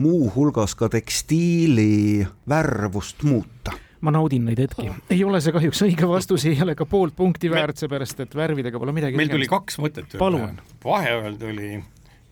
muuhulgas 0.00 0.74
ka 0.78 0.88
tekstiili 0.88 2.26
värvust 2.48 3.26
muuta 3.28 3.76
ma 4.02 4.14
naudin 4.14 4.46
neid 4.48 4.62
hetki. 4.64 4.88
ei 5.14 5.22
ole 5.24 5.40
see 5.44 5.54
kahjuks 5.54 5.82
õige 5.86 6.08
vastus, 6.10 6.46
ei 6.50 6.58
ole 6.64 6.76
ka 6.78 6.86
poolt 6.88 7.16
punkti 7.18 7.50
väärt, 7.52 7.80
seepärast 7.80 8.24
et 8.24 8.36
värvidega 8.36 8.80
pole 8.82 8.94
midagi 8.96 9.18
meil 9.20 9.32
tuli 9.32 9.50
kaks 9.50 9.78
mõtet. 9.82 10.18
vahepeal 10.18 11.38
tuli 11.40 11.76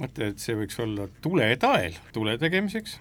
mõte, 0.01 0.33
et 0.33 0.43
see 0.43 0.57
võiks 0.59 0.81
olla 0.83 1.07
tuletael 1.23 1.97
tule 2.15 2.37
tegemiseks 2.41 2.99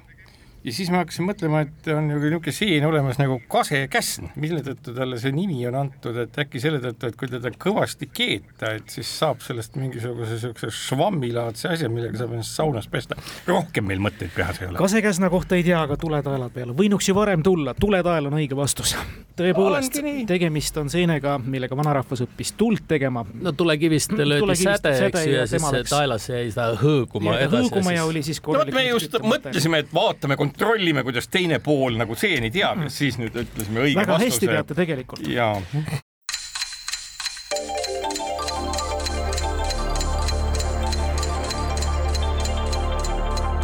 ja 0.63 0.73
siis 0.75 0.89
ma 0.91 1.03
hakkasin 1.03 1.27
mõtlema, 1.27 1.63
et 1.65 1.87
on 1.93 2.09
ju 2.11 2.19
niisugune 2.19 2.53
seen 2.55 2.85
olemas 2.85 3.19
nagu 3.21 3.39
kasekäsn, 3.51 4.31
mille 4.39 4.61
tõttu 4.65 4.93
talle 4.95 5.19
see 5.21 5.31
nimi 5.35 5.61
on 5.69 5.77
antud, 5.79 6.17
et 6.19 6.39
äkki 6.43 6.61
selle 6.63 6.81
tõttu, 6.83 7.09
et 7.09 7.17
kui 7.19 7.31
teda 7.31 7.51
kõvasti 7.55 8.09
keeta, 8.11 8.73
et 8.79 8.91
siis 8.91 9.11
saab 9.21 9.43
sellest 9.45 9.77
mingisuguse 9.79 10.35
niisuguse 10.35 10.71
švammilaadse 10.75 11.71
asja, 11.73 11.89
millega 11.91 12.19
saab 12.19 12.35
ennast 12.35 12.57
saunas 12.59 12.89
pesta. 12.91 13.17
rohkem 13.47 13.87
meil 13.87 14.03
mõtteid 14.03 14.33
peas 14.35 14.61
ei 14.61 14.67
ole. 14.67 14.77
kasekäsna 14.81 15.29
kohta 15.31 15.55
ei 15.55 15.63
tea, 15.67 15.81
aga 15.81 15.97
tuletaela 15.99 16.49
peale, 16.53 16.75
võinuks 16.77 17.07
ju 17.09 17.15
varem 17.15 17.43
tulla, 17.45 17.73
tuletael 17.79 18.29
on 18.31 18.39
õige 18.41 18.57
vastus. 18.59 18.95
tõepoolest, 19.39 20.01
tegemist 20.27 20.77
on 20.81 20.91
seenega, 20.91 21.37
millega 21.39 21.77
vanarahvas 21.79 22.25
õppis 22.25 22.53
tuld 22.59 22.83
tegema. 22.87 23.23
no 23.41 23.55
tulekivist 23.55 24.11
löödi 24.19 24.59
säde, 24.59 24.95
eks 25.07 25.25
ju, 25.25 25.35
ja 25.37 25.47
siis 25.47 25.89
taelas 25.89 26.27
jäi 26.29 26.49
seda 26.51 26.73
hõõguma 26.79 27.37
edasi. 27.39 27.69
hõõguma 27.69 27.95
ja 27.95 28.05
oli 28.09 28.23
siis 28.25 28.41
korralik 28.43 28.75
no, 28.75 28.79
me 28.81 28.87
just 28.89 29.19
mõtlesime, 29.23 29.83
et 29.85 29.93
vaatame 29.95 30.39
kontrollime, 30.49 31.03
kuidas 31.03 31.27
teine 31.27 31.59
pool 31.59 31.97
nagu 31.99 32.15
seeni 32.15 32.51
teab 32.51 32.85
ja 32.85 32.89
siis 32.93 33.17
nüüd 33.21 33.35
ütlesime 33.37 33.85
õige 33.85 34.01
väga 34.01 34.17
vastuse. 34.17 34.29
hästi 34.29 34.47
teate 34.47 34.75
tegelikult. 34.75 35.27
jaa. 35.27 35.61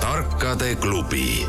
tarkade 0.02 0.76
klubi. 0.76 1.45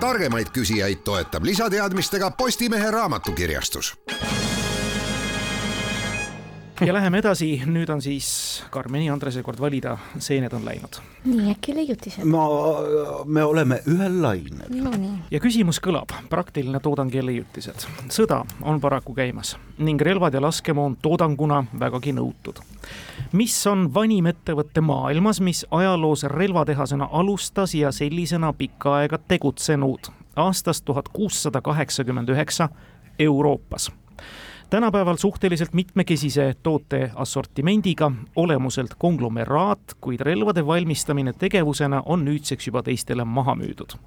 targemaid 0.00 0.50
küsijaid 0.54 1.04
toetab 1.04 1.44
lisateadmistega 1.44 2.30
Postimehe 2.38 2.90
raamatukirjastus 2.90 3.94
ja 6.86 6.94
läheme 6.94 7.18
edasi, 7.22 7.48
nüüd 7.66 7.90
on 7.92 8.00
siis 8.02 8.28
Karmeni 8.70 9.10
Andrese 9.10 9.42
kord 9.42 9.60
valida, 9.60 9.96
seened 10.18 10.52
on 10.52 10.64
läinud. 10.64 10.98
nii, 11.24 11.50
äkki 11.52 11.74
leiutised? 11.76 12.24
ma, 12.26 12.46
me 13.24 13.44
oleme 13.44 13.80
ühel 13.86 14.18
lainel 14.22 14.72
no,. 14.82 15.12
ja 15.30 15.40
küsimus 15.40 15.78
kõlab, 15.82 16.14
praktiline 16.30 16.80
toodang 16.82 17.14
ja 17.14 17.22
leiutised. 17.26 17.86
sõda 18.10 18.42
on 18.62 18.80
paraku 18.80 19.14
käimas 19.14 19.56
ning 19.78 20.00
relvad 20.00 20.34
ja 20.34 20.42
laskemoon 20.42 20.96
toodanguna 21.02 21.62
vägagi 21.78 22.16
nõutud. 22.18 22.58
mis 23.32 23.56
on 23.66 23.88
vanim 23.94 24.26
ettevõte 24.26 24.80
maailmas, 24.80 25.40
mis 25.40 25.66
ajaloos 25.70 26.24
relvatehasena 26.24 27.08
alustas 27.12 27.74
ja 27.74 27.92
sellisena 27.92 28.52
pikka 28.52 28.96
aega 29.02 29.18
tegutsenud 29.18 30.10
aastast 30.36 30.84
tuhat 30.84 31.08
kuussada 31.08 31.60
kaheksakümmend 31.60 32.28
üheksa 32.28 32.68
Euroopas 33.18 33.92
tänapäeval 34.72 35.16
suhteliselt 35.16 35.72
mitmekesise 35.72 36.54
toote 36.62 37.10
assortimendiga, 37.14 38.12
olemuselt 38.36 38.94
konglomeraat, 38.98 39.80
kuid 40.00 40.20
relvade 40.20 40.66
valmistamine 40.66 41.32
tegevusena 41.32 42.02
on 42.06 42.24
nüüdseks 42.24 42.66
juba 42.66 42.82
teistele 42.82 43.24
maha 43.24 43.54
müüdud. 43.54 43.98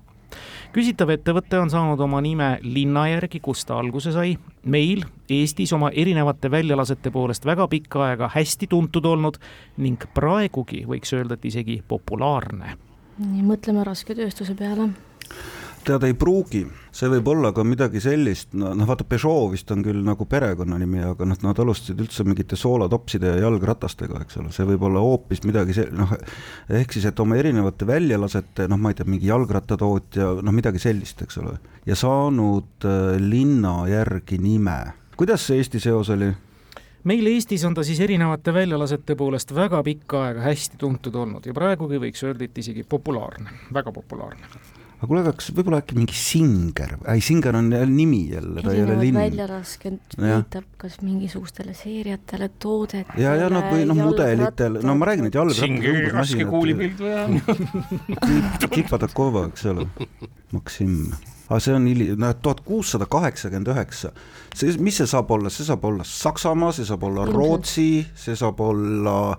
küsitav 0.73 1.12
ettevõte 1.13 1.60
on 1.62 1.69
saanud 1.69 1.99
oma 2.01 2.21
nime 2.21 2.47
linna 2.62 3.06
järgi, 3.08 3.39
kust 3.39 3.67
ta 3.67 3.78
alguse 3.78 4.12
sai. 4.12 4.38
meil 4.65 5.04
Eestis 5.30 5.73
oma 5.73 5.89
erinevate 5.93 6.51
väljalasete 6.51 7.12
poolest 7.12 7.45
väga 7.45 7.67
pikka 7.67 8.04
aega 8.06 8.30
hästi 8.34 8.67
tuntud 8.67 9.06
olnud 9.06 9.38
ning 9.78 10.01
praegugi 10.13 10.86
võiks 10.88 11.13
öelda, 11.13 11.34
et 11.34 11.45
isegi 11.45 11.84
populaarne. 11.88 12.78
nii, 13.17 13.43
mõtleme 13.43 13.84
rasketööstuse 13.84 14.56
peale 14.56 14.89
tead, 15.86 16.04
ei 16.08 16.15
pruugi, 16.17 16.62
see 16.95 17.10
võib 17.12 17.28
olla 17.32 17.52
ka 17.56 17.63
midagi 17.67 18.02
sellist, 18.04 18.54
noh 18.58 18.88
vaata 18.88 19.06
Peugeot 19.08 19.52
vist 19.54 19.71
on 19.74 19.84
küll 19.86 20.02
nagu 20.06 20.28
perekonnanimi, 20.30 21.04
aga 21.12 21.28
noh, 21.30 21.39
nad 21.45 21.62
alustasid 21.62 22.02
üldse 22.04 22.26
mingite 22.28 22.58
soolatopside 22.60 23.36
ja 23.36 23.43
jalgratastega, 23.45 24.21
eks 24.26 24.39
ole, 24.41 24.54
see 24.56 24.67
võib 24.69 24.88
olla 24.89 25.04
hoopis 25.04 25.43
midagi 25.48 25.78
see-, 25.78 25.91
noh, 25.95 26.15
ehk 26.82 26.95
siis, 26.95 27.08
et 27.10 27.21
oma 27.21 27.38
erinevate 27.39 27.88
väljalasete, 27.89 28.69
noh, 28.71 28.82
ma 28.82 28.91
ei 28.91 29.00
tea, 29.00 29.10
mingi 29.10 29.30
jalgrattatootja, 29.32 30.32
noh, 30.45 30.56
midagi 30.56 30.82
sellist, 30.82 31.26
eks 31.26 31.41
ole, 31.43 31.58
ja 31.88 31.98
saanud 32.00 32.88
äh, 32.89 33.15
linna 33.21 33.78
järgi 33.91 34.41
nime. 34.41 34.80
kuidas 35.15 35.45
see 35.48 35.62
Eesti 35.62 35.80
seos 35.80 36.10
oli? 36.15 36.32
meil 37.06 37.28
Eestis 37.30 37.63
on 37.67 37.76
ta 37.78 37.84
siis 37.86 38.00
erinevate 38.02 38.54
väljalasete 38.54 39.15
poolest 39.15 39.54
väga 39.56 39.84
pikka 39.86 40.24
aega 40.30 40.48
hästi 40.48 40.82
tuntud 40.82 41.15
olnud 41.15 41.45
ja 41.45 41.54
praegugi 41.54 42.02
võiks 42.02 42.26
öelda, 42.26 42.48
et 42.48 42.58
isegi 42.58 42.84
populaarne, 42.89 43.54
väga 43.74 43.93
populaarne 43.93 44.50
aga 45.06 45.12
kuule, 45.12 45.34
kas 45.38 45.52
võib-olla 45.54 45.80
äkki 45.84 45.98
mingi 45.98 46.18
Singer, 46.18 46.96
ei 47.13 47.22
Singer 47.24 47.58
on 47.60 47.70
jälle 47.74 47.91
nimi 47.91 48.24
jälle, 48.32 48.63
ta 48.65 48.74
ei 48.74 48.82
ole 48.84 48.98
linn. 49.00 49.20
väljalaskend 49.20 50.18
viitab 50.18 50.65
kas 50.82 50.98
mingisugustele 51.06 51.76
seeriatele, 51.78 52.50
toodetele. 52.60 53.22
ja, 53.22 53.36
ja 53.38 53.52
noh, 53.54 53.70
või 53.70 53.86
noh, 53.86 54.02
mudelitel, 54.02 54.82
no 54.86 54.98
ma 54.98 55.12
räägin, 55.12 55.30
et 55.30 55.38
jalgrattad. 55.38 55.70
Singeri 55.70 56.10
raske 56.13 56.50
kuulipild 56.50 57.06
või 57.06 57.13
on 57.22 58.68
Kipatakova, 58.74 59.48
eks 59.52 59.70
ole, 59.72 59.88
Maksim 60.56 60.98
aga 61.46 61.60
see 61.62 61.76
on 61.78 61.86
hili-, 61.89 62.13
noh, 62.18 62.34
tuhat 62.41 62.63
kuussada 62.65 63.06
kaheksakümmend 63.10 63.70
üheksa. 63.70 64.12
see, 64.56 64.74
mis 64.82 64.98
see 64.98 65.10
saab 65.10 65.30
olla, 65.36 65.52
see 65.54 65.68
saab 65.68 65.86
olla 65.86 66.06
Saksamaa, 66.08 66.72
see 66.74 66.88
saab 66.88 67.06
olla 67.06 67.28
Rootsi, 67.30 68.06
see 68.18 68.38
saab 68.39 68.62
olla, 68.65 69.36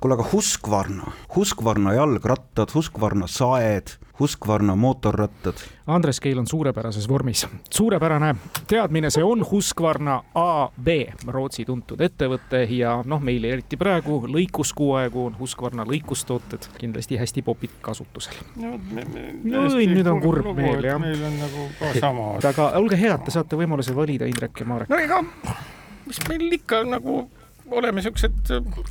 kuule, 0.00 0.18
aga 0.18 0.26
Husqvarna, 0.32 1.12
Husqvarna 1.36 1.94
jalgrattad, 1.98 2.74
Husqvarna 2.74 3.26
saed 3.26 3.98
Husqvarna 4.20 4.76
mootorrattad. 4.76 5.54
Andres 5.86 6.20
Keil 6.20 6.38
on 6.38 6.46
suurepärases 6.46 7.08
vormis. 7.08 7.46
suurepärane 7.70 8.34
teadmine, 8.66 9.10
see 9.10 9.24
on 9.24 9.46
Husqvarna 9.50 10.22
AB, 10.34 10.88
Rootsi 11.26 11.64
tuntud 11.64 12.00
ettevõte 12.00 12.64
ja 12.70 12.96
noh, 13.06 13.22
meil 13.22 13.44
eriti 13.44 13.76
praegu 13.76 14.18
lõikuskuu 14.26 14.90
aegu 14.98 15.26
on 15.26 15.38
Husqvarna 15.38 15.86
lõikustooted 15.86 16.66
kindlasti 16.78 17.18
hästi 17.18 17.42
popid 17.42 17.78
kasutusel. 17.80 18.42
no, 18.56 18.74
me, 18.90 19.06
me, 19.14 19.24
no 19.44 19.66
nüüd 19.70 20.10
on 20.10 20.20
kurb 20.20 20.50
meel 20.56 20.84
jah. 20.84 20.98
meil 21.00 21.22
on 21.22 21.38
nagu 21.38 21.70
ka 21.78 21.94
sama. 22.00 22.28
aga 22.42 22.70
olge 22.82 22.98
head, 22.98 23.22
te 23.24 23.30
saate 23.30 23.56
võimaluse 23.56 23.94
valida 23.94 24.26
Indrek 24.26 24.60
ja 24.60 24.66
Marek. 24.66 24.90
no 24.90 24.98
ega, 24.98 25.22
mis 26.06 26.18
meil 26.28 26.58
ikka 26.58 26.82
nagu 26.90 27.28
oleme 27.70 28.02
siuksed 28.02 28.32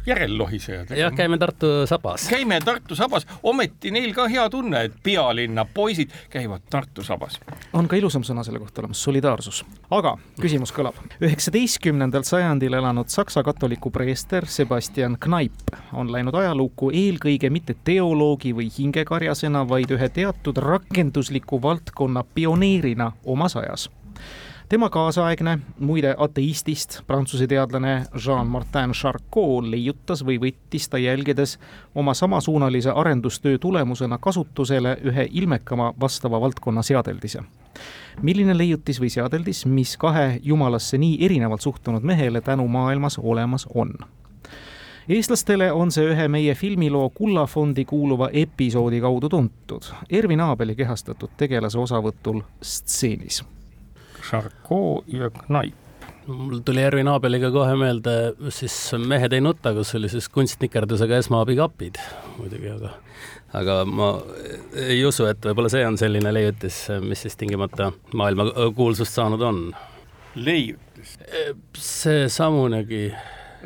järellohisejad. 0.05 0.89
jah, 0.97 1.13
käime 1.15 1.37
Tartu 1.37 1.67
sabas. 1.85 2.27
käime 2.27 2.59
Tartu 2.65 2.95
sabas, 2.95 3.27
ometi 3.43 3.91
neil 3.91 4.13
ka 4.13 4.27
hea 4.27 4.49
tunne, 4.49 4.83
et 4.83 4.93
pealinna 5.03 5.65
poisid 5.65 6.11
käivad 6.29 6.61
Tartu 6.69 7.03
sabas. 7.03 7.39
on 7.73 7.87
ka 7.87 7.95
ilusam 7.95 8.23
sõna 8.23 8.43
selle 8.43 8.59
kohta 8.59 8.81
olemas, 8.81 9.03
solidaarsus. 9.03 9.65
aga 9.91 10.17
küsimus 10.41 10.73
kõlab. 10.73 10.95
üheksateistkümnendal 11.21 12.23
sajandil 12.23 12.73
elanud 12.73 13.09
saksa 13.09 13.43
katoliku 13.43 13.91
preester 13.91 14.45
Sebastian 14.45 15.17
Knaip 15.19 15.75
on 15.93 16.11
läinud 16.11 16.35
ajalukku 16.35 16.91
eelkõige 16.93 17.49
mitte 17.49 17.75
teoloogi 17.83 18.53
või 18.55 18.69
hingekarjasena, 18.79 19.67
vaid 19.69 19.91
ühe 19.91 20.09
teatud 20.09 20.57
rakendusliku 20.57 21.61
valdkonna 21.61 22.23
pioneerina 22.35 23.11
omas 23.25 23.55
ajas 23.55 23.89
tema 24.69 24.89
kaasaegne, 24.89 25.59
muide 25.79 26.15
ateistist 26.17 26.99
prantsuse 27.07 27.47
teadlane 27.47 28.05
Jean-Martin 28.25 28.91
Charcot 28.91 29.63
leiutas 29.63 30.25
või 30.27 30.39
võttis 30.41 30.89
ta 30.91 30.99
jälgides 30.99 31.57
oma 31.95 32.13
samasuunalise 32.13 32.91
arendustöö 32.91 33.57
tulemusena 33.57 34.17
kasutusele 34.17 34.97
ühe 35.03 35.27
ilmekama 35.31 35.93
vastava 35.99 36.41
valdkonna 36.41 36.81
seadeldise. 36.81 37.39
milline 38.21 38.57
leiutis 38.57 38.99
või 39.01 39.09
seadeldis, 39.09 39.65
mis 39.65 39.97
kahe 39.97 40.39
jumalasse 40.43 40.97
nii 40.97 41.25
erinevalt 41.25 41.61
suhtunud 41.61 42.03
mehele 42.03 42.41
tänu 42.41 42.67
maailmas 42.67 43.19
olemas 43.19 43.67
on? 43.73 43.93
eestlastele 45.09 45.71
on 45.71 45.91
see 45.91 46.11
ühe 46.11 46.27
meie 46.27 46.55
filmiloo 46.55 47.09
Kullafondi 47.09 47.85
kuuluva 47.85 48.29
episoodi 48.33 49.01
kaudu 49.01 49.29
tuntud, 49.29 49.83
Ervin 50.09 50.41
Aabeli 50.41 50.75
kehastatud 50.75 51.29
tegelase 51.37 51.79
osavõtul 51.79 52.41
stseenis 52.61 53.45
Charcot 54.27 55.07
ja 55.11 55.29
Knaip 55.43 55.87
mul 56.27 56.59
tuli 56.65 56.83
Ervin 56.83 57.07
Aabeliga 57.07 57.49
kohe 57.51 57.75
meelde 57.79 58.13
siis 58.51 58.75
Mehed 58.99 59.33
ei 59.33 59.41
nuta, 59.43 59.71
kus 59.75 59.93
oli 59.95 60.09
siis 60.11 60.27
kunstnikerdusega 60.33 61.21
esmaabikapid 61.23 61.99
muidugi, 62.37 62.71
aga 62.73 62.91
aga 63.57 63.77
ma 63.87 64.09
ei 64.87 64.99
usu, 65.07 65.27
et 65.29 65.45
võib-olla 65.47 65.71
see 65.71 65.85
on 65.87 65.97
selline 65.99 66.33
leiutis, 66.35 66.81
mis 67.03 67.23
siis 67.25 67.39
tingimata 67.39 67.91
maailma 68.17 68.49
kuulsust 68.75 69.15
saanud 69.15 69.41
on. 69.47 69.63
leiutis? 70.35 71.15
seesamunegi. 71.77 73.07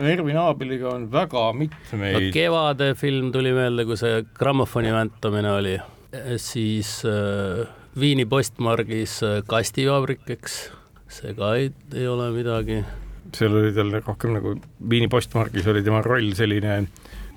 Ervin 0.02 0.38
Aabeliga 0.40 0.94
on 0.94 1.10
väga 1.12 1.50
mitmeid 1.58 2.16
no,. 2.16 2.32
Kevade 2.34 2.94
film 2.96 3.32
tuli 3.34 3.52
meelde, 3.56 3.86
kui 3.90 3.98
see 4.00 4.22
grammofoni 4.38 4.94
väntamine 4.94 5.52
oli, 5.52 5.76
siis 6.42 7.00
äh, 7.10 7.66
Viini 8.00 8.24
postmargis 8.30 9.18
äh, 9.28 9.40
kastivabrik, 9.48 10.24
eks, 10.32 10.58
see 11.12 11.34
ka 11.36 11.56
ei, 11.60 11.72
ei 11.92 12.08
ole 12.08 12.30
midagi. 12.32 12.82
seal 13.36 13.58
oli 13.60 13.74
tal 13.76 13.92
rohkem 13.98 14.38
nagu 14.38 14.56
Viini 14.90 15.10
postmargis 15.12 15.68
oli 15.68 15.84
tema 15.84 16.00
roll 16.06 16.32
selline 16.38 16.86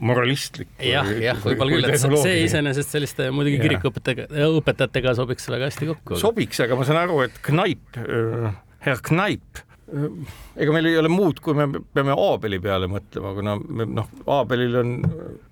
moralistlik. 0.04 0.70
jah, 0.78 1.10
jah, 1.22 1.40
võib-olla 1.42 1.74
küll, 1.74 1.90
et 1.90 2.22
see 2.22 2.38
iseenesest 2.44 2.94
selliste 2.94 3.28
muidugi 3.34 3.58
kirikuõpetajatega, 3.64 4.48
õpetajatega 4.60 5.16
sobiks 5.18 5.50
väga 5.50 5.70
hästi 5.70 5.90
kokku. 5.90 6.22
sobiks, 6.22 6.62
aga 6.64 6.78
ma 6.78 6.86
saan 6.86 7.02
aru, 7.02 7.20
et 7.26 7.42
Knaip 7.50 7.98
äh,, 7.98 8.48
härra 8.86 9.02
Knaip 9.10 9.62
äh, 9.90 10.08
ega 10.54 10.74
meil 10.74 10.90
ei 10.90 10.98
ole 11.02 11.10
muud, 11.10 11.42
kui 11.42 11.58
me 11.58 11.66
peame 11.94 12.14
Aabeli 12.14 12.62
peale 12.62 12.90
mõtlema, 12.90 13.34
kuna 13.38 13.58
me 13.58 13.90
noh, 13.90 14.10
Aabelil 14.38 14.82
on, 14.82 14.96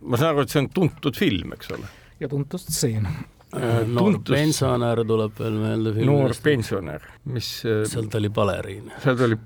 ma 0.07 0.21
saan 0.21 0.37
aru, 0.37 0.47
et 0.47 0.55
see 0.55 0.63
on 0.63 0.73
tuntud 0.79 1.19
film, 1.19 1.55
eks 1.59 1.75
ole. 1.75 1.91
ja 2.23 2.31
tuntud 2.31 2.63
stseen 2.63 3.11
Äh, 3.53 3.83
noor 3.85 4.17
pensionär 4.25 5.03
tuleb 5.05 5.37
veel 5.37 5.57
meelde. 5.61 5.93
noor 6.09 6.33
pensionär, 6.43 7.03
mis. 7.29 7.51
Äh, 7.69 7.83
seal 7.91 8.09
ta 8.09 8.17
oli 8.23 8.31
baleriin. 8.33 8.93
seal 9.03 9.19
ta 9.19 9.27
oli 9.29 9.37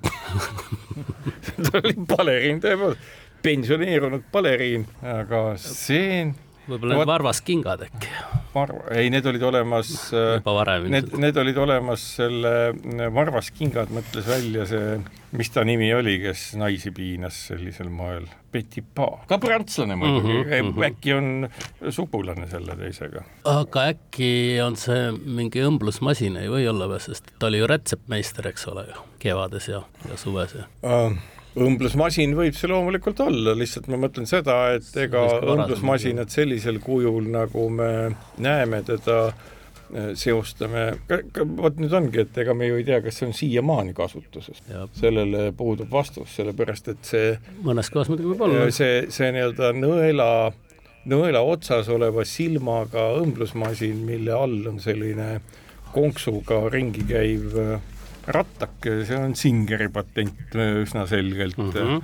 seal 1.49 1.71
ta 1.71 1.81
oli 1.81 1.95
baleriin 2.15 2.61
tõepoolest, 2.63 3.09
pensioneerunud 3.43 4.29
baleriin, 4.31 4.87
aga 5.03 5.41
see 5.59 6.23
võib-olla 6.67 6.99
need 6.99 7.09
varvaskingad 7.09 7.85
äkki? 7.87 8.11
Varva, 8.53 8.87
ei, 8.95 9.11
need 9.13 9.27
olid 9.29 9.43
olemas. 9.45 9.91
Äh, 10.13 10.37
juba 10.39 10.55
varem. 10.61 10.87
Need, 10.91 11.13
need 11.21 11.37
olid 11.37 11.59
olemas, 11.61 12.03
selle 12.17 12.53
varvaskingad 13.13 13.91
mõtles 13.93 14.27
välja 14.27 14.65
see, 14.69 14.97
mis 15.37 15.51
ta 15.53 15.63
nimi 15.67 15.89
oli, 15.93 16.17
kes 16.23 16.49
naisi 16.59 16.93
piinas 16.95 17.39
sellisel 17.51 17.91
moel. 17.93 18.27
Betty 18.51 18.81
Pa, 18.95 19.09
ka 19.29 19.37
prantslane 19.43 19.97
muidugi 19.99 20.33
mm, 20.33 20.43
-hmm, 20.43 20.63
mm 20.63 20.73
-hmm. 20.73 20.85
äkki 20.87 21.13
on 21.13 21.49
sugulane 21.91 22.47
selle 22.47 22.75
teisega. 22.79 23.23
aga 23.43 23.87
äkki 23.91 24.61
on 24.63 24.75
see 24.75 25.11
mingi 25.11 25.61
õmblusmasin, 25.61 26.39
ei 26.41 26.47
või 26.47 26.69
olla 26.69 26.87
või, 26.87 26.99
sest 27.03 27.33
ta 27.39 27.51
oli 27.51 27.59
ju 27.59 27.67
rätsepmeister, 27.67 28.47
eks 28.47 28.67
ole 28.67 28.87
ju, 28.87 29.01
kevades 29.19 29.67
ja, 29.67 29.83
ja 30.09 30.17
suves 30.17 30.55
ja 30.55 30.63
uh 30.83 31.17
õmblusmasin 31.57 32.35
võib 32.37 32.55
see 32.57 32.69
loomulikult 32.71 33.21
olla, 33.25 33.53
lihtsalt 33.57 33.89
ma 33.91 33.99
mõtlen 34.01 34.27
seda, 34.29 34.57
et 34.77 34.89
ega 35.01 35.23
õmblusmasinat 35.41 36.33
sellisel 36.33 36.79
kujul, 36.83 37.29
nagu 37.33 37.67
me 37.73 37.89
näeme 38.43 38.81
teda, 38.87 39.17
eh, 39.93 40.11
seostame, 40.19 40.85
vot 41.57 41.81
nüüd 41.81 41.95
ongi, 41.97 42.23
et 42.25 42.37
ega 42.43 42.55
me 42.57 42.69
ju 42.69 42.79
ei 42.79 42.85
tea, 42.87 43.01
kas 43.05 43.19
see 43.19 43.29
on 43.29 43.35
siiamaani 43.37 43.95
kasutuses. 43.97 44.61
sellele 44.93 45.51
puudub 45.57 45.91
vastus, 45.91 46.35
sellepärast 46.35 46.93
et 46.93 47.03
see 47.11 47.35
mõnes 47.63 47.91
kohas 47.93 48.09
muidugi 48.11 48.33
võib 48.35 48.47
olla. 48.47 48.71
see, 48.71 49.05
see 49.09 49.31
nii-öelda 49.31 49.73
nõela, 49.77 50.31
nõela 51.05 51.41
otsas 51.41 51.89
oleva 51.89 52.25
silmaga 52.25 53.13
õmblusmasin, 53.21 54.03
mille 54.05 54.33
all 54.33 54.67
on 54.67 54.79
selline 54.79 55.39
konksuga 55.93 56.67
ringi 56.69 57.05
käiv 57.07 57.55
rattake, 58.27 59.01
see 59.07 59.17
on 59.17 59.35
Singeri 59.39 59.89
patent 59.93 60.55
üsna 60.55 61.07
selgelt 61.07 61.57
mm, 61.57 61.69
-hmm. 61.75 62.01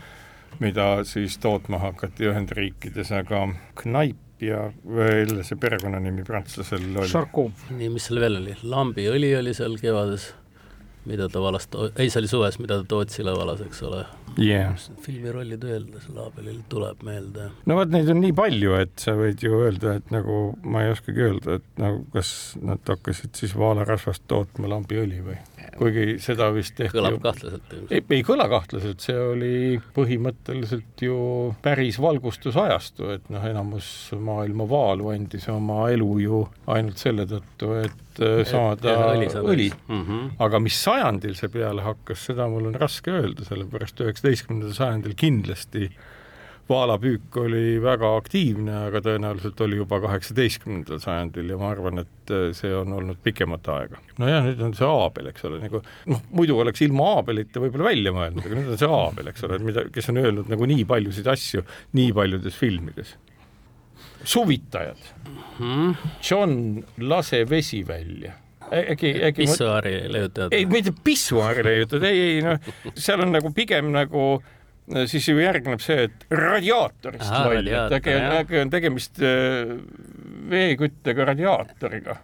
mida 0.64 0.88
siis 1.08 1.38
tootma 1.38 1.82
hakati 1.84 2.30
Ühendriikides, 2.32 3.12
aga 3.16 3.48
Knaip 3.82 4.44
ja 4.44 4.72
veel 4.84 5.44
see 5.44 5.60
perekonnanimi 5.60 6.24
prantslasel 6.28 6.90
oli. 6.92 7.10
Nii, 7.78 7.90
mis 7.90 8.08
seal 8.10 8.20
veel 8.20 8.40
oli, 8.42 8.56
lambiõli 8.64 9.36
oli 9.40 9.54
seal 9.56 9.78
kevades 9.80 10.34
mida 11.06 11.28
ta 11.30 11.42
valas, 11.44 11.68
ei 12.00 12.10
see 12.10 12.22
oli 12.22 12.30
suves, 12.32 12.58
mida 12.64 12.78
ta 12.80 12.88
Tootsile 12.94 13.34
valas, 13.36 13.62
eks 13.66 13.82
ole 13.88 14.04
yeah.. 14.40 14.76
filmirollid 15.04 15.64
öelda, 15.68 16.02
selle 16.04 16.24
Abelil 16.24 16.62
tuleb 16.72 17.04
meelde. 17.04 17.50
no 17.68 17.78
vot, 17.80 17.92
neid 17.92 18.10
on 18.14 18.22
nii 18.24 18.36
palju, 18.38 18.76
et 18.80 18.94
sa 19.04 19.16
võid 19.20 19.44
ju 19.44 19.60
öelda, 19.60 19.98
et 20.00 20.14
nagu 20.16 20.38
ma 20.64 20.86
ei 20.86 20.94
oskagi 20.94 21.26
öelda, 21.28 21.60
et 21.60 21.82
nagu 21.82 22.06
kas 22.16 22.32
nad 22.64 22.84
hakkasid 22.88 23.36
siis 23.40 23.56
vaalarasvast 23.60 24.24
tootma 24.32 24.72
lambiõli 24.72 25.20
või, 25.26 25.38
kuigi 25.78 26.18
seda 26.24 26.50
vist 26.56 26.76
tehti 26.78 26.98
kõlab 26.98 27.20
kahtlaselt. 27.24 27.76
ei, 27.90 28.04
ei 28.18 28.24
kõla 28.26 28.48
kahtlaselt, 28.52 29.04
see 29.04 29.18
oli 29.18 29.56
põhimõtteliselt 29.96 31.06
ju 31.06 31.18
päris 31.66 32.00
valgustusajastu, 32.04 33.10
et 33.18 33.30
noh, 33.34 33.46
enamus 33.50 33.88
maailma 34.20 34.68
vaalu 34.70 35.14
andis 35.14 35.50
oma 35.54 35.88
elu 35.94 36.12
ju 36.24 36.46
ainult 36.74 37.02
selle 37.02 37.28
tõttu, 37.30 37.74
et 37.84 38.04
Äh, 38.22 38.44
saada 38.46 38.94
õli, 39.14 39.28
õli. 39.42 39.70
Mm 39.88 40.02
-hmm. 40.06 40.34
aga 40.46 40.60
mis 40.60 40.78
sajandil 40.84 41.36
see 41.36 41.50
peale 41.50 41.82
hakkas, 41.82 42.26
seda 42.30 42.48
mul 42.48 42.70
on 42.70 42.76
raske 42.78 43.12
öelda, 43.12 43.46
sellepärast 43.48 44.02
üheksateistkümnendal 44.06 44.76
sajandil 44.78 45.16
kindlasti 45.18 45.90
vaalapüük 46.70 47.38
oli 47.42 47.82
väga 47.84 48.14
aktiivne, 48.18 48.76
aga 48.90 49.02
tõenäoliselt 49.04 49.60
oli 49.66 49.82
juba 49.82 50.00
kaheksateistkümnendal 50.06 51.02
sajandil 51.04 51.52
ja 51.52 51.58
ma 51.60 51.72
arvan, 51.74 52.04
et 52.06 52.34
äh, 52.34 52.46
see 52.56 52.72
on 52.76 52.94
olnud 52.96 53.20
pikemat 53.26 53.68
aega. 53.74 54.00
nojah, 54.22 54.48
nüüd 54.48 54.64
on 54.70 54.78
see 54.78 54.88
Aabel, 54.88 55.28
eks 55.34 55.48
ole, 55.50 55.60
nagu 55.66 55.84
noh, 56.12 56.24
muidu 56.32 56.58
oleks 56.64 56.86
ilma 56.86 57.10
Aabelita 57.18 57.64
võib-olla 57.64 57.92
välja 57.92 58.16
mõelnud, 58.16 58.48
aga 58.48 58.62
nüüd 58.62 58.72
on 58.76 58.80
see 58.80 58.94
Aabel, 59.00 59.34
eks 59.34 59.48
ole, 59.48 59.60
et 59.60 59.68
mida, 59.72 59.86
kes 59.94 60.10
on 60.14 60.22
öelnud 60.24 60.54
nagu 60.54 60.72
nii 60.72 60.88
paljusid 60.88 61.28
asju 61.34 61.66
nii 62.00 62.16
paljudes 62.16 62.56
filmides 62.58 63.18
suvitajad 64.24 64.98
mm. 65.28 65.36
-hmm. 65.60 65.96
John 66.30 66.84
lase 66.98 67.50
vesi 67.50 67.88
välja 67.88 68.34
äkki, 68.72 69.24
äkki 69.24 69.42
pissuaari 69.42 70.14
leiutajad? 70.14 70.54
ei, 70.54 70.66
mitte 70.66 70.94
pissuaari 71.04 71.64
leiutajad, 71.64 72.04
ei, 72.04 72.22
ei 72.22 72.42
noh, 72.42 72.60
seal 72.96 73.22
on 73.22 73.32
nagu 73.32 73.52
pigem 73.54 73.92
nagu 73.92 74.44
siis 75.08 75.28
ju 75.30 75.38
järgneb 75.40 75.82
see, 75.84 76.08
et 76.10 76.26
radiaatorist 76.32 77.32
loll, 77.46 77.68
et 77.68 77.98
äkki 78.00 78.16
on, 78.18 78.30
äkki 78.42 78.62
on 78.64 78.74
tegemist 78.74 79.24
äh, 79.24 79.74
veeküttega 80.50 81.32
radiaatoriga. 81.32 82.20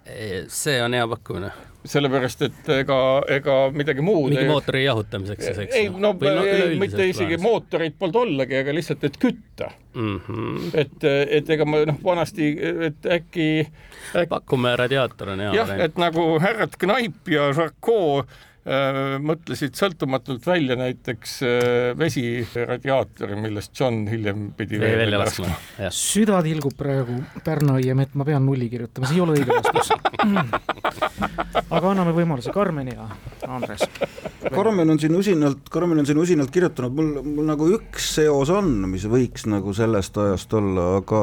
see 0.47 0.79
on 0.83 0.97
hea 0.97 1.07
pakkumine 1.07 1.51
sellepärast, 1.89 2.41
et 2.43 2.69
ega, 2.81 2.97
ega 3.31 3.53
midagi 3.71 4.03
muud 4.03 4.33
mingi 4.33 4.43
ei... 4.43 4.49
mootori 4.49 4.81
jahutamiseks 4.83 5.45
siis, 5.45 5.61
eks? 5.63 5.77
ei, 5.79 5.87
no, 5.89 6.11
no 6.11 6.43
ei, 6.43 6.75
mitte 6.79 7.05
isegi 7.07 7.37
plaanis. 7.37 7.45
mootorit 7.45 7.95
polnud 7.99 8.19
ollagi, 8.25 8.57
aga 8.59 8.75
lihtsalt, 8.75 9.05
et 9.07 9.15
kütta 9.21 9.69
mm. 9.93 10.19
-hmm. 10.27 10.67
et, 10.73 11.07
et 11.39 11.53
ega 11.55 11.65
ma 11.65 11.79
noh, 11.87 12.01
vanasti, 12.03 12.51
et 12.89 13.09
äkki, 13.19 13.47
äkki... 14.11 14.27
pakume 14.29 14.75
radiaator 14.75 15.33
on 15.37 15.45
hea. 15.47 15.55
jah, 15.61 15.73
et 15.87 15.97
nagu 16.01 16.27
härrad 16.43 16.75
Knaip 16.83 17.31
ja 17.31 17.49
Äh, 17.53 18.25
mõtlesid 19.25 19.77
sõltumatult 19.77 20.45
välja 20.45 20.75
näiteks 20.79 21.35
äh, 21.47 21.97
vesiradiaatori, 21.97 23.37
millest 23.41 23.73
John 23.79 24.03
hiljem 24.09 24.51
pidi 24.57 24.81
vee 24.81 24.95
välja 25.03 25.21
laskma. 25.23 25.55
süda 25.95 26.43
tilgub 26.45 26.75
praegu 26.77 27.17
Pärnu 27.45 27.79
aiamett, 27.79 28.13
ma 28.19 28.27
pean 28.27 28.45
nulli 28.45 28.69
kirjutama, 28.69 29.09
see 29.09 29.17
ei 29.17 29.25
ole 29.25 29.39
õige 29.39 29.57
vastus 29.57 29.93
aga 31.75 31.91
anname 31.91 32.13
võimaluse 32.15 32.53
Karmen 32.53 32.91
ja 32.91 33.07
Andres. 33.47 33.85
Karmen 34.55 34.89
on 34.89 34.99
siin 34.99 35.15
usinalt, 35.15 35.69
Karmen 35.71 36.01
on 36.01 36.07
siin 36.07 36.17
usinalt 36.21 36.51
kirjutanud, 36.53 36.95
mul, 36.95 37.21
mul 37.25 37.47
nagu 37.49 37.67
üks 37.75 38.09
seos 38.15 38.51
on, 38.53 38.71
mis 38.91 39.05
võiks 39.09 39.45
nagu 39.49 39.73
sellest 39.75 40.17
ajast 40.21 40.53
olla, 40.57 40.85
aga 40.99 41.21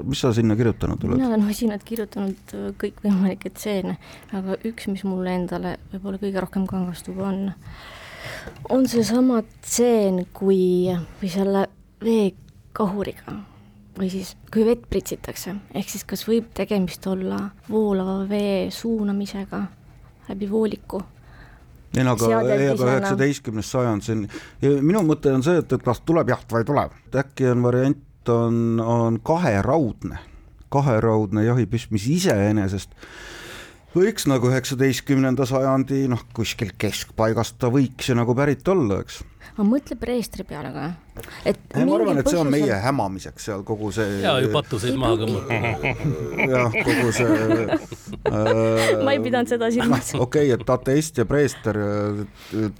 mis 0.00 0.24
sa 0.24 0.32
sinna 0.36 0.56
kirjutanud 0.58 1.04
oled? 1.04 1.18
mina 1.18 1.30
olen 1.30 1.46
usinalt 1.50 1.86
kirjutanud 1.86 2.54
kõikvõimalikke 2.80 3.52
stseene, 3.54 3.96
aga 4.34 4.58
üks, 4.66 4.88
mis 4.90 5.06
mulle 5.06 5.36
endale 5.38 5.76
võib-olla 5.92 6.22
kõige 6.22 6.44
rohkem 6.44 6.66
kangastub, 6.70 7.22
on, 7.22 7.48
on 8.74 8.86
seesama 8.90 9.42
tseen, 9.60 10.24
kui, 10.36 10.92
või 11.22 11.32
selle 11.32 11.66
veekahuriga 12.04 13.38
või 13.94 14.10
siis 14.10 14.34
kui 14.50 14.64
vett 14.66 14.88
pritsitakse, 14.90 15.54
ehk 15.70 15.90
siis 15.90 16.02
kas 16.08 16.24
võib 16.26 16.50
tegemist 16.56 17.06
olla 17.06 17.38
voolava 17.70 18.24
vee 18.26 18.70
suunamisega 18.74 19.60
läbi 20.28 20.48
vooliku 20.50 21.02
ei 21.96 22.06
no 22.06 22.14
aga, 22.16 22.40
ei 22.54 22.68
aga 22.72 22.88
üheksateistkümnes 22.90 23.70
sajand, 23.74 24.06
see 24.06 24.16
on, 24.16 24.24
minu 24.84 25.04
mõte 25.06 25.32
on 25.34 25.44
see, 25.46 25.60
et, 25.62 25.76
et 25.76 25.84
kas 25.84 26.02
tuleb 26.06 26.32
jaht 26.32 26.50
või 26.52 26.64
ei 26.64 26.70
tule, 26.70 26.86
et 27.08 27.20
äkki 27.24 27.50
on 27.52 27.62
variant, 27.66 28.32
on, 28.34 28.58
on 28.80 29.20
kaheraudne, 29.24 30.18
kaheraudne 30.74 31.44
jahipüss, 31.46 31.90
mis 31.94 32.08
iseenesest 32.16 32.96
võiks 33.94 34.26
nagu 34.26 34.50
üheksateistkümnenda 34.50 35.46
sajandi 35.46 36.04
noh, 36.10 36.24
kuskil 36.34 36.72
keskpaigast 36.78 37.60
ta 37.62 37.70
võiks 37.70 38.10
ju 38.10 38.18
nagu 38.18 38.34
pärit 38.34 38.66
olla, 38.68 38.98
eks 39.04 39.22
aga 39.54 39.66
mõtle 39.66 39.96
preestri 39.98 40.44
peale 40.46 40.70
ka. 40.74 40.86
et 41.46 41.58
ja, 41.74 41.84
ma 41.86 41.94
arvan, 41.94 42.18
et 42.18 42.28
see 42.28 42.38
on 42.40 42.50
meie 42.50 42.78
hämamiseks 42.84 43.48
seal 43.48 43.62
kogu 43.66 43.90
see. 43.94 44.20
ja 44.24 44.34
ju 44.42 44.50
patuseid 44.54 44.96
maha 44.98 45.18
kõmmata. 45.20 45.58
jah, 46.54 46.78
kogu 46.86 47.12
see 47.14 47.66
äh, 47.68 49.02
ma 49.04 49.14
ei 49.14 49.20
pidanud 49.22 49.50
seda 49.50 49.70
silmas. 49.74 50.14
okei 50.24 50.50
okay,, 50.50 50.56
et 50.56 50.72
ateist 50.76 51.20
ja 51.22 51.26
preester 51.28 51.78
äh, 51.80 52.24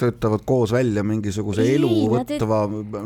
töötavad 0.01 0.47
koos 0.49 0.75
välja 0.75 1.05
mingisuguse 1.07 1.63
ei, 1.63 1.77
eluvõtva, 1.79 2.63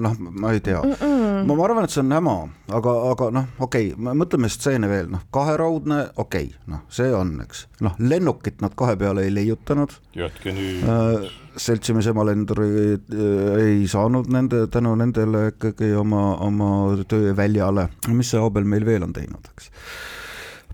noh, 0.07 0.17
ma 0.31 0.55
ei 0.57 0.63
tea 0.65 0.81
mm. 0.83 0.97
-mm. 1.01 1.43
ma, 1.49 1.59
ma 1.59 1.69
arvan, 1.69 1.89
et 1.89 1.95
see 1.95 2.05
on 2.05 2.15
häma, 2.17 2.37
aga, 2.81 2.95
aga 3.13 3.31
noh, 3.41 3.51
okei 3.59 3.93
okay,, 3.93 4.15
mõtleme 4.23 4.53
stseene 4.53 4.91
veel, 4.91 5.11
noh, 5.13 5.27
kaheraudne, 5.35 6.01
okei 6.17 6.49
okay,, 6.53 6.63
noh, 6.73 6.87
see 6.93 7.11
on, 7.15 7.37
eks, 7.45 7.67
noh, 7.85 7.99
lennukit 7.99 8.65
nad 8.65 8.77
kahe 8.79 8.97
peale 8.97 9.29
ei 9.29 9.35
leiutanud. 9.35 9.93
jätke 10.17 10.57
nüüd 10.57 10.89
äh, 10.89 11.29
seltsimees 11.59 12.09
Emalendur 12.11 12.63
ei 12.65 13.83
saanud 13.91 14.31
nende, 14.33 14.65
tänu 14.73 14.95
nendele 14.99 15.49
ikkagi 15.53 15.93
oma, 15.99 16.37
oma 16.45 16.71
tööväljale. 17.09 17.89
mis 18.15 18.31
see 18.33 18.43
Abel 18.43 18.69
meil 18.69 18.87
veel 18.87 19.07
on 19.07 19.15
teinud, 19.17 19.51
eks? 19.55 19.73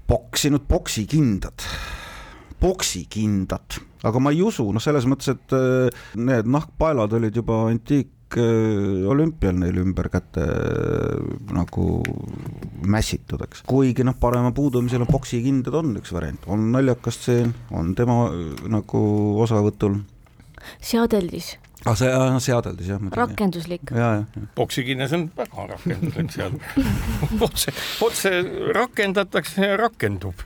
poksinud 0.07 0.67
poksikindad, 0.69 1.65
poksikindad, 2.61 3.79
aga 4.05 4.21
ma 4.21 4.33
ei 4.35 4.43
usu, 4.45 4.67
noh, 4.73 4.83
selles 4.83 5.07
mõttes, 5.09 5.33
et 5.33 5.55
äh, 5.57 6.03
need 6.21 6.51
nahkpaelad 6.53 7.17
olid 7.17 7.41
juba 7.41 7.63
antiik 7.71 8.37
äh, 8.37 9.01
olümpial 9.09 9.57
neil 9.63 9.81
ümber 9.81 10.11
käte 10.13 10.45
äh, 10.45 11.33
nagu 11.57 12.03
mässitud, 12.85 13.47
eks. 13.49 13.65
kuigi 13.69 14.05
noh, 14.05 14.19
parema 14.21 14.53
puudumisel 14.57 15.07
on 15.07 15.13
poksikindad 15.13 15.81
on 15.81 15.97
üks 16.03 16.13
variant, 16.13 16.45
on 16.53 16.69
naljakas 16.75 17.23
stseen, 17.23 17.55
on 17.73 17.95
tema 17.97 18.27
nagu 18.69 19.07
osavõtul 19.45 20.03
seadeldis 20.81 21.55
ah, 21.85 21.95
see 21.99 22.09
on 22.09 22.41
seadeldis 22.41 22.89
jah. 22.89 23.03
rakenduslik. 23.19 23.93
poksikines 24.57 25.13
on 25.17 25.27
väga 25.37 25.67
rakenduslik 25.75 26.33
seadeldis 26.33 27.43
otse, 27.47 27.75
otse 28.05 28.33
rakendatakse 28.77 29.71
ja 29.71 29.79
rakendub. 29.81 30.45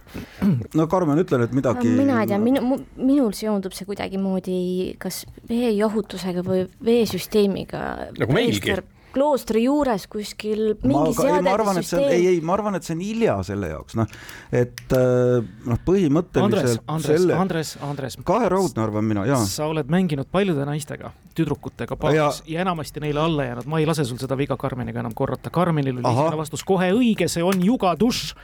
no 0.74 0.86
Karmen, 0.90 1.22
ütle 1.22 1.40
nüüd 1.42 1.56
midagi. 1.56 1.94
mina 1.98 2.22
ei 2.22 2.30
tea, 2.30 2.40
minu, 2.42 2.80
minul 2.96 3.34
seondub 3.36 3.76
see 3.76 3.88
kuidagimoodi 3.88 4.60
kas 5.02 5.24
veejahutusega 5.48 6.44
või 6.46 6.66
veesüsteemiga. 6.90 7.82
nagu 8.18 8.36
meilgi 8.36 8.78
kloostri 9.14 9.64
juures 9.64 10.06
kuskil 10.10 10.74
mingi 10.82 11.14
seadeldissüsteem. 11.16 12.04
ei, 12.12 12.26
ei, 12.34 12.40
ma 12.44 12.54
arvan, 12.58 12.78
et 12.78 12.86
see 12.86 12.96
on 12.96 13.02
hilja 13.04 13.36
selle 13.46 13.70
jaoks, 13.72 13.96
noh, 13.98 14.08
et 14.52 14.84
äh, 14.96 15.48
noh, 15.68 15.82
põhimõtteliselt 15.86 16.44
Andres, 16.44 16.78
Andres 16.86 17.22
selle..., 17.22 17.36
Andres, 17.38 17.74
Andres. 17.88 18.18
kaheraudne 18.28 18.84
arvan 18.84 19.08
mina, 19.08 19.26
jaa. 19.28 19.40
sa 19.48 19.68
oled 19.72 19.90
mänginud 19.92 20.30
paljude 20.32 20.66
naistega, 20.68 21.12
tüdrukutega 21.38 21.98
paaris. 22.00 22.42
Ja... 22.44 22.56
ja 22.58 22.66
enamasti 22.66 23.02
neile 23.04 23.24
alla 23.24 23.48
jäänud, 23.48 23.70
ma 23.70 23.82
ei 23.82 23.88
lase 23.88 24.06
sul 24.08 24.20
seda 24.20 24.38
viga 24.38 24.58
Karmeniga 24.60 25.02
enam 25.04 25.16
korrata, 25.16 25.52
Karmenil 25.54 26.02
oli 26.02 26.42
vastus 26.42 26.64
kohe 26.66 26.92
õige, 26.96 27.30
see 27.32 27.44
on 27.44 27.62
jugadušš 27.64 28.34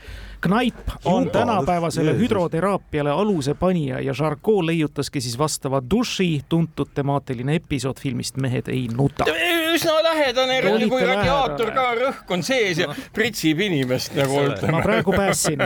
Knaip 0.45 0.75
on 1.05 1.23
Juba, 1.23 1.31
tänapäevasele 1.31 2.13
hüdroteraapiale 2.17 3.09
aluse 3.09 3.53
panija 3.53 3.99
ja 3.99 4.13
Charcot 4.13 4.65
leiutaski 4.65 5.21
siis 5.21 5.37
vastava 5.37 5.81
duši, 5.89 6.41
tuntud 6.49 6.87
temaatiline 6.93 7.55
episood 7.55 7.97
filmist 7.99 8.37
Mehed 8.37 8.67
ei 8.67 8.87
nuta. 8.93 9.25
üsna 9.73 9.95
lähedane, 10.03 10.59
kui 10.89 11.01
radiaator 11.01 11.71
ka 11.73 11.85
rõhk 11.97 12.33
on 12.35 12.43
sees 12.45 12.77
ja 12.77 12.93
pritsib 13.13 13.59
inimest 13.65 14.13
nagu 14.15 14.43
ütleme. 14.43 14.71
ma 14.71 14.81
praegu 14.85 15.15
päästsin, 15.17 15.63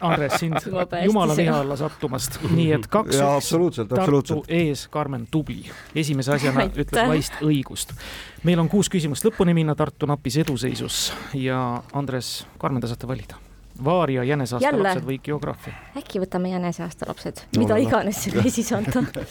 Andres, 0.00 0.38
sind 0.38 0.62
jumala 1.04 1.36
viha 1.36 1.56
alla 1.64 1.76
sattumast, 1.76 2.38
nii 2.50 2.70
et 2.78 2.86
kaks-üks 2.86 3.50
Tartu 3.90 4.44
ees, 4.48 4.86
Karmen, 4.94 5.26
tubli. 5.30 5.64
esimese 5.94 6.36
asjana 6.36 6.68
ütles 6.70 7.08
Vaist 7.08 7.42
õigust. 7.42 7.96
meil 8.44 8.62
on 8.62 8.68
kuus 8.68 8.88
küsimust. 8.88 9.26
Lõpuni 9.26 9.54
minna, 9.58 9.74
Tartu 9.74 10.06
napis 10.06 10.38
eduseisus. 10.38 11.08
Ja 11.34 11.82
Andres, 11.92 12.46
Karmen, 12.58 12.80
te 12.80 12.92
saate 12.92 13.10
valida 13.10 13.42
Vaar 13.84 14.10
ja 14.10 14.24
jäneseaasta 14.24 14.82
lapsed 14.82 15.06
või 15.06 15.16
geograafia. 15.24 15.72
äkki 15.98 16.20
võtame 16.22 16.52
jäneseaasta 16.52 17.08
lapsed? 17.08 17.42
No,, 17.54 17.58
mida 17.58 17.74
no, 17.74 17.80
iganes 17.82 18.20
see 18.22 18.38
ei 18.44 18.52
sisalda 18.54 19.24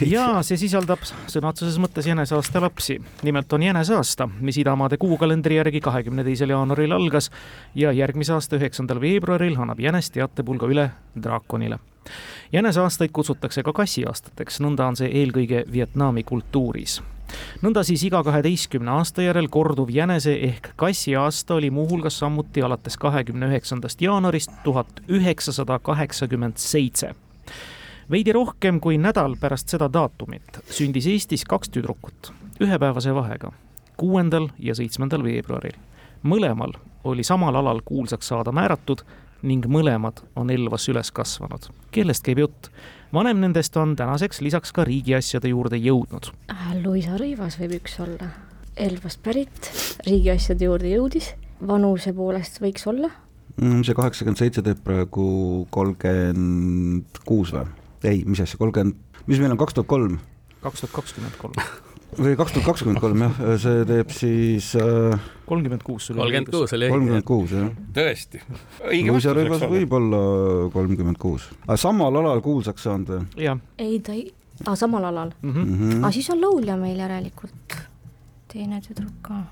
ja 0.00 0.24
see 0.46 0.56
sisaldab 0.56 1.04
sõna 1.04 1.52
otseses 1.52 1.76
mõttes 1.82 2.08
jäneseaasta 2.08 2.62
lapsi. 2.64 2.96
nimelt 3.22 3.52
on 3.52 3.62
jäneseaasta, 3.62 4.28
mis 4.40 4.58
idamaade 4.58 4.96
kuukalendri 4.96 5.60
järgi 5.60 5.80
kahekümne 5.84 6.24
teisel 6.24 6.54
jaanuaril 6.56 6.96
algas 6.96 7.30
ja 7.74 7.92
järgmise 7.92 8.32
aasta 8.32 8.56
üheksandal 8.56 9.00
veebruaril 9.00 9.60
annab 9.60 9.80
jänes 9.80 10.10
teatepulga 10.10 10.66
üle 10.66 10.90
draakonile. 11.22 11.78
Jäneseaastaid 12.52 13.12
kutsutakse 13.12 13.62
ka 13.62 13.72
kassiaastateks, 13.72 14.62
nõnda 14.64 14.88
on 14.88 14.96
see 14.96 15.12
eelkõige 15.20 15.64
Vietnami 15.72 16.24
kultuuris 16.24 17.02
nõnda 17.62 17.84
siis 17.86 18.04
iga 18.04 18.22
kaheteistkümne 18.26 18.90
aasta 18.90 19.22
järel 19.22 19.48
korduv 19.48 19.90
jänese 19.94 20.34
ehk 20.50 20.72
kassi 20.76 21.16
aasta 21.16 21.54
oli 21.54 21.70
muuhulgas 21.70 22.18
samuti 22.18 22.62
alates 22.62 22.96
kahekümne 22.96 23.46
üheksandast 23.52 24.02
jaanuarist 24.02 24.50
tuhat 24.64 25.02
üheksasada 25.08 25.78
kaheksakümmend 25.78 26.56
seitse 26.56 27.14
veidi 28.10 28.32
rohkem 28.32 28.80
kui 28.80 28.98
nädal 28.98 29.36
pärast 29.40 29.68
seda 29.68 29.92
daatumit 29.92 30.62
sündis 30.70 31.06
Eestis 31.06 31.44
kaks 31.44 31.70
tüdrukut 31.70 32.32
ühepäevase 32.60 33.14
vahega, 33.14 33.52
kuuendal 33.96 34.48
ja 34.58 34.74
seitsmendal 34.74 35.24
veebruaril. 35.24 35.76
mõlemal 36.22 36.72
oli 37.04 37.24
samal 37.24 37.54
alal 37.56 37.80
kuulsaks 37.84 38.28
saada 38.28 38.52
määratud 38.52 39.00
ning 39.42 39.64
mõlemad 39.66 40.20
on 40.36 40.50
Elvas 40.50 40.88
üles 40.88 41.10
kasvanud. 41.10 41.70
kellest 41.90 42.24
käib 42.24 42.38
jutt? 42.38 42.70
Vanem 43.14 43.40
nendest 43.42 43.76
on 43.76 43.96
tänaseks 43.96 44.40
lisaks 44.44 44.72
ka 44.72 44.84
riigiasjade 44.86 45.50
juurde 45.50 45.80
jõudnud. 45.80 46.30
Äh, 46.52 46.70
Luisa 46.84 47.18
Rõivas 47.20 47.58
võib 47.60 47.78
üks 47.80 47.98
olla, 48.02 48.30
Elvast 48.80 49.22
pärit, 49.22 49.70
riigiasjade 50.06 50.64
juurde 50.64 50.94
jõudis, 50.94 51.34
vanuse 51.66 52.14
poolest 52.16 52.60
võiks 52.62 52.86
olla 52.88 53.10
mm,? 53.56 53.84
see 53.84 53.96
kaheksakümmend 53.98 54.40
seitse 54.40 54.64
teeb 54.64 54.80
praegu 54.86 55.26
kolmkümmend 55.74 57.22
kuus 57.26 57.52
või? 57.56 57.66
ei, 58.06 58.24
mis 58.24 58.40
asja, 58.40 58.60
kolmkümmend, 58.60 58.96
mis 59.26 59.42
meil 59.42 59.52
on, 59.52 59.60
kaks 59.60 59.76
tuhat 59.76 59.90
kolm? 59.90 60.18
kaks 60.64 60.84
tuhat 60.86 60.96
kakskümmend 61.00 61.38
kolm 61.40 61.58
või 62.18 62.34
kaks 62.38 62.54
tuhat 62.54 62.66
kakskümmend 62.70 63.02
kolm 63.02 63.22
jah, 63.24 63.38
see 63.62 63.84
teeb 63.88 64.10
siis 64.14 64.72
äh, 64.78 65.28
kolmkümmend 65.48 65.84
kuus. 65.86 66.10
kolmkümmend 66.10 66.50
kuus 66.50 66.74
oli 66.76 66.88
õige. 66.88 66.94
kolmkümmend 66.96 67.28
kuus 67.28 67.54
jah. 67.54 67.70
tõesti. 67.96 68.42
Luisa 69.06 69.36
Rõivas 69.36 69.64
võib 69.70 69.94
olla 70.00 70.24
kolmkümmend 70.74 71.20
kuus, 71.20 71.50
aga 71.66 71.78
samal 71.80 72.20
alal 72.22 72.42
kuulsaks 72.44 72.88
saanud 72.88 73.14
või? 73.14 73.54
ei, 73.78 74.00
ta 74.04 74.16
ei, 74.16 74.26
samal 74.74 75.06
alal 75.12 75.32
mm. 75.40 75.54
-hmm. 75.54 75.96
aga 76.02 76.12
siis 76.16 76.30
on 76.34 76.42
laulja 76.42 76.76
meil 76.80 76.98
järelikult, 76.98 77.80
teine 78.50 78.82
tüdruk 78.84 79.16
ka 79.22 79.42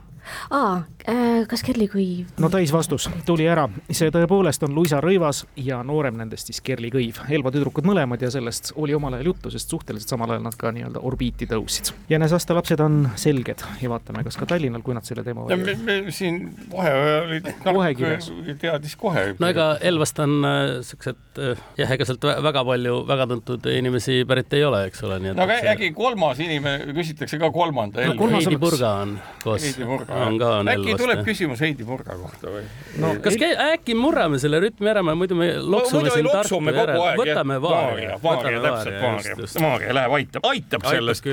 aa 0.51 0.83
äh,, 1.09 1.47
kas 1.49 1.63
Kerli 1.67 1.89
Kõiv? 1.91 2.33
no 2.39 2.51
täisvastus 2.53 3.09
tuli 3.27 3.49
ära, 3.49 3.69
see 3.91 4.13
tõepoolest 4.15 4.65
on 4.67 4.75
Luisa 4.77 5.01
Rõivas 5.05 5.45
ja 5.57 5.81
noorem 5.87 6.19
nendest 6.21 6.51
siis 6.51 6.61
Kerli 6.65 6.91
Kõiv. 6.93 7.23
Elva 7.33 7.53
tüdrukud 7.55 7.87
mõlemad 7.89 8.23
ja 8.23 8.31
sellest 8.33 8.73
oli 8.77 8.97
omal 8.97 9.19
ajal 9.19 9.33
juttu, 9.33 9.53
sest 9.55 9.71
suhteliselt 9.71 10.15
samal 10.15 10.35
ajal 10.35 10.45
nad 10.47 10.57
ka 10.59 10.73
nii-öelda 10.75 11.03
orbiiti 11.03 11.49
tõusid. 11.51 11.93
jäneseaasta 12.11 12.57
lapsed 12.59 12.81
on 12.85 13.01
selged 13.17 13.65
ja 13.83 13.91
vaatame, 13.93 14.25
kas 14.27 14.37
ka 14.41 14.47
Tallinnal, 14.49 14.83
kui 14.87 14.97
nad 14.97 15.07
selle 15.09 15.25
teema 15.27 15.47
me, 15.49 15.77
me 15.85 15.99
siin 16.15 16.41
vaheajal 16.73 17.29
olid 17.29 17.51
kohe 17.65 18.55
teadis 18.61 18.97
kohe. 18.97 19.25
no 19.39 19.51
ega 19.53 19.69
Elvast 19.81 20.19
on 20.25 20.39
äh, 20.45 20.59
siuksed 20.87 21.43
äh, 21.43 21.65
jah, 21.79 21.93
ega 21.97 22.09
sealt 22.09 22.25
väga 22.49 22.65
palju 22.69 23.01
väga 23.09 23.29
tuntud 23.33 23.69
inimesi 23.73 24.23
pärit 24.29 24.53
ei 24.59 24.65
ole, 24.65 24.85
eks 24.91 25.05
ole, 25.07 25.21
nii 25.23 25.33
et 25.33 25.39
no 25.39 25.47
aga 25.47 25.59
äkki 25.75 25.93
kolmas 25.97 26.41
inimene, 26.43 26.93
küsitakse 26.97 27.41
ka 27.41 27.53
kolmanda 27.55 28.07
no,. 28.09 28.29
Heidi 28.39 28.59
Purga 28.61 28.91
on 29.03 29.15
koos. 29.43 29.65
Heidi 29.65 29.87
Purga 29.89 30.08
on 30.09 30.39
ka 30.41 30.51
äkki 30.61 30.65
Nelvast, 30.69 31.03
tuleb 31.03 31.21
küsimus 31.27 31.61
Heidi 31.61 31.85
Purga 31.85 32.17
kohta 32.17 32.53
või? 32.53 32.63
no 33.03 33.15
kas 33.23 33.37
käi- 33.41 33.57
äkki 33.75 33.95
murrame 33.99 34.39
selle 34.41 34.61
rütmi 34.65 34.89
ära, 34.89 35.03
muidu 35.03 35.37
me 35.39 35.51
loksume 35.59 36.03
muidu 36.07 36.15
siin 36.15 36.29
loksume 36.29 36.73
Tartu 36.73 37.03
aeg. 37.03 37.21
võtame 37.21 37.59
Vaaria, 37.63 38.19
Vaaria, 38.23 38.63
täpselt 38.63 39.01
Vaaria, 39.03 39.37
Vaaria 39.61 39.95
läheb, 39.99 40.17
aitab, 40.21 40.49
aitab 40.53 40.89
sellest 40.89 41.25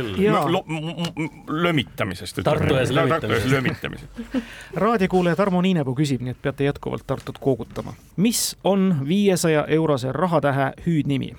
lömitamisest. 1.50 2.44
Tartu 2.44 2.76
ees 2.76 2.92
lömitamisest. 2.92 4.22
raadiokuulaja 4.86 5.36
Tarmo 5.36 5.62
Niinepuu 5.62 5.96
küsib, 5.96 6.22
nii 6.26 6.36
et 6.36 6.42
peate 6.42 6.68
jätkuvalt 6.68 7.08
Tartut 7.08 7.38
koogutama. 7.40 7.94
mis 8.18 8.58
on 8.64 8.96
viiesaja 9.08 9.66
eurose 9.68 10.12
rahatähe 10.12 10.72
hüüdnimi? 10.86 11.36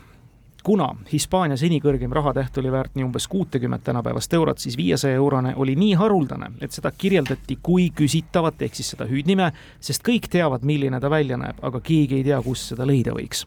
Kuna 0.66 0.88
Hispaania 1.12 1.54
seni 1.56 1.78
kõrgem 1.82 2.10
rahatäht 2.16 2.56
oli 2.58 2.72
väärt 2.74 2.96
nii 2.98 3.04
umbes 3.06 3.28
kuutekümmet 3.30 3.84
tänapäevast 3.86 4.32
eurot, 4.34 4.58
siis 4.58 4.74
viiesaja 4.76 5.14
eurone 5.14 5.52
oli 5.56 5.76
nii 5.78 5.92
haruldane, 5.94 6.50
et 6.60 6.74
seda 6.74 6.90
kirjeldati 6.90 7.58
kui 7.62 7.90
küsitavat 7.94 8.64
ehk 8.66 8.74
siis 8.74 8.90
seda 8.96 9.06
hüüdnime, 9.06 9.52
sest 9.80 10.02
kõik 10.06 10.26
teavad, 10.32 10.66
milline 10.66 10.98
ta 11.00 11.10
välja 11.10 11.38
näeb, 11.38 11.60
aga 11.62 11.80
keegi 11.86 12.18
ei 12.18 12.26
tea, 12.26 12.40
kus 12.42 12.72
seda 12.72 12.86
leida 12.88 13.14
võiks 13.14 13.46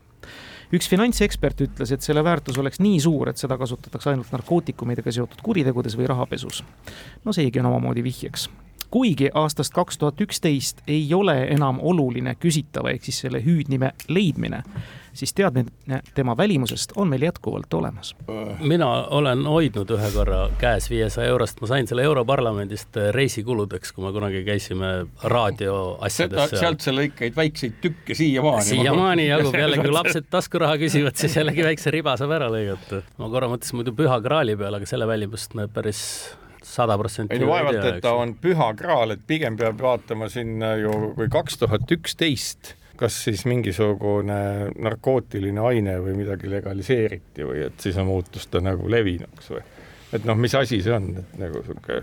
üks 0.70 0.86
finantsekspert 0.86 1.64
ütles, 1.66 1.92
et 1.92 2.06
selle 2.06 2.24
väärtus 2.24 2.60
oleks 2.62 2.80
nii 2.80 3.00
suur, 3.02 3.32
et 3.32 3.42
seda 3.42 3.58
kasutatakse 3.58 4.12
ainult 4.12 4.32
narkootikumidega 4.32 5.12
seotud 5.12 5.42
kuritegudes 5.44 5.98
või 5.98 6.08
rahapesus. 6.08 6.64
no 7.26 7.34
seegi 7.34 7.60
on 7.60 7.72
omamoodi 7.74 8.06
vihjeks 8.06 8.48
kuigi 8.90 9.30
aastast 9.34 9.74
kaks 9.74 9.98
tuhat 9.98 10.22
üksteist 10.22 10.82
ei 10.88 11.14
ole 11.14 11.36
enam 11.54 11.80
oluline 11.82 12.36
küsitava 12.36 12.94
ehk 12.94 13.04
siis 13.06 13.20
selle 13.26 13.42
hüüdnime 13.46 13.92
leidmine, 14.08 14.64
siis 15.20 15.34
teadmine 15.36 16.02
tema 16.16 16.38
välimusest 16.38 16.92
on 16.96 17.10
meil 17.12 17.22
jätkuvalt 17.28 17.74
olemas. 17.74 18.16
mina 18.60 18.88
olen 19.20 19.46
hoidnud 19.46 19.92
ühe 19.96 20.12
korra 20.14 20.40
käes 20.62 20.90
viiesaja 20.90 21.28
eurost, 21.34 21.62
ma 21.62 21.68
sain 21.68 21.88
selle 21.88 22.04
Europarlamendist 22.08 23.00
reisikuludeks, 23.12 23.92
kui 23.96 24.06
me 24.06 24.14
kunagi 24.16 24.44
käisime 24.48 24.92
raadioasjades 25.24 26.50
seal. 26.54 26.64
sealt 26.64 26.86
sa 26.86 26.96
lõikaid 26.96 27.36
väikseid 27.36 27.80
tükke 27.84 28.16
siiamaani. 28.16 28.68
siiamaani 28.72 29.28
jagub 29.28 29.60
jälle, 29.60 29.82
kui 29.84 29.96
lapsed 30.00 30.30
taskuraha 30.32 30.80
küsivad, 30.82 31.20
siis 31.20 31.36
jällegi 31.40 31.66
väikse 31.68 31.94
riba 31.96 32.16
saab 32.20 32.38
ära 32.40 32.52
lõigata. 32.54 33.04
ma 33.18 33.32
korra 33.32 33.52
mõtlesin 33.52 33.82
muidu 33.82 33.96
püha 33.98 34.20
graali 34.24 34.56
peale, 34.60 34.80
aga 34.80 34.90
selle 34.90 35.08
välimust 35.10 35.58
me 35.60 35.68
päris 35.68 36.02
sada 36.64 36.98
protsenti 36.98 37.36
ei 37.36 37.44
no 37.44 37.52
vaevalt, 37.52 37.84
et 37.92 38.04
ta 38.04 38.14
on 38.20 38.36
püha 38.40 38.72
graal, 38.78 39.16
et 39.16 39.24
pigem 39.28 39.58
peab 39.60 39.80
vaatama 39.82 40.30
sinna 40.32 40.76
ju, 40.80 41.14
kui 41.18 41.32
kaks 41.32 41.60
tuhat 41.64 41.92
üksteist 41.98 42.76
kas 43.00 43.16
siis 43.30 43.46
mingisugune 43.48 44.40
narkootiline 44.76 45.62
aine 45.72 45.96
või 46.04 46.18
midagi 46.18 46.50
legaliseeriti 46.52 47.46
või 47.48 47.64
et 47.70 47.80
siis 47.80 47.98
on 48.02 48.10
muutus 48.10 48.50
ta 48.52 48.62
nagu 48.64 48.90
levinuks 48.92 49.54
või? 49.54 49.64
Et 50.18 50.26
noh, 50.26 50.36
mis 50.36 50.56
asi 50.58 50.82
see 50.84 50.96
on, 50.96 51.12
et 51.22 51.38
nagu 51.40 51.62
sihuke 51.64 52.02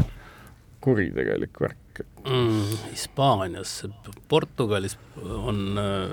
kuritegelik 0.87 1.61
värk. 1.61 1.83
mm,. 2.29 2.77
Hispaanias, 2.93 3.71
Portugalis 4.29 4.99
on 5.25 5.79
äh, 5.81 6.11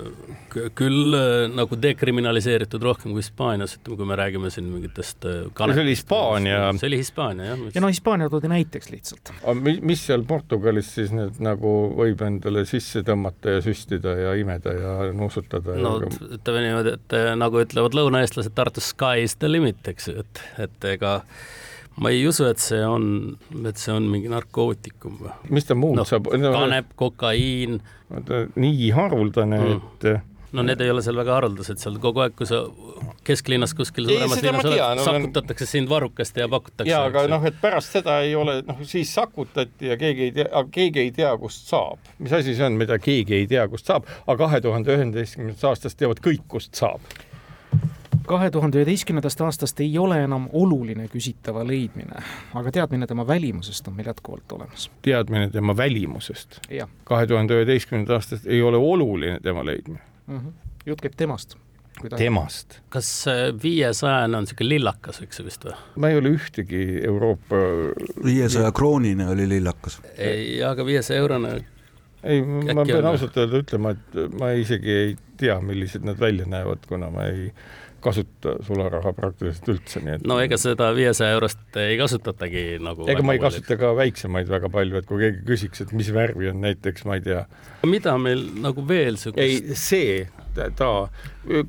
kü- 0.53 0.69
küll 0.79 1.15
äh, 1.17 1.49
nagu 1.51 1.75
dekriminaliseeritud 1.81 2.85
rohkem 2.85 3.11
kui 3.11 3.19
Hispaanias, 3.23 3.73
ütleme, 3.79 3.97
kui 3.99 4.07
me 4.07 4.15
räägime 4.19 4.51
siin 4.53 4.69
mingitest 4.71 5.25
äh, 5.27 5.41
see 5.73 5.81
oli 5.83 5.95
Hispaania. 5.95 6.59
see 6.79 6.87
oli 6.87 6.99
Hispaania 7.01 7.49
jah. 7.49 7.65
ja 7.75 7.81
no 7.83 7.89
Hispaania 7.91 8.29
toodi 8.31 8.51
näiteks 8.53 8.91
lihtsalt. 8.93 9.33
aga 9.43 9.57
mi- 9.59 9.79
mis 9.91 10.05
seal 10.07 10.23
Portugalis 10.29 10.93
siis 10.95 11.11
nüüd 11.11 11.41
nagu 11.43 11.73
võib 11.99 12.23
endale 12.29 12.63
sisse 12.69 13.03
tõmmata 13.03 13.57
ja 13.57 13.65
süstida 13.65 14.15
ja 14.21 14.33
imeda 14.39 14.77
ja 14.77 14.93
nuusutada 15.17 15.75
no 15.81 15.97
ja 16.05 16.13
ütleme 16.37 16.63
niimoodi, 16.69 16.95
et 17.01 17.17
nagu 17.41 17.59
ütlevad 17.65 17.99
lõunaeestlased 17.99 18.55
Tartus 18.55 18.93
sky 18.95 19.25
is 19.27 19.35
the 19.43 19.51
limit, 19.51 19.83
eks 19.91 20.07
ju, 20.13 20.23
et, 20.23 20.43
et 20.69 20.89
ega 20.95 21.17
ma 22.01 22.09
ei 22.09 22.23
usu, 22.27 22.45
et 22.49 22.59
see 22.63 22.81
on, 22.87 23.37
et 23.69 23.77
see 23.77 23.93
on 23.93 24.07
mingi 24.09 24.29
narkootikum 24.31 25.17
või 25.21 25.33
mis 25.53 25.65
ta 25.69 25.75
muud 25.77 25.95
noh, 25.99 26.07
saab? 26.09 26.29
kanep, 26.33 26.93
kokaiin, 26.99 27.81
nii 28.55 28.91
haruldane 28.95 29.59
Mm. 29.63 29.81
et 30.13 30.21
no 30.53 30.61
need 30.61 30.81
ei 30.85 30.89
ole 30.93 31.01
seal 31.01 31.15
väga 31.17 31.33
haruldased, 31.39 31.79
seal 31.81 31.95
kogu 32.01 32.21
aeg, 32.21 32.35
kui 32.37 32.45
sa 32.45 32.59
kesklinnas 33.25 33.71
kuskil 33.73 34.05
suuremas 34.05 34.41
linnas 34.43 34.65
oled 34.69 34.81
olen- 34.83 35.01
sakutatakse 35.07 35.65
sind 35.65 35.89
varrukast 35.89 36.37
ja 36.37 36.45
pakutakse. 36.47 36.89
ja 36.91 36.99
aga 37.07 37.23
noh, 37.27 37.45
et 37.49 37.55
pärast 37.61 37.91
seda 37.95 38.19
ei 38.21 38.35
ole, 38.37 38.59
noh 38.67 38.83
siis 38.85 39.13
sakutati 39.17 39.89
ja 39.89 39.97
keegi 39.97 40.27
ei 40.27 40.31
tea, 40.31 40.63
keegi 40.71 40.99
ei 41.07 41.11
tea, 41.11 41.31
kust 41.41 41.67
saab. 41.73 41.97
mis 42.19 42.33
asi 42.33 42.53
see 42.55 42.65
on, 42.65 42.73
mida 42.77 42.99
keegi 43.01 43.33
ei 43.41 43.47
tea, 43.49 43.67
kust 43.67 43.85
saab, 43.89 44.05
aga 44.27 44.37
kahe 44.45 44.61
tuhande 44.61 44.93
üheteistkümnendast 44.97 45.63
aastast 45.71 45.97
teavad 45.97 46.21
kõik, 46.21 46.45
kust 46.47 46.75
saab. 46.77 47.01
Kahe 48.27 48.49
tuhande 48.51 48.79
üheteistkümnendast 48.81 49.41
aastast 49.41 49.79
ei 49.83 49.97
ole 49.99 50.19
enam 50.23 50.47
oluline 50.53 51.07
küsitava 51.11 51.65
leidmine, 51.67 52.23
aga 52.55 52.71
teadmine 52.71 53.07
tema 53.07 53.25
välimusest 53.27 53.87
on 53.87 53.97
meil 53.97 54.07
jätkuvalt 54.11 54.51
olemas. 54.51 54.89
teadmine 55.01 55.49
tema 55.49 55.77
välimusest. 55.77 56.61
kahe 57.03 57.27
tuhande 57.27 57.59
üheteistkümnendast 57.59 58.15
aastast 58.15 58.47
ei 58.47 58.61
ole 58.61 58.77
oluline 58.77 59.39
tema 59.43 59.65
leidmine. 59.65 59.99
mm, 60.27 60.37
-hmm. 60.39 60.51
jutt 60.85 61.01
käib 61.01 61.13
temast. 61.17 61.57
temast. 62.17 62.79
kas 62.89 63.25
viiesajane 63.63 64.37
on 64.37 64.43
niisugune 64.43 64.69
lillakas, 64.69 65.21
eks 65.21 65.39
ju 65.39 65.45
vist 65.45 65.65
või? 65.65 65.75
ma 65.95 66.09
ei 66.09 66.17
ole 66.17 66.33
ühtegi 66.37 67.05
Euroopa, 67.05 67.55
viiesaja 68.25 68.71
kroonine 68.71 69.27
oli 69.27 69.49
lillakas. 69.49 70.01
ei, 70.17 70.63
aga 70.63 70.85
viiesaja 70.85 71.19
eurone, 71.19 71.53
ei, 72.23 72.41
ma 72.73 72.85
pean 72.85 73.05
ausalt 73.05 73.37
öelda 73.37 73.63
ütlema, 73.65 73.91
et 73.91 74.35
ma 74.39 74.51
isegi 74.51 74.91
ei 74.91 75.15
tea, 75.37 75.61
millised 75.61 76.05
nad 76.07 76.19
välja 76.19 76.45
näevad, 76.45 76.85
kuna 76.87 77.09
ma 77.11 77.25
ei 77.25 77.51
kasuta 78.03 78.57
sularaha 78.67 79.13
praktiliselt 79.17 79.69
üldse, 79.73 80.01
nii 80.03 80.17
et 80.17 80.27
no 80.29 80.37
ega 80.43 80.59
seda 80.59 80.89
viiesaja 80.95 81.37
eurost 81.37 81.79
ei 81.81 81.97
kasutatagi 81.99 82.63
nagu 82.83 83.07
ega 83.11 83.25
ma 83.25 83.35
ei 83.37 83.41
kasuta 83.41 83.77
ka 83.79 83.93
väiksemaid 83.97 84.51
väga 84.51 84.71
palju, 84.73 84.99
et 84.99 85.09
kui 85.09 85.21
keegi 85.23 85.43
küsiks, 85.47 85.83
et 85.85 85.93
mis 85.95 86.11
värvi 86.15 86.51
on 86.51 86.61
näiteks, 86.63 87.05
ma 87.09 87.17
ei 87.19 87.25
tea. 87.25 87.43
mida 87.87 88.15
meil 88.21 88.45
nagu 88.63 88.85
veel 88.87 89.17
ei 89.35 89.59
niisugust,, 89.59 89.83
see, 89.83 90.23
ta, 90.77 90.89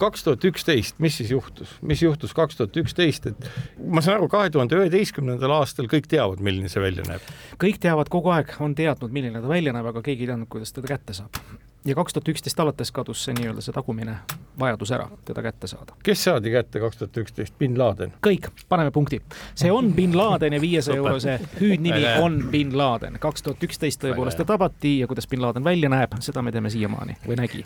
kaks 0.00 0.26
tuhat 0.26 0.46
üksteist, 0.50 0.98
mis 1.02 1.18
siis 1.20 1.32
juhtus, 1.34 1.76
mis 1.82 2.02
juhtus 2.04 2.34
kaks 2.36 2.60
tuhat 2.60 2.76
üksteist, 2.84 3.30
et 3.32 3.50
ma 3.78 4.04
saan 4.04 4.18
aru, 4.18 4.30
kahe 4.32 4.52
tuhande 4.54 4.78
üheteistkümnendal 4.78 5.58
aastal 5.60 5.88
kõik 5.90 6.08
teavad, 6.10 6.42
milline 6.44 6.72
see 6.72 6.82
välja 6.82 7.06
näeb. 7.08 7.34
kõik 7.62 7.80
teavad 7.82 8.10
kogu 8.12 8.34
aeg, 8.34 8.56
on 8.64 8.76
teadnud, 8.78 9.14
milline 9.14 9.42
ta 9.42 9.50
välja 9.50 9.74
näeb, 9.76 9.92
aga 9.92 10.04
keegi 10.04 10.26
ei 10.26 10.32
teadnud, 10.34 10.50
kuidas 10.52 10.74
teda 10.76 10.94
kätte 10.94 11.16
saab. 11.16 11.42
Ja 11.84 11.94
kaks 11.94 12.12
tuhat 12.16 12.28
üksteist 12.32 12.60
alates 12.60 12.92
kadus 12.92 13.24
see 13.24 13.34
nii-öelda 13.36 13.60
see 13.64 13.74
tagumine 13.76 14.16
vajadus 14.60 14.92
ära, 14.94 15.08
teda 15.24 15.42
kätte 15.42 15.66
saada. 15.70 15.96
kes 16.06 16.24
saadi 16.24 16.50
kätte 16.54 16.80
kaks 16.80 16.96
tuhat 17.00 17.16
üksteist, 17.24 17.56
bin 17.58 17.78
Laden? 17.78 18.12
kõik, 18.24 18.48
paneme 18.68 18.90
punkti. 18.94 19.20
see 19.54 19.72
on 19.72 19.92
bin 19.96 20.16
Laden 20.18 20.52
ja 20.56 20.60
viiesaja 20.60 20.96
eurose 20.96 21.38
hüüdnimi 21.60 22.04
on 22.22 22.38
bin 22.52 22.76
Laden. 22.78 23.18
kaks 23.20 23.42
tuhat 23.42 23.62
üksteist 23.68 24.02
tõepoolest 24.04 24.40
ta 24.40 24.44
tabati 24.48 24.98
ja 24.98 25.06
kuidas 25.10 25.28
bin 25.28 25.42
Laden 25.42 25.64
välja 25.64 25.88
näeb, 25.92 26.16
seda 26.24 26.42
me 26.42 26.52
teame 26.52 26.70
siiamaani 26.70 27.18
või 27.26 27.36
nägi. 27.42 27.64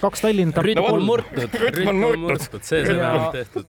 kaks 0.00 0.20
Tallinn, 0.26 0.52
Tartu 0.52 0.72
rütm 0.72 0.90
on 0.92 1.04
murtud, 1.06 1.60
Rütm 1.66 1.88
on 1.94 2.04
on 2.04 2.18
murtud. 2.26 2.62
see 2.62 2.82
Ja- 2.82 2.96
vähemalt 2.96 3.32
tehtud. 3.32 3.71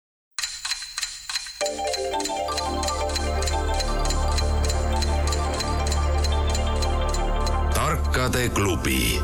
Tarkade 8.19 8.49
klubi 8.49 9.21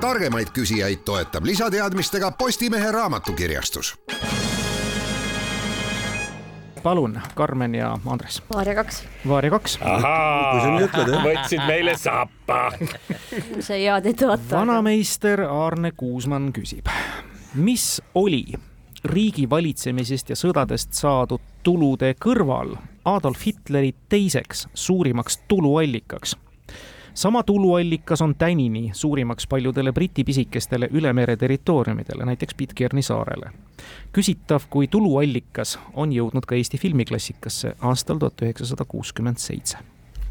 targemaid 0.00 0.52
küsijaid 0.54 1.00
toetab 1.04 1.44
lisateadmistega 1.44 2.30
Postimehe 2.38 2.92
raamatukirjastus 2.92 3.94
palun, 6.82 7.20
Karmen 7.34 7.74
ja 7.74 7.98
Andres. 8.06 8.42
Vaaria 8.54 8.74
kaks, 8.74 9.04
Vaaria 9.28 9.50
kaks. 9.50 9.78
kui 9.78 10.60
sa 10.60 10.70
nii 10.70 10.84
ütled, 10.86 11.10
jah. 11.10 11.24
võtsid 11.26 11.64
meile 11.66 11.96
sappa. 11.98 12.60
see 13.66 13.80
hea 13.80 13.98
teid 14.06 14.22
vaata. 14.26 14.46
vanameister 14.52 15.42
Aarne 15.48 15.90
Kuusmann 15.96 16.52
küsib, 16.54 16.90
mis 17.54 17.96
oli 18.14 18.44
riigi 19.04 19.48
valitsemisest 19.50 20.30
ja 20.30 20.38
sõdadest 20.38 20.94
saadud 20.94 21.42
tulude 21.66 22.14
kõrval 22.22 22.76
Adolf 23.04 23.46
Hitleri 23.46 23.94
teiseks 24.08 24.68
suurimaks 24.74 25.42
tuluallikaks? 25.50 26.38
Sama 27.14 27.42
tuluallikas 27.42 28.22
on 28.22 28.34
tänini 28.34 28.90
suurimaks 28.92 29.46
paljudele 29.46 29.92
Briti 29.92 30.24
pisikestele 30.24 30.88
ülemere 30.92 31.36
territooriumidele, 31.36 32.24
näiteks 32.24 32.54
Pitcairni 32.54 33.02
saarele. 33.02 33.50
küsitav, 34.12 34.60
kui 34.70 34.86
tuluallikas 34.86 35.78
on 35.94 36.12
jõudnud 36.12 36.46
ka 36.46 36.54
Eesti 36.54 36.78
filmiklassikasse 36.78 37.76
aastal 37.80 38.18
tuhat 38.18 38.42
üheksasada 38.42 38.84
kuuskümmend 38.84 39.36
seitse. 39.36 39.78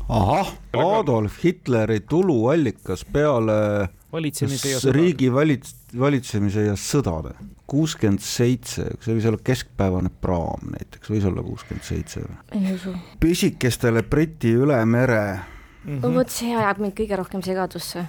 ahah, 0.09 0.53
Adolf 0.73 1.43
Hitleri 1.43 1.99
tuluallikas 1.99 3.05
peale 3.05 3.89
valitsemise 4.11 4.69
ja 4.69 4.79
sõdade. 4.79 4.97
riigi 4.97 5.29
valits-, 5.31 5.75
valitsemise 5.99 6.65
ja 6.65 6.75
sõdade. 6.75 7.33
kuuskümmend 7.67 8.19
seitse, 8.19 8.89
see 8.99 9.15
võis 9.15 9.25
olla 9.29 9.39
keskpäevane 9.43 10.09
praam 10.21 10.73
näiteks, 10.73 11.09
võis 11.09 11.25
olla 11.25 11.43
kuuskümmend 11.43 11.87
seitse 11.87 12.25
või? 12.25 12.37
ei 12.51 12.73
usu. 12.75 12.95
pisikestele 13.19 14.03
Briti 14.03 14.53
üle 14.53 14.85
mere 14.85 15.39
mm 15.83 15.99
-hmm. 15.99 16.13
vot 16.15 16.29
see 16.29 16.55
ajab 16.55 16.83
mind 16.83 16.93
kõige 16.99 17.17
rohkem 17.17 17.41
segadusse. 17.41 18.05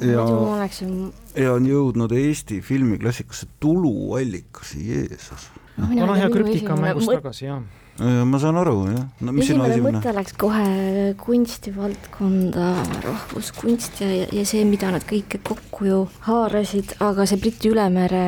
ja, 0.00 0.24
muidu 0.24 0.40
ma 0.46 0.56
oleksin 0.56 1.12
ja 1.36 1.52
on 1.52 1.66
jõudnud 1.66 2.12
Eesti 2.12 2.60
filmiklassikasse 2.60 3.46
tuluallikas, 3.60 4.74
Jeesus. 4.74 5.50
vana 5.78 6.14
hea 6.14 6.30
krüptika 6.30 6.72
on 6.72 6.80
mängus 6.80 7.06
tagasi, 7.06 7.44
jah 7.46 7.62
ma 8.00 8.38
saan 8.40 8.56
aru, 8.56 8.86
jah. 8.88 9.04
no 9.20 9.32
mis 9.36 9.44
esimene 9.44 9.68
sinu 9.68 9.74
esimene 9.76 9.98
mõte 9.98 10.12
läks 10.16 10.34
kohe 10.40 11.12
kunstivaldkonda, 11.20 12.68
rahvuskunst 13.04 14.00
ja, 14.00 14.08
ja 14.32 14.44
see, 14.48 14.64
mida 14.68 14.90
nad 14.94 15.04
kõike 15.04 15.42
kokku 15.44 15.88
ju 15.90 15.98
haarasid, 16.24 16.96
aga 17.04 17.26
see 17.28 17.40
Briti 17.42 17.68
ülemere, 17.68 18.24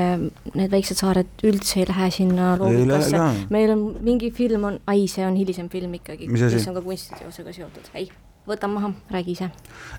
need 0.52 0.74
väiksed 0.74 1.00
saared 1.00 1.46
üldse 1.48 1.80
ei 1.80 1.88
lähe 1.88 2.10
sinna 2.12 2.52
loogikasse. 2.60 3.24
meil 3.54 3.72
on 3.72 3.86
mingi 4.04 4.30
film 4.36 4.68
on, 4.68 4.78
ai, 4.90 5.08
see 5.08 5.24
on 5.24 5.40
hilisem 5.40 5.72
film 5.72 5.96
ikkagi, 5.96 6.28
mis 6.28 6.68
on 6.68 6.76
ka 6.76 6.84
kunstiteosega 6.84 7.56
seotud, 7.56 7.90
ei 7.96 8.10
võta 8.48 8.68
maha, 8.70 8.92
räägi 9.14 9.36
ise. 9.38 9.50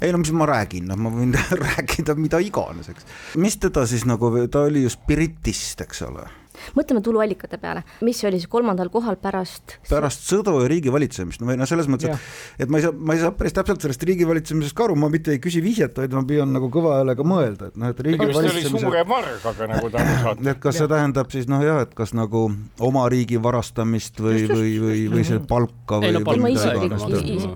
ei 0.01 0.13
no 0.13 0.21
mis 0.21 0.33
ma 0.35 0.47
räägin, 0.49 0.89
noh, 0.91 0.99
ma 0.99 1.13
võin 1.13 1.35
rääkida 1.65 2.17
mida 2.19 2.41
iganes, 2.43 2.89
eks. 2.93 3.07
mis 3.41 3.59
teda 3.61 3.85
siis 3.89 4.07
nagu, 4.09 4.31
ta 4.51 4.67
oli 4.69 4.85
ju 4.85 4.93
spiritist, 4.93 5.85
eks 5.85 6.03
ole 6.07 6.27
mõtleme 6.75 7.01
tuluallikate 7.03 7.57
peale, 7.61 7.83
mis 8.05 8.21
oli 8.27 8.39
siis 8.39 8.49
kolmandal 8.51 8.89
kohal 8.93 9.17
pärast? 9.21 9.77
pärast 9.89 10.25
sõdu 10.27 10.55
ja 10.61 10.69
riigivalitsemist, 10.71 11.41
no 11.41 11.49
või 11.49 11.57
noh, 11.59 11.69
selles 11.69 11.89
mõttes, 11.91 12.15
et 12.15 12.65
et 12.65 12.71
ma 12.71 12.79
ei 12.79 12.85
saa, 12.85 12.95
ma 12.95 13.17
ei 13.17 13.21
saa 13.23 13.33
päris 13.35 13.55
täpselt 13.57 13.83
sellest 13.83 14.05
riigivalitsemisest 14.07 14.77
ka 14.77 14.87
aru, 14.87 14.97
ma 14.99 15.09
mitte 15.11 15.35
ei 15.35 15.41
küsi 15.43 15.63
vihjet, 15.65 15.97
vaid 15.99 16.15
ma 16.15 16.23
püüan 16.27 16.51
nagu 16.55 16.69
kõva 16.73 16.99
häälega 16.99 17.27
mõelda, 17.27 17.71
et 17.71 17.79
noh, 17.81 17.91
et 17.93 18.01
riigivalitsemise 18.07 18.71
suure 18.71 19.03
vargaga, 19.09 19.69
nagu 19.73 19.91
ta 19.91 20.01
aru 20.03 20.17
saab. 20.23 20.47
et 20.53 20.63
kas 20.63 20.79
see 20.79 20.91
tähendab 20.95 21.35
siis 21.35 21.51
noh, 21.51 21.63
jah, 21.65 21.83
et 21.85 21.95
kas 21.97 22.15
nagu 22.17 22.47
oma 22.79 23.05
riigi 23.11 23.41
varastamist 23.41 24.23
või, 24.23 24.47
või, 24.51 24.75
või, 24.81 25.05
või 25.17 25.27
see 25.27 25.43
palka 25.49 26.01
või, 26.03 26.19
või 26.23 26.43
mida 26.49 26.75
iganes. 26.79 27.47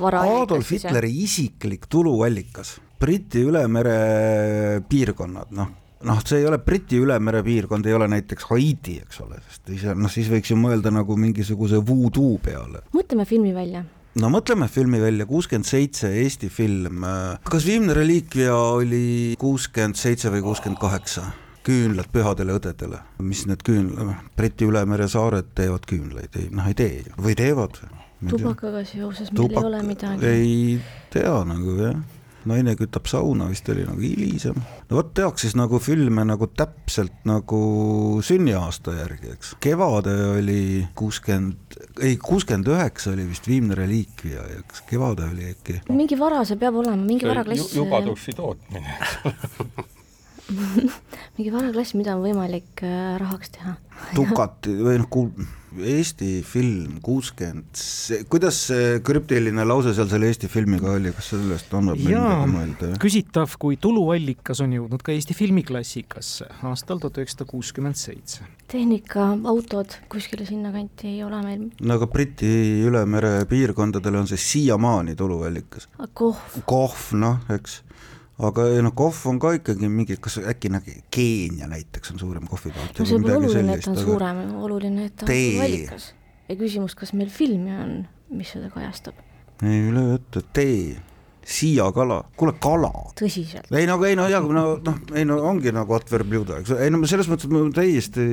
Adolf 0.00 0.70
Hitleri 0.72 1.10
isiklik 1.24 1.88
tuluallikas, 1.90 2.78
Briti 2.98 3.44
ülemere 3.46 4.80
piirkonnad, 4.88 5.52
noh 5.54 5.76
noh, 6.06 6.22
see 6.24 6.42
ei 6.42 6.46
ole 6.46 6.58
Briti 6.62 6.98
ülemere 7.02 7.42
piirkond, 7.42 7.86
ei 7.86 7.94
ole 7.96 8.08
näiteks 8.10 8.48
Haiti, 8.52 8.98
eks 9.02 9.22
ole, 9.24 9.40
sest 9.48 9.70
ise, 9.74 9.94
noh 9.98 10.12
siis 10.12 10.30
võiks 10.30 10.52
ju 10.52 10.58
mõelda 10.60 10.92
nagu 10.94 11.16
mingisuguse 11.18 11.80
voodoo 11.84 12.38
peale. 12.42 12.84
mõtleme 12.94 13.26
filmi 13.26 13.54
välja. 13.54 13.84
no 14.18 14.30
mõtleme 14.32 14.68
filmi 14.70 15.00
välja, 15.02 15.26
kuuskümmend 15.26 15.66
seitse 15.66 16.12
Eesti 16.22 16.48
film. 16.48 17.04
kas 17.44 17.66
Viimne 17.66 17.94
reliikvia 17.94 18.54
oli 18.54 19.34
kuuskümmend 19.38 19.98
seitse 19.98 20.30
või 20.34 20.44
kuuskümmend 20.46 20.80
kaheksa? 20.80 21.30
küünlad 21.68 22.06
pühadele 22.08 22.54
õdedele, 22.56 22.98
mis 23.20 23.42
need 23.44 23.60
küünla, 23.66 24.14
Briti 24.36 24.64
ülemere 24.64 25.08
saared 25.10 25.50
teevad 25.58 25.84
küünlaid, 25.84 26.38
ei 26.40 26.48
noh, 26.48 26.64
ei 26.64 26.76
tee 26.78 27.02
ju, 27.02 27.16
või 27.20 27.34
teevad? 27.36 27.76
Tubakaga 28.26 28.84
seoses 28.84 29.32
meil 29.32 29.44
Tubak... 29.44 29.62
ei 29.62 29.68
ole 29.70 29.82
midagi. 29.86 30.26
ei 30.26 30.78
tea 31.14 31.34
nagu 31.46 31.76
jah 31.78 31.98
naine 32.48 32.74
kütab 32.78 33.08
sauna 33.10 33.48
vist 33.50 33.68
oli 33.72 33.84
nagu 33.86 34.00
hilisem. 34.02 34.56
no 34.88 34.98
vot 34.98 35.10
tehakse 35.16 35.46
siis 35.46 35.56
nagu 35.58 35.80
filme 35.82 36.24
nagu 36.28 36.48
täpselt 36.56 37.26
nagu 37.28 37.60
sünniaasta 38.24 38.94
järgi, 38.98 39.34
eks. 39.34 39.54
Kevade 39.62 40.14
oli 40.36 40.62
kuuskümmend, 40.98 41.78
ei 42.04 42.16
kuuskümmend 42.22 42.70
üheksa 42.72 43.12
oli 43.14 43.28
vist 43.28 43.48
Viimne 43.50 43.76
reliikvia, 43.78 44.46
eks 44.60 44.84
Kevade 44.88 45.28
oli 45.28 45.52
äkki. 45.52 45.80
mingi 45.90 46.18
vara 46.18 46.44
see 46.48 46.60
peab 46.60 46.80
olema, 46.82 47.02
mingi 47.02 47.28
varaklass. 47.28 47.74
jubatussi 47.76 48.36
tootmine 48.38 48.98
mingi 51.36 51.52
varaklass, 51.52 51.94
mida 51.98 52.16
on 52.16 52.24
võimalik 52.24 52.82
äh, 52.86 53.14
rahaks 53.20 53.54
teha. 53.56 53.76
Dukati 54.16 54.74
või 54.80 55.00
noh, 55.02 55.08
kuul-, 55.12 55.48
Eesti 55.76 56.40
film 56.48 56.96
kuuskümmend, 57.04 57.80
kuidas 58.32 58.56
see 58.70 59.00
krüptiline 59.04 59.66
lause 59.68 59.92
seal 59.96 60.08
selle 60.08 60.30
Eesti 60.30 60.48
filmiga 60.48 60.94
oli, 60.94 61.12
kas 61.12 61.28
sellest 61.34 61.74
annab 61.76 62.00
meil 62.00 62.16
midagi 62.16 62.52
mõelda? 62.54 62.88
küsitav, 63.02 63.52
kui 63.60 63.76
tuluallikas 63.80 64.62
on 64.64 64.72
jõudnud 64.78 65.04
ka 65.04 65.12
Eesti 65.12 65.36
filmiklassikasse 65.36 66.48
aastal 66.70 67.02
tuhat 67.02 67.20
üheksasada 67.20 67.48
kuuskümmend 67.50 68.00
seitse. 68.00 68.48
tehnika, 68.72 69.34
autod, 69.52 69.98
kuskile 70.08 70.48
sinnakanti 70.48 71.12
ei 71.12 71.22
ole 71.26 71.42
meil. 71.44 71.68
no 71.82 71.98
aga 72.00 72.08
Briti 72.16 72.54
ülemere 72.88 73.42
piirkondadel 73.50 74.22
on 74.22 74.30
see 74.30 74.40
siiamaani 74.40 75.18
tuluallikas. 75.20 75.90
kohv. 76.16 76.62
kohv, 76.64 77.12
noh, 77.20 77.44
eks 77.52 77.82
aga 78.38 78.68
ei 78.70 78.82
noh, 78.84 78.94
kohv 78.96 79.24
on 79.32 79.40
ka 79.42 79.52
ikkagi 79.58 79.90
mingi, 79.90 80.18
kas 80.22 80.38
äkki 80.38 80.70
nagu 80.72 80.94
Keenia 81.14 81.68
näiteks 81.70 82.14
on 82.14 82.22
suurem 82.22 82.46
kohvitootja 82.50 83.02
no 83.02 83.08
see 83.10 83.22
pole 83.24 83.36
oluline, 83.40 83.74
et 83.74 83.84
ta 83.84 83.92
on 83.92 83.98
suurem, 83.98 84.42
oluline, 84.62 85.08
et 85.10 85.16
ta 85.18 85.26
on 85.26 85.62
vallikas. 85.62 86.12
ja 86.48 86.58
küsimus, 86.60 86.94
kas 86.98 87.14
meil 87.18 87.32
filmi 87.34 87.74
on, 87.74 87.94
mis 88.30 88.54
seda 88.54 88.70
kajastab? 88.74 89.18
ei, 89.62 89.82
üle 89.90 90.04
jutu, 90.12 90.44
tee 91.48 91.54
siiakala, 91.58 92.18
kuule 92.36 92.52
kala. 92.60 92.90
tõsiselt? 93.18 93.70
ei 93.72 93.86
no, 93.88 93.96
ei 94.04 94.16
no 94.18 94.26
jaa, 94.28 94.40
no 94.40 94.64
noh, 94.84 94.98
ei 95.16 95.24
no 95.28 95.38
ongi 95.48 95.72
nagu 95.72 95.96
adverbliuda, 95.96 96.60
eks, 96.62 96.74
ei 96.76 96.92
no 96.92 97.00
selles 97.08 97.28
mõttes, 97.30 97.48
et 97.48 97.54
ma 97.54 97.62
täiesti, 97.74 98.26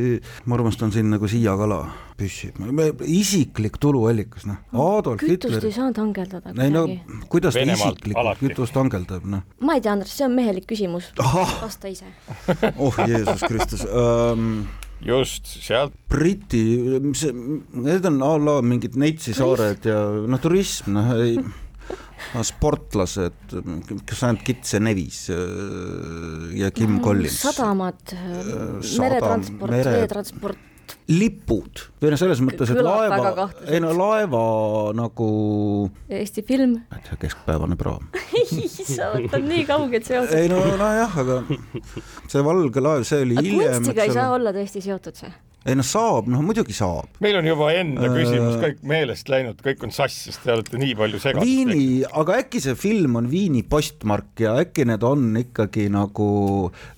ma 0.46 0.58
armastan 0.58 0.92
siin 0.96 1.10
nagu 1.14 1.30
siiakala 1.32 1.80
püssib, 2.20 2.60
isiklik 3.08 3.80
tuluallikas, 3.84 4.48
noh, 4.50 4.62
Adolf 4.76 5.24
kütust 5.24 5.56
Hitler. 5.56 5.68
ei 5.70 5.76
saanud 5.76 6.00
hangeldada 6.04 6.52
kuidagi. 6.52 6.68
ei 6.68 6.76
no 6.76 7.26
kuidas 7.32 7.58
ta 7.58 7.66
isiklikult 7.66 8.42
kütust 8.44 8.80
hangeldab, 8.80 9.28
noh. 9.32 9.46
ma 9.64 9.78
ei 9.80 9.84
tea, 9.84 9.96
Andres, 9.96 10.16
see 10.16 10.28
on 10.28 10.36
mehelik 10.36 10.68
küsimus, 10.70 11.12
vasta 11.18 11.92
ise 11.92 12.12
oh 12.84 13.04
Jeesus 13.06 13.46
Kristus 13.48 13.86
um, 13.88 14.66
just, 15.06 15.48
sealt. 15.64 15.96
Briti, 16.12 16.64
see, 17.16 17.32
need 17.76 18.08
on 18.08 18.24
a 18.24 18.34
la 18.40 18.62
mingid 18.66 18.96
Neitsi 19.00 19.36
saared 19.36 19.88
ja 19.88 20.02
noh, 20.28 20.42
turism, 20.42 20.96
noh 20.96 21.16
ei 21.20 21.38
sportlased, 22.46 23.58
kas 24.06 24.24
ainult 24.28 24.46
Kitse 24.46 24.80
Nevis 24.84 25.26
äh, 25.34 26.56
ja 26.60 26.72
Kim 26.76 27.00
Collins. 27.04 27.42
sadamad, 27.46 28.02
äh, 28.14 28.80
meretransport 29.02 29.76
mere..., 29.76 30.00
veetransport 30.00 30.72
lipud 31.10 31.82
või 32.02 32.12
noh, 32.14 32.20
selles 32.20 32.42
mõttes, 32.46 32.72
et 32.74 32.82
laeva, 32.82 33.48
ei 33.70 33.82
no 33.82 33.92
laeva 33.94 34.42
nagu. 34.98 35.30
Eesti 36.10 36.44
film. 36.46 36.80
keskpäevane 37.22 37.78
praam 37.80 38.08
sa 38.96 39.12
võtad 39.14 39.46
nii 39.46 39.66
kauged 39.70 40.06
seosed. 40.08 40.34
ei 40.38 40.50
no 40.52 40.62
nojah, 40.66 41.18
aga 41.24 41.42
see 42.32 42.46
valge 42.46 42.86
laev, 42.86 43.06
see 43.08 43.26
oli 43.26 43.38
hiljem. 43.40 43.82
kunstiga 43.82 44.08
ei 44.08 44.16
saa 44.18 44.32
olla 44.34 44.54
tõesti 44.56 44.84
seotud 44.86 45.22
see 45.22 45.34
ei 45.66 45.74
noh, 45.74 45.86
saab, 45.86 46.28
noh 46.30 46.44
muidugi 46.46 46.76
saab. 46.78 47.10
meil 47.24 47.40
on 47.40 47.48
juba 47.50 47.72
enda 47.74 48.10
küsimus 48.14 48.60
kõik 48.62 48.84
meelest 48.86 49.30
läinud, 49.34 49.62
kõik 49.66 49.82
on 49.88 49.94
sassis, 49.96 50.38
te 50.44 50.54
olete 50.54 50.78
nii 50.78 50.94
palju 51.00 51.22
segadust 51.24 51.50
Viini, 51.50 52.04
aga 52.06 52.38
äkki 52.44 52.62
see 52.62 52.76
film 52.78 53.18
on 53.18 53.30
Viini 53.32 53.64
postmark 53.66 54.44
ja 54.46 54.54
äkki 54.62 54.86
need 54.86 55.06
on 55.08 55.32
ikkagi 55.42 55.88
nagu, 55.94 56.28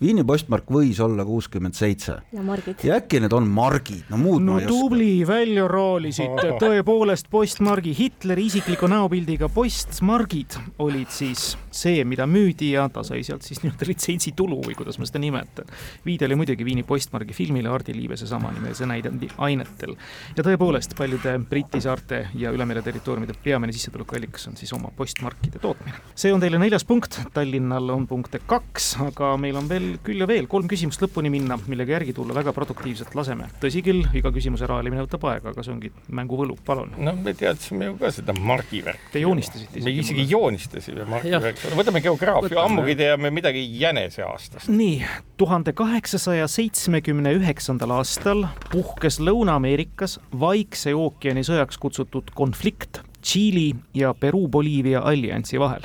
Viini 0.01 0.26
postmark 0.28 0.68
võis 0.74 0.99
olla 1.03 1.24
kuuskümmend 1.28 1.78
seitse. 1.80 2.18
ja 2.36 2.43
margid. 2.43 2.84
ja 2.84 2.97
äkki 2.99 3.22
need 3.24 3.36
on 3.38 3.47
margid, 3.47 4.03
no 4.11 4.20
muud 4.20 4.43
no, 4.43 4.57
ma 4.57 4.59
ei 4.59 4.68
oska. 4.68 4.76
tubli, 4.76 5.13
välja 5.30 5.70
roolisid 5.72 6.43
tõepoolest 6.63 7.32
postmargi, 7.32 7.95
Hitleri 7.95 8.49
isikliku 8.51 8.91
näopildiga 8.91 9.47
postmargid 9.53 10.59
olid 10.84 11.15
siis 11.15 11.53
see, 11.72 12.03
mida 12.03 12.28
müüdi 12.28 12.74
ja 12.74 12.89
ta 12.91 13.05
sai 13.07 13.24
sealt 13.24 13.47
siis 13.47 13.63
nii-öelda 13.63 13.88
litsentsitulu 13.88 14.59
või 14.65 14.76
kuidas 14.76 14.99
ma 14.99 15.07
seda 15.07 15.24
nimetan. 15.24 15.72
viide 16.03 16.28
oli 16.28 16.41
muidugi 16.43 16.68
Viini 16.68 16.84
postmargi 16.84 17.32
filmile 17.38 17.72
Hardi 17.72 17.95
Liivese 17.95 18.28
sama 18.28 18.57
näidendi 18.88 19.30
ainetel. 19.38 19.95
ja 20.38 20.43
tõepoolest, 20.43 20.95
paljude 20.97 21.38
Briti 21.49 21.82
saarte 21.82 22.28
ja 22.36 22.51
ülemere 22.51 22.82
territooriumide 22.82 23.34
peamine 23.43 23.74
sissetulekuallikas 23.74 24.47
on 24.47 24.58
siis 24.58 24.74
oma 24.74 24.91
postmarkide 24.95 25.60
tootmine. 25.60 25.97
see 26.16 26.34
on 26.34 26.41
teile 26.43 26.60
neljas 26.62 26.86
punkt, 26.86 27.20
Tallinnal 27.34 27.89
on 27.89 28.08
punkte 28.08 28.39
kaks, 28.45 28.95
aga 29.08 29.34
meil 29.41 29.58
on 29.60 29.70
veel 29.70 29.97
küll 30.03 30.24
ja 30.24 30.28
veel 30.30 30.47
kolm 30.47 30.68
küsimust 30.72 31.01
lõpuni 31.03 31.32
minna, 31.34 31.60
millega 31.68 31.97
järgi 31.97 32.16
tulla 32.18 32.36
väga 32.38 32.53
produktiivselt 32.53 33.16
laseme. 33.16 33.49
tõsi 33.62 33.84
küll, 33.86 34.05
iga 34.18 34.32
küsimuse 34.34 34.68
raelimine 34.70 35.05
võtab 35.05 35.28
aega, 35.32 35.53
aga 35.53 35.66
see 35.66 35.74
ongi 35.76 35.91
mängu 36.10 36.39
võlu, 36.39 36.58
palun. 36.66 36.93
no 36.97 37.16
me 37.16 37.34
teadsime 37.38 37.91
ju 37.91 37.97
ka 38.01 38.12
seda 38.16 38.36
margivärki. 38.38 39.12
Te 39.14 39.24
joonistasite 39.24 39.80
isegi. 39.80 39.86
me 39.86 39.95
isegi 40.03 40.28
joonistasime 40.32 41.08
margivärki, 41.10 41.74
võtame 41.78 42.03
geograafia, 42.05 42.62
ammugi 42.64 42.97
teame 42.99 43.32
midagi 43.34 43.64
jänese 43.80 44.26
aastast. 44.28 44.72
nii, 44.72 45.01
tuhande 45.38 45.74
kaheksasaja 45.78 46.47
seitsmekümne 46.51 47.36
üheksandal 47.38 47.97
aastal 47.99 48.47
puhkes 48.72 49.20
Lõuna-Ameerikas 49.20 50.20
Vaikse 50.39 50.93
ookeani 50.95 51.43
sõjaks 51.43 51.78
kutsutud 51.82 52.32
konflikt 52.36 53.02
Tšiili 53.22 53.76
ja 53.93 54.14
Peruu-Boliivia 54.14 55.02
alliansi 55.04 55.60
vahel. 55.60 55.82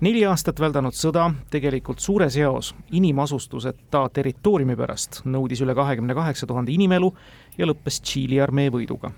neli 0.00 0.24
aastat 0.28 0.60
väldanud 0.60 0.92
sõda 0.92 1.30
tegelikult 1.50 1.98
suures 1.98 2.36
eos 2.36 2.74
inimasustuseta 2.92 4.08
territooriumi 4.12 4.76
pärast 4.76 5.22
nõudis 5.24 5.62
üle 5.64 5.74
kahekümne 5.74 6.14
kaheksa 6.14 6.46
tuhande 6.46 6.72
inimelu 6.72 7.14
ja 7.58 7.66
lõppes 7.66 8.00
Tšiili 8.00 8.40
armee 8.40 8.70
võiduga. 8.70 9.10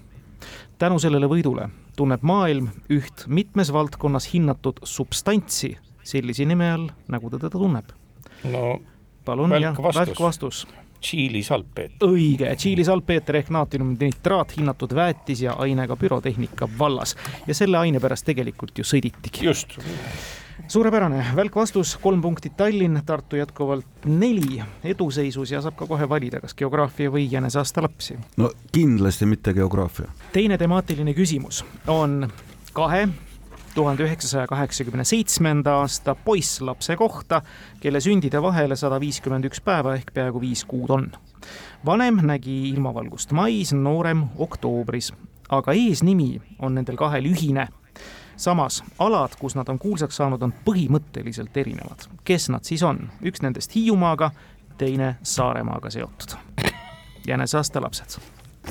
tänu 0.79 0.99
sellele 0.99 1.27
võidule 1.27 1.69
tunneb 1.97 2.23
maailm 2.23 2.69
üht 2.91 3.27
mitmes 3.27 3.73
valdkonnas 3.73 4.33
hinnatud 4.35 4.81
substantsi 4.85 5.77
sellise 6.03 6.45
nime 6.45 6.73
all, 6.73 6.89
nagu 7.09 7.31
ta 7.31 7.39
teda 7.39 7.59
tunneb. 7.59 7.93
no 8.45 8.81
palun, 9.25 9.61
jah, 9.61 9.77
välk 9.95 10.21
vastus 10.21 10.67
Tšiili 11.01 11.43
salpeeter. 11.43 12.09
õige, 12.09 12.51
Tšiili 12.57 12.85
salpeeter 12.85 13.37
ehk 13.37 13.53
naatriumnitraat 13.55 14.57
hinnatud 14.57 14.95
väetis 14.95 15.43
ja 15.43 15.55
ainega 15.63 15.97
pürotehnika 15.97 16.69
vallas 16.79 17.17
ja 17.47 17.55
selle 17.55 17.79
aine 17.79 18.01
pärast 18.01 18.27
tegelikult 18.27 18.79
ju 18.79 18.85
sõditigi. 18.85 19.45
just 19.45 19.79
suurepärane, 20.67 21.25
välk 21.37 21.57
vastus, 21.57 21.97
kolm 22.03 22.23
punkti 22.23 22.51
Tallinn, 22.57 23.03
Tartu 23.07 23.37
jätkuvalt 23.37 24.05
neli 24.05 24.63
eduseisus 24.85 25.51
ja 25.51 25.63
saab 25.63 25.77
ka 25.79 25.87
kohe 25.87 26.09
valida, 26.09 26.41
kas 26.41 26.55
geograafia 26.59 27.13
või 27.15 27.29
jäneseaasta 27.31 27.83
lapsi. 27.83 28.19
no 28.37 28.51
kindlasti 28.73 29.27
mitte 29.27 29.55
geograafia. 29.55 30.11
teine 30.33 30.59
temaatiline 30.59 31.15
küsimus 31.15 31.65
on 31.87 32.29
kahe 32.73 33.09
tuhande 33.79 34.03
üheksasaja 34.03 34.47
kaheksakümne 34.51 35.05
seitsmenda 35.07 35.77
aasta 35.79 36.15
poisslapse 36.15 36.97
kohta, 36.97 37.43
kelle 37.81 38.01
sündide 38.01 38.43
vahele 38.43 38.77
sada 38.77 38.99
viiskümmend 39.01 39.47
üks 39.47 39.61
päeva 39.63 39.95
ehk 39.95 40.11
peaaegu 40.15 40.41
viis 40.43 40.65
kuud 40.67 40.91
on. 40.91 41.11
vanem 41.87 42.19
nägi 42.27 42.57
ilmavalgust 42.73 43.33
mais, 43.33 43.73
noorem 43.73 44.25
oktoobris, 44.37 45.13
aga 45.49 45.73
eesnimi 45.73 46.41
on 46.59 46.75
nendel 46.75 46.99
kahel 46.99 47.31
ühine 47.31 47.69
samas 48.37 48.83
alad, 48.99 49.39
kus 49.39 49.55
nad 49.55 49.69
on 49.69 49.79
kuulsaks 49.79 50.17
saanud, 50.17 50.43
on 50.43 50.55
põhimõtteliselt 50.65 51.57
erinevad. 51.57 52.09
kes 52.25 52.49
nad 52.49 52.67
siis 52.67 52.83
on? 52.83 53.05
üks 53.23 53.43
nendest 53.47 53.75
Hiiumaaga, 53.75 54.31
teine 54.79 55.17
Saaremaaga 55.23 55.91
seotud. 55.91 56.35
jäneseaasta 57.27 57.83
lapsed, 57.83 58.19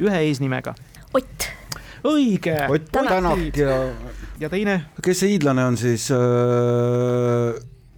ühe 0.01 0.19
eesnimega. 0.19 0.75
Ott. 1.13 1.47
Õige. 2.03 2.55
Ott 2.69 2.91
Tänak 2.91 3.57
ja. 3.57 3.81
ja 4.39 4.49
teine? 4.49 4.79
kes 5.03 5.23
see 5.23 5.35
hiidlane 5.35 5.65
on 5.65 5.77
siis? 5.77 6.09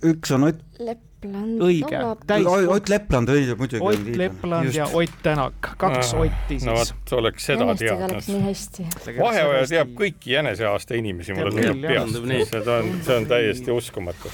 üks 0.05 0.31
on 0.35 0.49
Ott. 0.49 0.65
Lepland. 0.79 1.59
õige, 1.59 1.99
täis. 2.27 2.45
Ott 2.47 2.87
Lepland, 2.87 3.31
õige 3.33 3.55
muidugi. 3.59 3.83
Ott 3.83 4.11
Lepland 4.21 4.75
ja 4.75 4.87
Ott 4.95 5.17
Tänak, 5.25 5.73
kaks 5.77 6.13
ah, 6.13 6.21
Otti 6.23 6.55
siis. 6.55 6.67
no 6.69 6.77
vot, 6.77 7.15
oleks 7.19 7.49
seda 7.49 7.67
teadnud. 7.75 8.23
nii 8.27 8.43
hästi. 8.45 8.87
vaheoja 9.19 9.65
teab 9.67 9.91
kõiki 9.99 10.37
jäneseaasta 10.37 10.95
inimesi, 10.99 11.35
mulle 11.35 11.51
tuleb 11.57 11.83
peast, 11.83 12.21
see 12.23 12.63
on, 12.77 12.93
see 13.03 13.17
on 13.17 13.27
täiesti 13.33 13.75
uskumatu. 13.75 14.31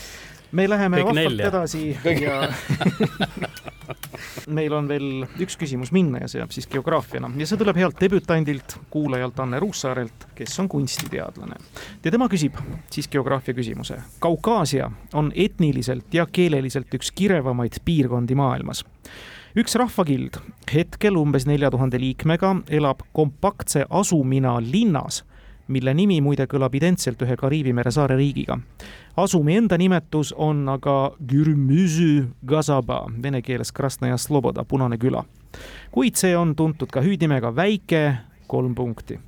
me 0.51 0.69
läheme 0.69 1.01
vahvalt 1.03 1.47
edasi 1.49 1.87
ja 2.21 2.43
meil 4.47 4.73
on 4.73 4.87
veel 4.89 5.25
üks 5.41 5.57
küsimus 5.59 5.91
minna 5.95 6.23
ja 6.23 6.29
see 6.31 6.41
jääb 6.41 6.53
siis 6.55 6.67
geograafiana 6.71 7.31
ja 7.39 7.47
see 7.47 7.59
tuleb 7.59 7.79
healt 7.79 7.99
debütandilt, 8.01 8.77
kuulajalt 8.93 9.39
Anne 9.39 9.59
Ruussaarelt, 9.59 10.27
kes 10.35 10.59
on 10.59 10.69
kunstiteadlane. 10.69 11.59
ja 12.03 12.11
tema 12.11 12.29
küsib 12.31 12.57
siis 12.91 13.07
geograafia 13.11 13.53
küsimuse. 13.53 13.99
Kaukaasia 14.19 14.91
on 15.13 15.31
etniliselt 15.35 16.13
ja 16.13 16.27
keeleliselt 16.31 16.93
üks 16.93 17.11
kirevamaid 17.15 17.81
piirkondi 17.85 18.35
maailmas 18.35 18.85
üks 19.55 19.77
rahvakild, 19.79 20.41
hetkel 20.73 21.15
umbes 21.15 21.45
nelja 21.47 21.69
tuhande 21.71 21.99
liikmega, 21.99 22.51
elab 22.67 23.05
kompaktse 23.15 23.85
asumina 23.89 24.57
linnas 24.59 25.23
mille 25.67 25.93
nimi 25.93 26.19
muide 26.21 26.45
kõlab 26.49 26.75
identselt 26.77 27.21
ühe 27.25 27.35
Kariibi 27.37 27.73
mere 27.73 27.91
saare 27.91 28.15
riigiga. 28.15 28.57
asumi 29.17 29.55
enda 29.55 29.77
nimetus 29.77 30.33
on 30.37 30.69
aga 30.69 31.11
Gürmüzü 31.31 32.27
Gazaba, 32.45 33.05
vene 33.21 33.41
keeles 33.41 33.71
Krasnaja 33.71 34.17
Sloboda, 34.17 34.63
Punane 34.63 34.97
küla. 34.97 35.23
kuid 35.91 36.15
see 36.15 36.37
on 36.37 36.55
tuntud 36.55 36.91
ka 36.91 37.01
hüüdnimega 37.01 37.55
Väike, 37.55 38.17
kolm 38.47 38.75
punkti. 38.75 39.19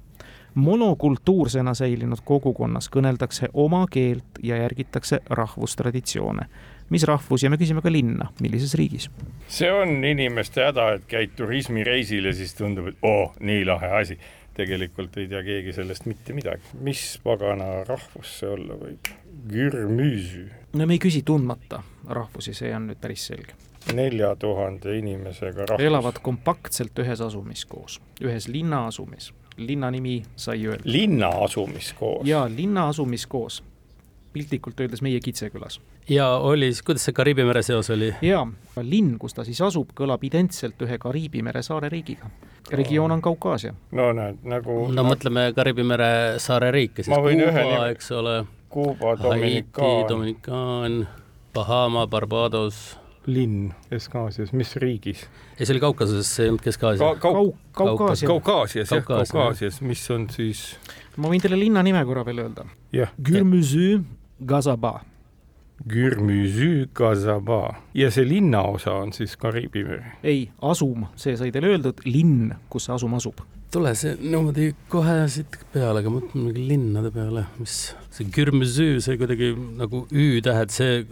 monokultuursena 0.56 1.74
säilinud 1.74 2.20
kogukonnas 2.24 2.90
kõneldakse 2.90 3.50
oma 3.54 3.86
keelt 3.92 4.40
ja 4.44 4.58
järgitakse 4.58 5.20
rahvustraditsioone 5.30 6.48
mis 6.90 7.04
rahvus 7.04 7.44
ja 7.44 7.50
me 7.50 7.58
küsime 7.58 7.82
ka 7.84 7.92
linna, 7.92 8.30
millises 8.42 8.74
riigis. 8.76 9.10
see 9.48 9.72
on 9.72 10.04
inimeste 10.06 10.64
häda, 10.64 10.94
et 10.96 11.06
käid 11.08 11.36
turismireisil 11.36 12.26
ja 12.26 12.34
siis 12.34 12.56
tundub, 12.56 12.88
et 12.88 12.98
oo 13.02 13.24
oh,, 13.24 13.34
nii 13.40 13.66
lahe 13.66 13.92
asi 14.02 14.20
tegelikult 14.58 15.18
ei 15.22 15.30
tea 15.32 15.44
keegi 15.46 15.74
sellest 15.76 16.08
mitte 16.10 16.36
midagi. 16.38 16.74
mis 16.82 17.04
pagana 17.24 17.84
rahvus 17.88 18.40
see 18.40 18.50
olla 18.50 18.78
võib? 18.80 19.12
Gürmüsü. 19.52 20.48
no 20.74 20.88
me 20.88 20.98
ei 20.98 21.02
küsi 21.04 21.24
tundmata 21.26 21.84
rahvusi, 22.10 22.56
see 22.58 22.74
on 22.76 22.90
nüüd 22.92 23.02
päris 23.02 23.28
selge. 23.32 23.56
nelja 23.94 24.34
tuhande 24.40 24.98
inimesega 24.98 25.70
rahvus. 25.72 25.86
elavad 25.86 26.22
kompaktselt 26.24 27.04
ühes 27.04 27.22
asumis 27.24 27.66
koos, 27.66 28.02
ühes 28.22 28.50
linnaasumis. 28.52 29.32
linna 29.58 29.92
nimi 29.92 30.22
sai 30.36 30.66
öelda. 30.66 30.86
linna 30.86 31.34
asumis 31.46 31.94
koos? 32.00 32.28
jaa, 32.28 32.48
linna 32.50 32.90
asumis 32.90 33.28
koos 33.28 33.64
piltlikult 34.38 34.80
öeldes 34.80 35.02
meie 35.02 35.20
Kitsekülas. 35.20 35.80
ja 36.10 36.28
oli, 36.38 36.72
kuidas 36.86 37.06
see 37.08 37.14
Kariibi 37.14 37.46
mere 37.48 37.64
seos 37.66 37.90
oli? 37.94 38.12
jaa, 38.22 38.44
linn, 38.82 39.18
kus 39.22 39.34
ta 39.38 39.46
siis 39.48 39.62
asub, 39.66 39.94
kõlab 39.98 40.24
identselt 40.28 40.82
ühe 40.86 41.00
Kariibi 41.02 41.42
mere 41.46 41.64
saare 41.66 41.90
riigiga. 41.94 42.30
Regioon 42.72 43.12
on 43.12 43.22
Kaukaasia. 43.22 43.74
no 43.92 44.12
näed, 44.14 44.38
nagu 44.44 44.88
no 44.92 45.04
mõtleme 45.08 45.52
Kariibi 45.56 45.84
mere 45.88 46.12
saare 46.44 46.72
riike, 46.72 47.04
siis 47.04 47.16
Kuuba, 47.16 47.88
eks 47.90 48.12
ole. 48.12 48.38
Kuuba, 48.70 49.16
Dominikaan. 49.24 50.08
Dominikaan, 50.10 51.08
Bahama, 51.54 52.08
Barbados 52.08 52.98
linn 53.28 53.74
Kesk-Aasias, 53.90 54.54
mis 54.56 54.76
riigis? 54.80 55.26
ei, 55.60 55.66
see 55.66 55.74
oli 55.76 55.84
Kaukasuses, 55.84 56.30
see 56.36 56.46
ei 56.48 56.52
olnud 56.54 56.64
Kesk-Aasia 56.64 57.10
Ka. 57.20 57.32
Kau-, 57.32 57.54
Kaukaasias. 57.76 58.28
Kaukaasias, 58.30 58.92
jah, 58.92 59.04
Kaukaasias, 59.04 59.82
mis 59.82 60.04
on 60.12 60.30
siis? 60.32 60.64
ma 61.18 61.32
võin 61.32 61.44
teile 61.44 61.60
linna 61.60 61.84
nime 61.84 62.04
korra 62.08 62.24
veel 62.28 62.46
öelda. 62.46 62.68
jah. 62.96 63.12
Gürmüzü 63.22 64.04
Gazaba. 64.46 65.00
Gürmüzü 65.86 66.88
Gazaba 66.96 67.76
ja 67.94 68.10
see 68.12 68.26
linnaosa 68.26 68.96
on 68.98 69.12
siis 69.14 69.36
Kariibi 69.38 69.84
meri? 69.86 70.16
ei, 70.24 70.50
asum, 70.62 71.06
see 71.16 71.38
sai 71.38 71.52
teile 71.54 71.70
öeldud, 71.76 72.02
linn, 72.06 72.50
kus 72.70 72.88
see 72.88 72.96
asum 72.96 73.14
asub. 73.18 73.44
tule 73.72 73.94
see 74.00 74.16
niimoodi 74.22 74.72
kohe 74.90 75.20
siit 75.30 75.60
peale, 75.74 76.02
aga 76.02 76.12
mõtleme 76.12 76.48
mingi 76.48 76.66
linnade 76.72 77.12
peale, 77.14 77.46
mis 77.60 77.78
see 78.10 78.26
Gürmüzü, 78.34 78.98
see 79.04 79.20
kuidagi 79.22 79.54
nagu 79.78 80.06
Ü-tähed, 80.12 80.74
see 80.74 81.06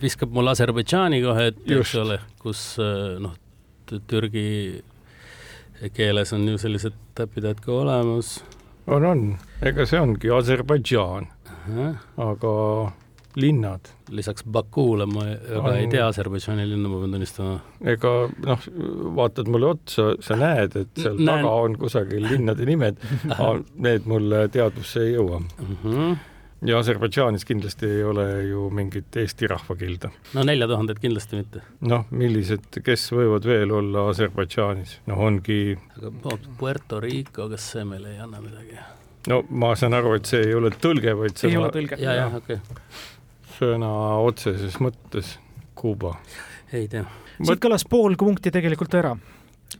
viskab 0.00 0.32
mulle 0.32 0.54
Aserbaidžaani 0.54 1.22
kohe 1.24 1.50
ette, 1.50 1.66
eks 1.80 1.94
ole, 2.04 2.20
kus 2.42 2.64
noh, 2.78 3.34
Türgi 4.08 4.82
keeles 5.92 6.30
on 6.32 6.46
ju 6.46 6.58
sellised 6.62 6.94
täpitähed 7.18 7.60
ka 7.60 7.72
olemas. 7.82 8.36
on, 8.86 9.04
on, 9.04 9.22
ega 9.62 9.86
see 9.86 10.00
ongi 10.00 10.30
Aserbaidžaan 10.30 11.26
aga 12.16 12.52
linnad. 13.36 13.92
lisaks 14.12 14.44
Bakule 14.44 15.06
ma 15.06 15.24
väga 15.24 15.62
on... 15.62 15.76
ei 15.76 15.86
tea 15.92 16.06
Aserbaidžaani 16.08 16.66
linna, 16.68 16.90
ma 16.92 17.00
pean 17.02 17.16
tunnistama. 17.16 17.54
ega 17.94 18.12
noh, 18.46 18.66
vaatad 19.20 19.48
mulle 19.52 19.70
otsa, 19.76 20.10
sa 20.24 20.36
näed, 20.40 20.76
et 20.76 20.92
seal 20.98 21.16
Näen... 21.16 21.30
taga 21.30 21.54
on 21.66 21.78
kusagil 21.80 22.28
linnade 22.28 22.68
nimed 22.68 23.00
need 23.86 24.10
mulle 24.10 24.46
teadvusse 24.52 25.06
ei 25.06 25.16
jõua 25.16 25.40
mm. 25.40 25.80
-hmm 25.84 26.20
ja 26.66 26.78
Aserbaidžaanis 26.78 27.44
kindlasti 27.44 27.88
ei 27.90 28.04
ole 28.06 28.26
ju 28.46 28.68
mingit 28.70 29.16
eesti 29.16 29.46
rahvakilda. 29.50 30.10
no 30.34 30.44
nelja 30.46 30.68
tuhandet 30.70 31.00
kindlasti 31.02 31.40
mitte. 31.40 31.62
noh, 31.80 32.06
millised, 32.10 32.68
kes 32.84 33.08
võivad 33.12 33.46
veel 33.48 33.74
olla 33.74 34.08
Aserbaidžaanis, 34.12 35.00
noh 35.10 35.22
ongi 35.26 35.76
aga 35.98 36.36
Puerto 36.58 37.00
Rico, 37.00 37.48
kas 37.50 37.70
see 37.74 37.84
meile 37.88 38.14
ei 38.14 38.20
anna 38.22 38.40
midagi? 38.44 38.78
no 39.30 39.42
ma 39.50 39.72
saan 39.78 39.94
aru, 39.98 40.16
et 40.18 40.30
see 40.30 40.42
ei 40.48 40.54
ole 40.58 40.72
tõlge, 40.82 41.16
vaid 41.18 41.36
sõna. 41.38 41.50
ei 41.50 41.58
ole 41.60 41.72
tõlge. 41.74 41.98
ja, 42.02 42.14
jah, 42.22 42.38
okei 42.38 42.58
okay.. 42.58 42.86
Sõna 43.58 43.92
otseses 44.22 44.78
mõttes 44.82 45.36
Kuuba. 45.78 46.16
ei 46.72 46.88
tea. 46.88 47.04
siit 47.42 47.62
kõlas 47.62 47.84
pool 47.88 48.16
punkti 48.18 48.50
tegelikult 48.54 48.94
ära. 48.94 49.16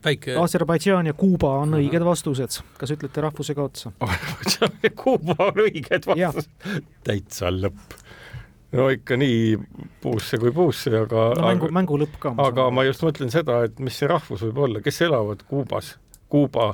väike. 0.03 0.35
Aserbaidžaan 0.39 1.11
ja 1.11 1.13
Kuuba 1.13 1.57
on 1.63 1.77
õiged 1.79 2.05
vastused. 2.05 2.61
kas 2.77 2.95
ütlete 2.95 3.21
rahvusega 3.21 3.63
otsa? 3.63 3.91
Aserbaidžaan 4.07 4.79
ja 4.83 4.93
Kuuba 5.03 5.35
on 5.39 5.65
õiged 5.67 6.07
vastused. 6.09 6.49
täitsa 7.03 7.51
lõpp 7.51 7.99
no 8.73 8.87
ikka 8.89 9.17
nii 9.17 9.57
puusse 10.01 10.37
kui 10.41 10.51
puusse, 10.51 10.89
aga 10.97 11.27
no 11.37 11.45
mängu, 11.45 11.69
mängu 11.69 11.99
lõpp 12.01 12.17
ka. 12.19 12.33
aga 12.37 12.71
ma 12.73 12.87
just 12.87 13.05
mõtlen 13.05 13.29
seda, 13.29 13.63
et 13.67 13.77
mis 13.79 13.99
see 13.99 14.09
rahvus 14.09 14.41
võib 14.47 14.65
olla, 14.67 14.81
kes 14.81 15.01
elavad 15.05 15.45
Kuubas, 15.49 15.95
Kuuba 16.29 16.73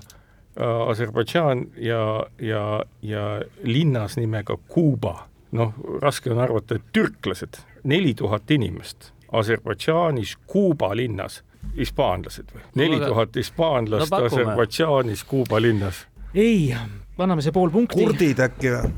Äh, 0.60 0.89
Aserbaidžaan 0.89 1.68
ja, 1.78 2.26
ja, 2.41 2.84
ja 3.02 3.41
linnas 3.64 4.18
nimega 4.18 4.58
Kuuba. 4.68 5.28
Noh, 5.52 5.74
raske 6.02 6.32
on 6.32 6.39
arvata, 6.39 6.76
et 6.76 6.91
türklased, 6.93 7.62
neli 7.84 8.14
tuhat 8.14 8.52
inimest 8.52 9.12
Aserbaidžaanis 9.32 10.38
Kuuba 10.47 10.95
linnas, 10.97 11.43
hispaanlased 11.78 12.50
või? 12.56 12.64
neli 12.76 13.00
tuhat 13.00 13.36
hispaanlast 13.36 14.12
no, 14.12 14.24
Aserbaidžaanis 14.26 15.24
Kuuba 15.24 15.62
linnas. 15.62 16.06
ei, 16.34 16.76
anname 17.18 17.41
see 17.45 17.54
pool 17.54 17.70
punkti. 17.70 18.00
kurdid 18.00 18.39
äkki 18.45 18.74
või? 18.76 18.91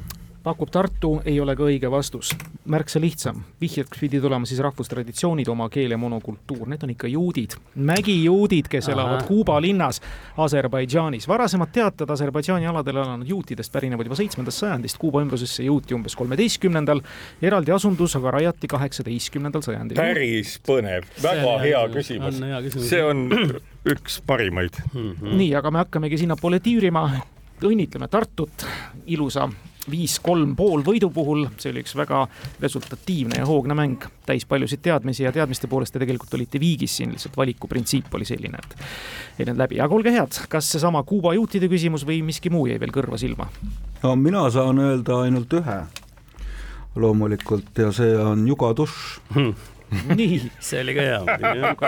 Pakub 0.44 0.70
Tartu, 0.72 1.22
ei 1.26 1.40
ole 1.40 1.56
ka 1.56 1.64
õige 1.64 1.92
vastus. 1.92 2.36
märksa 2.66 3.00
lihtsam, 3.02 3.42
vihjeks 3.62 4.00
pidi 4.00 4.20
tulema 4.22 4.46
siis 4.46 4.60
rahvustraditsioonid, 4.62 5.48
oma 5.50 5.66
keel 5.70 5.92
ja 5.92 5.98
monokultuur, 5.98 6.68
need 6.70 6.84
on 6.86 6.94
ikka 6.94 7.10
juudid, 7.10 7.56
mägijuudid, 7.76 8.70
kes 8.70 8.90
Aha. 8.90 8.94
elavad 8.94 9.24
Kuuba 9.28 9.58
linnas 9.62 10.02
Aserbaidžaanis. 10.38 11.28
varasemad 11.28 11.72
teated 11.74 12.10
Aserbaidžaani 12.10 12.68
aladel 12.68 13.02
elanud 13.02 13.28
juutidest 13.28 13.74
pärinevad 13.74 14.06
juba 14.06 14.16
seitsmendast 14.16 14.64
sajandist, 14.64 14.98
Kuuba 15.02 15.22
ümbrusesse 15.26 15.66
jõuti 15.66 15.98
umbes 15.98 16.16
kolmeteistkümnendal, 16.16 17.02
eraldi 17.42 17.72
asundus 17.72 18.16
aga 18.16 18.32
rajati 18.38 18.68
kaheksateistkümnendal 18.68 19.66
sajandil. 19.66 19.98
päris 19.98 20.60
põnev, 20.68 21.10
väga 21.24 21.60
hea 21.66 21.84
küsimus. 21.98 22.42
see 22.90 23.04
on 23.04 23.30
üks 23.86 24.22
parimaid 24.26 24.78
mm. 24.94 25.12
-hmm. 25.12 25.38
nii, 25.38 25.56
aga 25.56 25.72
me 25.72 25.78
hakkamegi 25.86 26.18
sinnapoole 26.18 26.60
tiirima 26.60 27.10
õnnitleme 27.68 28.08
Tartut 28.12 28.66
ilusa 29.12 29.50
viis-kolm 29.90 30.54
pool 30.56 30.84
võidu 30.86 31.10
puhul, 31.14 31.48
see 31.58 31.72
oli 31.72 31.82
üks 31.82 31.96
väga 31.98 32.22
resultatiivne 32.62 33.40
ja 33.42 33.48
hoogne 33.50 33.76
mäng, 33.78 34.06
täis 34.28 34.46
paljusid 34.46 34.84
teadmisi 34.86 35.26
ja 35.26 35.32
teadmiste 35.34 35.70
poolest 35.72 35.96
te 35.96 36.02
tegelikult 36.04 36.34
olite 36.38 36.62
viigis 36.62 37.00
siin, 37.00 37.16
lihtsalt 37.16 37.38
valikuprintsiip 37.38 38.14
oli 38.14 38.28
selline, 38.30 38.62
et 38.62 38.76
ei 39.40 39.48
läinud 39.48 39.64
läbi, 39.64 39.82
aga 39.82 39.98
olge 39.98 40.14
head, 40.14 40.38
kas 40.52 40.70
seesama 40.76 41.02
Kuuba 41.08 41.34
juutide 41.34 41.70
küsimus 41.72 42.06
või 42.08 42.22
miski 42.26 42.54
muu 42.54 42.68
jäi 42.70 42.78
veel 42.82 42.94
kõrva 42.94 43.18
silma? 43.22 43.50
no 44.04 44.16
mina 44.16 44.48
saan 44.54 44.80
öelda 44.82 45.24
ainult 45.26 45.60
ühe. 45.62 45.82
Loomulikult 46.92 47.78
ja 47.80 47.88
see 47.96 48.18
on 48.20 48.44
Jugadush 48.50 49.22
hmm 49.34 49.81
nii. 50.20 50.40
see 50.60 50.82
oli 50.82 50.96
ka 50.96 51.02
hea 51.08 51.20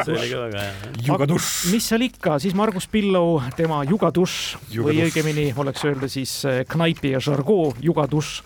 see 0.04 0.16
oli 0.18 0.30
ka 0.32 0.42
väga 0.44 0.66
hea. 0.66 0.92
jugadušš. 1.08 1.72
mis 1.72 1.88
seal 1.92 2.06
ikka, 2.10 2.38
siis 2.44 2.56
Margus 2.58 2.88
Pillau, 2.92 3.42
tema 3.58 3.84
jugadušš 3.88 4.38
või 4.84 5.04
õigemini 5.08 5.50
oleks 5.58 5.86
öelda 5.88 6.12
siis 6.12 6.36
eh, 6.50 6.64
Knaipi 6.70 7.14
ja 7.16 7.24
Žargoo 7.24 7.74
jugadušš 7.82 8.44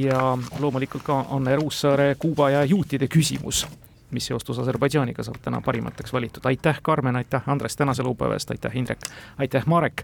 ja 0.00 0.34
loomulikult 0.60 1.06
ka 1.06 1.24
Anne 1.34 1.56
Ruussaare 1.58 2.14
Kuuba 2.18 2.50
ja 2.54 2.64
juutide 2.64 3.10
küsimus 3.10 3.66
mis 4.10 4.26
seostus 4.26 4.58
Aserbaidžaaniga 4.58 5.22
saab 5.22 5.36
täna 5.42 5.60
parimateks 5.62 6.12
valitud. 6.12 6.42
aitäh, 6.44 6.80
Karmen, 6.82 7.16
aitäh, 7.16 7.46
Andres, 7.46 7.76
tänase 7.78 8.02
laupäeva 8.02 8.34
eest, 8.34 8.50
aitäh, 8.50 8.76
Indrek, 8.76 9.06
aitäh, 9.38 9.66
Marek. 9.66 10.02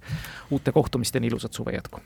uute 0.50 0.72
kohtumisteni 0.72 1.26
ilusat 1.26 1.52
suve 1.52 1.74
jätku 1.74 2.00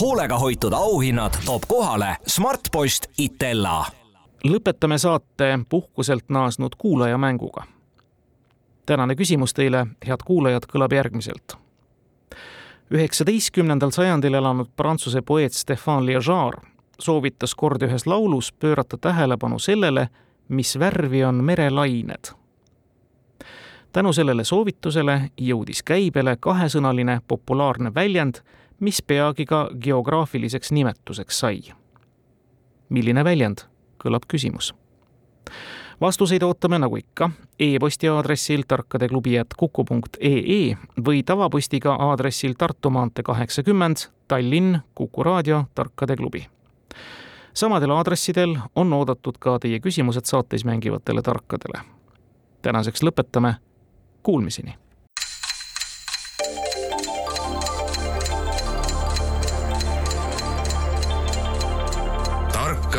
hoolega 0.00 0.38
hoitud 0.38 0.72
auhinnad 0.72 1.32
toob 1.44 1.62
kohale 1.68 2.16
Smartpost 2.26 3.06
Itella 3.18 4.01
lõpetame 4.44 4.98
saate 4.98 5.58
puhkuselt 5.68 6.24
naasnud 6.28 6.72
kuulajamänguga. 6.78 7.62
tänane 8.86 9.14
küsimus 9.14 9.54
teile, 9.54 9.86
head 10.06 10.20
kuulajad, 10.24 10.62
kõlab 10.66 10.92
järgmiselt. 10.92 11.56
üheksateistkümnendal 12.90 13.90
sajandil 13.90 14.34
elanud 14.34 14.68
prantsuse 14.76 15.22
poeet 15.22 15.52
Stefan 15.52 16.06
Liégeard 16.06 16.72
soovitas 17.02 17.54
kord 17.54 17.82
ühes 17.82 18.06
laulus 18.06 18.52
pöörata 18.52 18.98
tähelepanu 18.98 19.58
sellele, 19.58 20.08
mis 20.48 20.78
värvi 20.78 21.24
on 21.24 21.44
merelained. 21.44 22.34
tänu 23.92 24.12
sellele 24.12 24.44
soovitusele 24.44 25.30
jõudis 25.40 25.82
käibele 25.82 26.36
kahesõnaline 26.40 27.20
populaarne 27.28 27.94
väljend, 27.94 28.34
mis 28.80 29.02
peagi 29.02 29.44
ka 29.46 29.70
geograafiliseks 29.80 30.72
nimetuseks 30.72 31.38
sai. 31.38 31.60
milline 32.88 33.24
väljend? 33.24 33.71
Kõlab 34.04 34.22
küsimus. 34.28 34.74
vastuseid 36.00 36.42
ootame 36.42 36.78
nagu 36.78 36.96
ikka 36.96 37.30
e-posti 37.60 38.08
aadressil 38.08 38.62
tarkadeklubi.kuku.ee 38.68 40.76
või 41.06 41.22
tavapostiga 41.22 41.94
aadressil 41.94 42.54
Tartu 42.58 42.90
maantee 42.90 43.22
kaheksakümmend, 43.22 43.96
Tallinn, 44.28 44.78
Kuku 44.94 45.22
raadio, 45.22 45.64
Tarkade 45.74 46.16
klubi 46.16 46.46
samadel 47.54 47.90
aadressidel 47.90 48.58
on 48.76 48.92
oodatud 48.92 49.38
ka 49.38 49.58
teie 49.58 49.80
küsimused 49.80 50.24
saates 50.24 50.64
mängivatele 50.64 51.22
tarkadele. 51.22 51.80
tänaseks 52.62 53.02
lõpetame, 53.02 53.54
kuulmiseni! 54.22 54.74